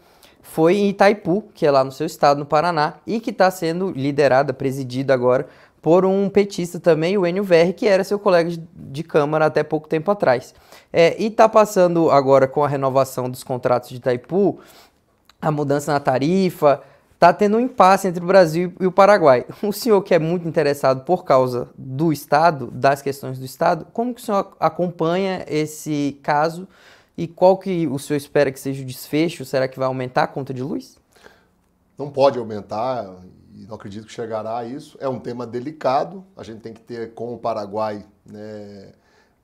foi 0.42 0.76
em 0.76 0.90
Itaipu, 0.90 1.44
que 1.54 1.66
é 1.66 1.70
lá 1.70 1.82
no 1.82 1.90
seu 1.90 2.06
estado, 2.06 2.38
no 2.38 2.46
Paraná, 2.46 2.94
e 3.06 3.18
que 3.18 3.30
está 3.30 3.50
sendo 3.50 3.90
liderada, 3.90 4.52
presidida 4.52 5.12
agora 5.12 5.46
por 5.86 6.04
um 6.04 6.28
petista 6.28 6.80
também, 6.80 7.16
o 7.16 7.24
Enio 7.24 7.44
Verri, 7.44 7.72
que 7.72 7.86
era 7.86 8.02
seu 8.02 8.18
colega 8.18 8.50
de, 8.50 8.60
de 8.74 9.04
Câmara 9.04 9.46
até 9.46 9.62
pouco 9.62 9.88
tempo 9.88 10.10
atrás. 10.10 10.52
É, 10.92 11.14
e 11.16 11.26
está 11.26 11.48
passando 11.48 12.10
agora 12.10 12.48
com 12.48 12.64
a 12.64 12.68
renovação 12.68 13.30
dos 13.30 13.44
contratos 13.44 13.90
de 13.90 13.96
Itaipu, 13.98 14.58
a 15.40 15.48
mudança 15.52 15.92
na 15.92 16.00
tarifa, 16.00 16.82
está 17.16 17.32
tendo 17.32 17.56
um 17.56 17.60
impasse 17.60 18.06
entre 18.06 18.22
o 18.22 18.26
Brasil 18.26 18.74
e 18.78 18.86
o 18.86 18.92
Paraguai. 18.92 19.46
O 19.62 19.72
senhor 19.72 20.02
que 20.02 20.14
é 20.14 20.18
muito 20.18 20.46
interessado 20.46 21.02
por 21.04 21.24
causa 21.24 21.70
do 21.76 22.12
Estado, 22.12 22.70
das 22.70 23.00
questões 23.00 23.38
do 23.38 23.44
Estado, 23.44 23.86
como 23.92 24.14
que 24.14 24.20
o 24.20 24.24
senhor 24.24 24.54
acompanha 24.60 25.44
esse 25.48 26.20
caso 26.22 26.68
e 27.16 27.26
qual 27.26 27.56
que 27.56 27.86
o 27.86 27.98
senhor 27.98 28.18
espera 28.18 28.52
que 28.52 28.60
seja 28.60 28.82
o 28.82 28.86
desfecho? 28.86 29.46
Será 29.46 29.66
que 29.66 29.78
vai 29.78 29.88
aumentar 29.88 30.24
a 30.24 30.26
conta 30.26 30.52
de 30.52 30.62
luz? 30.62 30.98
Não 31.96 32.10
pode 32.10 32.38
aumentar 32.38 33.10
e 33.54 33.66
não 33.66 33.76
acredito 33.76 34.06
que 34.06 34.12
chegará 34.12 34.58
a 34.58 34.64
isso. 34.66 34.98
É 35.00 35.08
um 35.08 35.18
tema 35.18 35.46
delicado, 35.46 36.22
a 36.36 36.44
gente 36.44 36.60
tem 36.60 36.74
que 36.74 36.82
ter 36.82 37.14
com 37.14 37.32
o 37.32 37.38
Paraguai 37.38 38.04
né, 38.26 38.92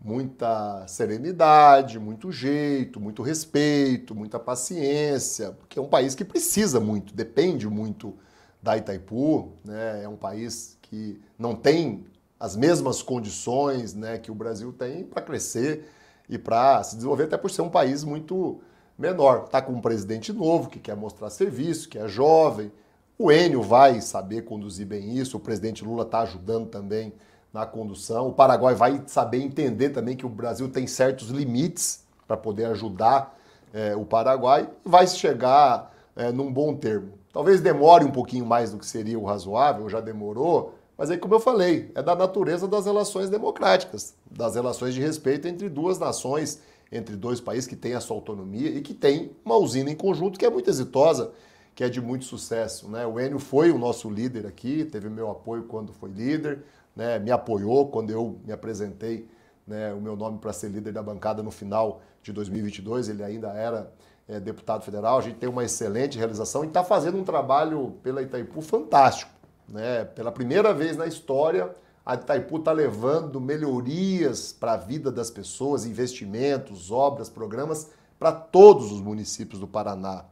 muita 0.05 0.87
serenidade, 0.89 1.99
muito 1.99 2.33
jeito, 2.33 2.99
muito 2.99 3.23
respeito, 3.23 4.15
muita 4.15 4.39
paciência, 4.39 5.53
porque 5.53 5.79
é 5.79 5.83
um 5.83 5.89
país 5.89 6.15
que 6.15 6.25
precisa 6.25 6.81
muito, 6.81 7.15
depende 7.15 7.69
muito 7.69 8.15
da 8.61 8.77
Itaipu, 8.77 9.53
né? 9.65 10.03
É 10.03 10.09
um 10.09 10.17
país 10.17 10.77
que 10.83 11.21
não 11.39 11.55
tem 11.55 12.05
as 12.39 12.57
mesmas 12.57 13.03
condições, 13.03 13.95
né, 13.95 14.19
que 14.19 14.31
o 14.31 14.35
Brasil 14.35 14.73
tem 14.73 15.05
para 15.05 15.23
crescer 15.23 15.89
e 16.29 16.37
para 16.37 16.83
se 16.83 16.97
desenvolver, 16.97 17.25
até 17.25 17.37
por 17.37 17.51
ser 17.51 17.63
um 17.63 17.69
país 17.69 18.03
muito 18.03 18.61
menor. 18.99 19.45
Está 19.45 19.63
com 19.63 19.73
um 19.73 19.81
presidente 19.81 20.33
novo 20.33 20.69
que 20.69 20.81
quer 20.81 20.97
mostrar 20.97 21.31
serviço, 21.31 21.89
que 21.89 21.99
é 21.99 22.09
jovem. 22.09 22.73
O 23.17 23.31
Enio 23.31 23.63
vai 23.63 24.01
saber 24.01 24.43
conduzir 24.43 24.87
bem 24.87 25.17
isso. 25.17 25.37
O 25.37 25.41
presidente 25.41 25.85
Lula 25.85 26.03
está 26.03 26.23
ajudando 26.23 26.67
também 26.67 27.13
na 27.53 27.67
condução. 27.67 28.29
O 28.29 28.33
Paraguai 28.33 28.75
vai 28.75 29.03
saber 29.07 29.43
entender 29.43 29.91
também 29.91 30.17
que 30.17 30.27
o 30.27 30.29
Brasil 30.29 30.69
tem 30.69 30.87
certos 30.87 31.29
limites 31.29 32.05
para 32.27 32.37
poder 32.37 32.67
ajudar 32.67 33.39
é, 33.73 33.95
o 33.95 34.05
Paraguai 34.05 34.69
e 34.85 34.89
vai 34.89 35.07
chegar 35.07 35.93
é, 36.17 36.33
num 36.33 36.53
bom 36.53 36.75
termo. 36.75 37.13
Talvez 37.33 37.61
demore 37.61 38.05
um 38.05 38.11
pouquinho 38.11 38.45
mais 38.45 38.71
do 38.73 38.79
que 38.79 38.87
seria 38.87 39.19
o 39.19 39.25
razoável, 39.25 39.89
já 39.89 40.01
demorou, 40.01 40.75
mas 40.97 41.11
aí, 41.11 41.17
como 41.17 41.35
eu 41.35 41.41
falei, 41.41 41.91
é 41.95 42.03
da 42.03 42.15
natureza 42.15 42.69
das 42.69 42.85
relações 42.85 43.31
democráticas, 43.31 44.15
das 44.31 44.55
relações 44.55 44.95
de 44.95 45.01
respeito 45.01 45.49
entre 45.49 45.69
duas 45.69 45.99
nações, 45.99 46.61
entre 46.93 47.17
dois 47.17 47.41
países 47.41 47.67
que 47.67 47.75
têm 47.75 47.95
a 47.95 48.01
sua 48.01 48.17
autonomia 48.17 48.69
e 48.69 48.83
que 48.83 48.93
têm 48.93 49.33
uma 49.45 49.57
usina 49.57 49.91
em 49.91 49.97
conjunto 49.97 50.39
que 50.39 50.45
é 50.45 50.51
muito 50.51 50.69
exitosa, 50.69 51.33
que 51.75 51.83
é 51.83 51.89
de 51.89 52.01
muito 52.01 52.27
sucesso. 52.27 52.89
Né? 52.91 53.07
O 53.07 53.19
Enio 53.19 53.39
foi 53.39 53.71
o 53.71 53.79
nosso 53.79 54.11
líder 54.11 54.47
aqui, 54.47 54.85
teve 54.85 55.09
meu 55.09 55.31
apoio 55.31 55.63
quando 55.65 55.93
foi 55.93 56.11
líder 56.11 56.63
né, 56.95 57.19
me 57.19 57.31
apoiou 57.31 57.89
quando 57.89 58.11
eu 58.11 58.39
me 58.45 58.53
apresentei 58.53 59.29
né, 59.67 59.93
o 59.93 60.01
meu 60.01 60.17
nome 60.17 60.39
para 60.39 60.53
ser 60.53 60.69
líder 60.69 60.93
da 60.93 61.03
bancada 61.03 61.43
no 61.43 61.51
final 61.51 62.03
de 62.23 62.33
2022. 62.33 63.09
Ele 63.09 63.23
ainda 63.23 63.49
era 63.49 63.93
é, 64.29 64.39
deputado 64.39 64.85
federal. 64.85 65.19
A 65.19 65.23
gente 65.23 65.37
tem 65.37 65.49
uma 65.49 65.65
excelente 65.65 66.19
realização 66.19 66.65
e 66.65 66.69
está 66.69 66.85
fazendo 66.85 67.19
um 67.19 67.25
trabalho 67.25 67.97
pela 68.03 68.23
Itaipu 68.23 68.61
fantástico. 68.61 69.31
Né? 69.69 70.05
Pela 70.05 70.31
primeira 70.31 70.75
vez 70.75 70.97
na 70.97 71.07
história, 71.07 71.75
a 72.05 72.15
Itaipu 72.15 72.59
está 72.59 72.73
levando 72.73 73.41
melhorias 73.41 74.53
para 74.53 74.75
a 74.75 74.77
vida 74.77 75.11
das 75.11 75.31
pessoas, 75.31 75.87
investimentos, 75.87 76.91
obras, 76.91 77.29
programas 77.29 77.91
para 78.19 78.33
todos 78.33 78.93
os 78.93 79.01
municípios 79.01 79.61
do 79.61 79.67
Paraná. 79.67 80.25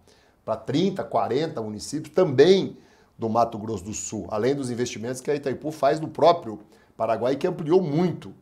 Para 0.45 0.57
30, 0.57 1.05
40 1.05 1.63
municípios 1.63 2.15
também 2.15 2.77
do 3.21 3.29
Mato 3.29 3.59
Grosso 3.59 3.85
do 3.85 3.93
Sul, 3.93 4.27
além 4.31 4.55
dos 4.55 4.71
investimentos 4.71 5.21
que 5.21 5.31
a 5.31 5.35
Itaipu 5.35 5.71
faz 5.71 6.01
no 6.01 6.09
próprio 6.09 6.59
Paraguai, 6.97 7.37
que 7.37 7.47
ampliou 7.47 7.83
muito 7.83 8.35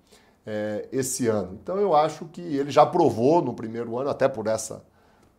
é, 0.47 0.89
esse 0.93 1.27
ano. 1.27 1.59
Então 1.61 1.77
eu 1.79 1.97
acho 1.97 2.27
que 2.27 2.41
ele 2.41 2.71
já 2.71 2.87
provou 2.87 3.43
no 3.43 3.53
primeiro 3.53 3.99
ano, 3.99 4.09
até 4.09 4.29
por 4.29 4.47
essa 4.47 4.85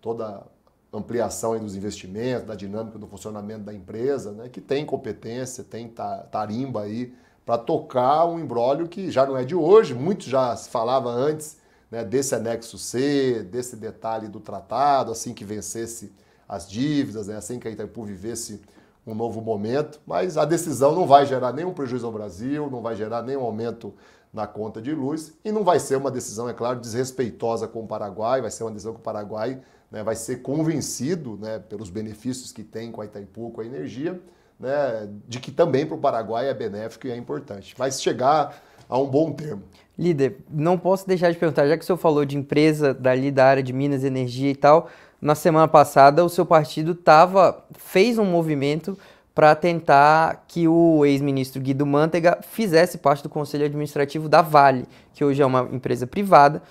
toda 0.02 0.46
ampliação 0.92 1.58
dos 1.58 1.74
investimentos, 1.74 2.48
da 2.48 2.54
dinâmica 2.54 3.00
do 3.00 3.08
funcionamento 3.08 3.62
da 3.62 3.74
empresa, 3.74 4.34
né, 4.34 4.50
que 4.50 4.60
tem 4.60 4.86
competência, 4.86 5.64
tem 5.64 5.88
tarimba 6.30 6.82
aí 6.82 7.14
para 7.46 7.58
tocar 7.58 8.26
um 8.26 8.40
embrólio 8.40 8.90
que 8.90 9.10
já 9.10 9.26
não 9.26 9.38
é 9.38 9.46
de 9.46 9.56
hoje, 9.56 9.94
muito 9.94 10.30
já 10.30 10.54
se 10.56 10.70
falava 10.70 11.10
antes 11.10 11.58
né, 11.90 12.04
desse 12.04 12.36
anexo 12.36 12.78
C, 12.78 13.44
desse 13.44 13.78
detalhe 13.78 14.28
do 14.28 14.40
tratado, 14.40 15.12
assim 15.12 15.34
que 15.34 15.46
vencesse 15.46 16.12
as 16.48 16.70
dívidas, 16.70 17.28
né, 17.28 17.38
assim 17.38 17.58
que 17.58 17.68
a 17.68 17.72
Itaipu 17.72 18.04
vivesse 18.04 18.62
um 19.10 19.16
novo 19.16 19.42
momento, 19.42 20.00
mas 20.06 20.38
a 20.38 20.46
decisão 20.46 20.94
não 20.94 21.06
vai 21.06 21.26
gerar 21.26 21.52
nenhum 21.52 21.74
prejuízo 21.74 22.06
ao 22.06 22.12
Brasil, 22.12 22.70
não 22.70 22.82
vai 22.82 22.96
gerar 22.96 23.22
nenhum 23.22 23.42
aumento 23.42 23.94
na 24.34 24.46
conta 24.46 24.82
de 24.82 24.94
luz 24.94 25.34
e 25.44 25.52
não 25.52 25.64
vai 25.64 25.80
ser 25.80 25.96
uma 25.98 26.12
decisão, 26.12 26.48
é 26.48 26.54
claro, 26.54 26.80
desrespeitosa 26.80 27.68
com 27.68 27.82
o 27.82 27.88
Paraguai, 27.88 28.42
vai 28.42 28.52
ser 28.52 28.64
uma 28.64 28.72
decisão 28.72 28.94
que 28.94 29.00
o 29.00 29.04
Paraguai 29.04 29.60
né, 29.92 30.04
vai 30.04 30.16
ser 30.16 30.42
convencido 30.42 31.38
né, 31.42 31.60
pelos 31.60 31.90
benefícios 31.90 32.52
que 32.52 32.64
tem 32.64 32.92
com 32.92 33.02
a 33.02 33.06
Itaipu, 33.06 33.52
com 33.52 33.62
a 33.62 33.66
energia, 33.66 34.22
né, 34.60 35.10
de 35.28 35.40
que 35.40 35.52
também 35.52 35.86
para 35.86 35.96
o 35.96 36.00
Paraguai 36.00 36.48
é 36.48 36.54
benéfico 36.54 37.08
e 37.08 37.12
é 37.12 37.18
importante. 37.18 37.74
Vai 37.78 37.92
chegar 37.92 38.62
a 38.88 38.98
um 38.98 39.08
bom 39.08 39.32
termo. 39.32 39.64
Líder, 39.98 40.38
não 40.50 40.78
posso 40.78 41.08
deixar 41.08 41.32
de 41.32 41.38
perguntar, 41.38 41.68
já 41.68 41.78
que 41.78 41.84
o 41.84 41.86
senhor 41.86 41.98
falou 41.98 42.24
de 42.24 42.38
empresa 42.38 42.94
dali 42.94 43.32
da 43.32 43.46
área 43.46 43.62
de 43.62 43.74
Minas 43.74 44.04
Energia 44.04 44.50
e 44.50 44.56
tal, 44.56 44.90
na 45.22 45.36
semana 45.36 45.68
passada 45.68 46.24
o 46.24 46.30
seu 46.30 46.46
partido 46.46 46.96
tava, 46.96 47.66
fez 47.74 48.18
um 48.18 48.26
movimento 48.26 48.98
para 49.36 49.56
tentar 49.56 50.46
que 50.48 50.68
o 50.68 51.06
ex-ministro 51.06 51.62
Guido 51.62 51.86
Mantega 51.86 52.40
fizesse 52.42 52.98
parte 52.98 53.24
do 53.24 53.30
conselho 53.30 53.66
administrativo 53.66 54.28
da 54.28 54.42
Vale, 54.42 54.86
que 55.14 55.24
hoje 55.24 55.42
é 55.42 55.46
uma 55.46 55.62
empresa 55.72 56.06
privada, 56.06 56.62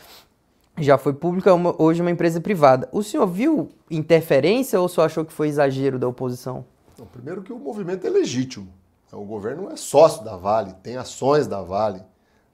já 0.76 0.96
foi 0.96 1.12
pública, 1.12 1.50
hoje 1.78 2.00
é 2.00 2.04
uma 2.04 2.10
empresa 2.10 2.40
privada. 2.40 2.88
O 2.92 3.02
senhor 3.02 3.26
viu 3.26 3.70
interferência 3.90 4.80
ou 4.80 4.88
só 4.88 5.04
achou 5.04 5.24
que 5.24 5.32
foi 5.32 5.48
exagero 5.48 5.98
da 5.98 6.06
oposição? 6.06 6.64
Primeiro 7.12 7.42
que 7.42 7.52
o 7.52 7.58
movimento 7.58 8.06
é 8.06 8.10
legítimo. 8.10 8.68
O 9.12 9.24
governo 9.24 9.70
é 9.70 9.76
sócio 9.76 10.22
da 10.24 10.36
Vale, 10.36 10.74
tem 10.82 10.96
ações 10.96 11.46
da 11.46 11.62
Vale. 11.62 12.02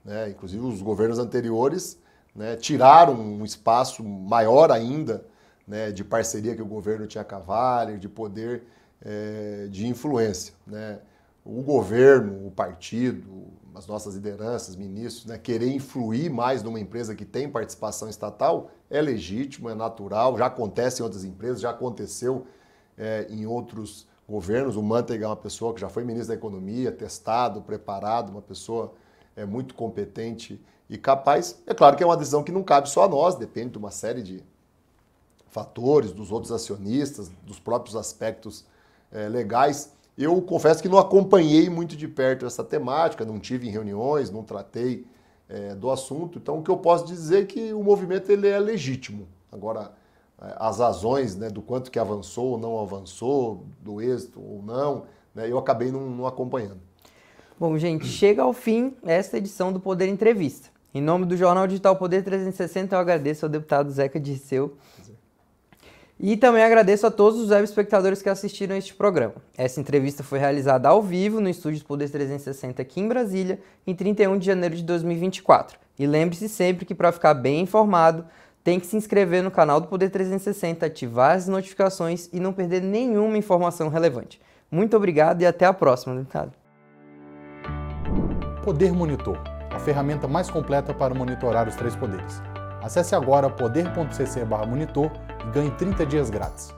Né? 0.04 0.30
Inclusive 0.30 0.64
os 0.64 0.80
governos 0.80 1.18
anteriores 1.18 1.98
né, 2.34 2.56
tiraram 2.56 3.14
um 3.14 3.44
espaço 3.44 4.04
maior 4.04 4.70
ainda 4.70 5.24
né, 5.66 5.90
de 5.90 6.04
parceria 6.04 6.54
que 6.54 6.62
o 6.62 6.66
governo 6.66 7.06
tinha 7.06 7.24
com 7.24 7.36
a 7.36 7.38
Vale, 7.38 7.98
de 7.98 8.08
poder 8.08 8.64
é, 9.02 9.66
de 9.70 9.86
influência. 9.86 10.54
Né? 10.66 10.98
O 11.44 11.62
governo, 11.62 12.46
o 12.46 12.50
partido, 12.50 13.46
as 13.74 13.86
nossas 13.86 14.14
lideranças, 14.14 14.76
ministros, 14.76 15.26
né, 15.26 15.36
querer 15.36 15.68
influir 15.68 16.30
mais 16.30 16.62
numa 16.62 16.80
empresa 16.80 17.14
que 17.14 17.24
tem 17.24 17.48
participação 17.48 18.08
estatal 18.08 18.70
é 18.88 19.00
legítimo, 19.00 19.68
é 19.68 19.74
natural, 19.74 20.38
já 20.38 20.46
acontece 20.46 21.02
em 21.02 21.04
outras 21.04 21.24
empresas, 21.24 21.60
já 21.60 21.70
aconteceu 21.70 22.46
é, 22.96 23.26
em 23.28 23.46
outros 23.46 24.06
governos. 24.28 24.76
O 24.76 24.82
Manteiga 24.82 25.24
é 25.24 25.28
uma 25.28 25.36
pessoa 25.36 25.74
que 25.74 25.80
já 25.80 25.88
foi 25.88 26.04
ministro 26.04 26.28
da 26.28 26.34
Economia, 26.34 26.92
testado, 26.92 27.60
preparado, 27.60 28.30
uma 28.30 28.42
pessoa 28.42 28.94
é, 29.36 29.44
muito 29.44 29.74
competente 29.74 30.60
e 30.88 30.96
capaz. 30.96 31.60
É 31.66 31.74
claro 31.74 31.96
que 31.96 32.02
é 32.02 32.06
uma 32.06 32.16
decisão 32.16 32.42
que 32.42 32.52
não 32.52 32.62
cabe 32.62 32.88
só 32.88 33.04
a 33.04 33.08
nós, 33.08 33.34
depende 33.34 33.72
de 33.72 33.78
uma 33.78 33.90
série 33.90 34.22
de 34.22 34.42
fatores, 35.54 36.10
dos 36.10 36.32
outros 36.32 36.50
acionistas, 36.50 37.30
dos 37.46 37.60
próprios 37.60 37.94
aspectos 37.94 38.64
é, 39.12 39.28
legais. 39.28 39.92
Eu 40.18 40.42
confesso 40.42 40.82
que 40.82 40.88
não 40.88 40.98
acompanhei 40.98 41.70
muito 41.70 41.96
de 41.96 42.08
perto 42.08 42.44
essa 42.44 42.64
temática, 42.64 43.24
não 43.24 43.38
tive 43.38 43.68
em 43.68 43.70
reuniões, 43.70 44.30
não 44.30 44.42
tratei 44.42 45.06
é, 45.48 45.76
do 45.76 45.92
assunto. 45.92 46.38
Então, 46.38 46.58
o 46.58 46.62
que 46.62 46.70
eu 46.72 46.76
posso 46.76 47.06
dizer 47.06 47.44
é 47.44 47.46
que 47.46 47.72
o 47.72 47.84
movimento 47.84 48.32
ele 48.32 48.48
é 48.48 48.58
legítimo. 48.58 49.28
Agora, 49.52 49.92
é, 50.42 50.56
as 50.58 50.80
razões 50.80 51.36
né, 51.36 51.48
do 51.48 51.62
quanto 51.62 51.88
que 51.88 52.00
avançou 52.00 52.46
ou 52.46 52.58
não 52.58 52.80
avançou, 52.80 53.64
do 53.80 54.02
êxito 54.02 54.40
ou 54.40 54.60
não, 54.60 55.04
né, 55.32 55.48
eu 55.48 55.56
acabei 55.56 55.92
não, 55.92 56.10
não 56.10 56.26
acompanhando. 56.26 56.80
Bom, 57.60 57.78
gente, 57.78 58.06
chega 58.06 58.42
ao 58.42 58.52
fim 58.52 58.96
esta 59.04 59.38
edição 59.38 59.72
do 59.72 59.78
Poder 59.78 60.08
Entrevista. 60.08 60.74
Em 60.92 61.00
nome 61.00 61.26
do 61.26 61.36
Jornal 61.36 61.68
Digital 61.68 61.94
Poder 61.94 62.24
360, 62.24 62.94
eu 62.94 62.98
agradeço 62.98 63.46
ao 63.46 63.48
deputado 63.48 63.90
Zeca 63.92 64.18
Dirceu 64.18 64.76
e 66.18 66.36
também 66.36 66.62
agradeço 66.62 67.06
a 67.06 67.10
todos 67.10 67.40
os 67.40 67.50
web 67.50 67.64
espectadores 67.64 68.22
que 68.22 68.28
assistiram 68.28 68.74
a 68.74 68.78
este 68.78 68.94
programa. 68.94 69.34
Essa 69.56 69.80
entrevista 69.80 70.22
foi 70.22 70.38
realizada 70.38 70.88
ao 70.88 71.02
vivo 71.02 71.40
no 71.40 71.48
estúdio 71.48 71.84
Poder 71.84 72.08
360 72.08 72.80
aqui 72.80 73.00
em 73.00 73.08
Brasília, 73.08 73.58
em 73.86 73.94
31 73.94 74.38
de 74.38 74.46
janeiro 74.46 74.76
de 74.76 74.82
2024. 74.84 75.78
E 75.98 76.06
lembre-se 76.06 76.48
sempre 76.48 76.84
que 76.84 76.94
para 76.94 77.12
ficar 77.12 77.34
bem 77.34 77.60
informado, 77.60 78.24
tem 78.62 78.80
que 78.80 78.86
se 78.86 78.96
inscrever 78.96 79.42
no 79.42 79.50
canal 79.50 79.80
do 79.80 79.88
Poder 79.88 80.08
360, 80.08 80.86
ativar 80.86 81.36
as 81.36 81.46
notificações 81.46 82.30
e 82.32 82.40
não 82.40 82.52
perder 82.52 82.80
nenhuma 82.80 83.36
informação 83.36 83.88
relevante. 83.88 84.40
Muito 84.70 84.96
obrigado 84.96 85.42
e 85.42 85.46
até 85.46 85.66
a 85.66 85.72
próxima, 85.72 86.14
deputado. 86.14 86.52
Poder 88.64 88.92
Monitor, 88.92 89.38
a 89.70 89.78
ferramenta 89.78 90.26
mais 90.26 90.48
completa 90.48 90.94
para 90.94 91.12
monitorar 91.12 91.68
os 91.68 91.76
três 91.76 91.94
poderes. 91.94 92.40
Acesse 92.82 93.14
agora 93.14 93.50
poder.cc/monitor 93.50 95.10
e 95.44 95.50
ganhe 95.50 95.70
30 95.70 96.06
dias 96.06 96.30
grátis. 96.30 96.74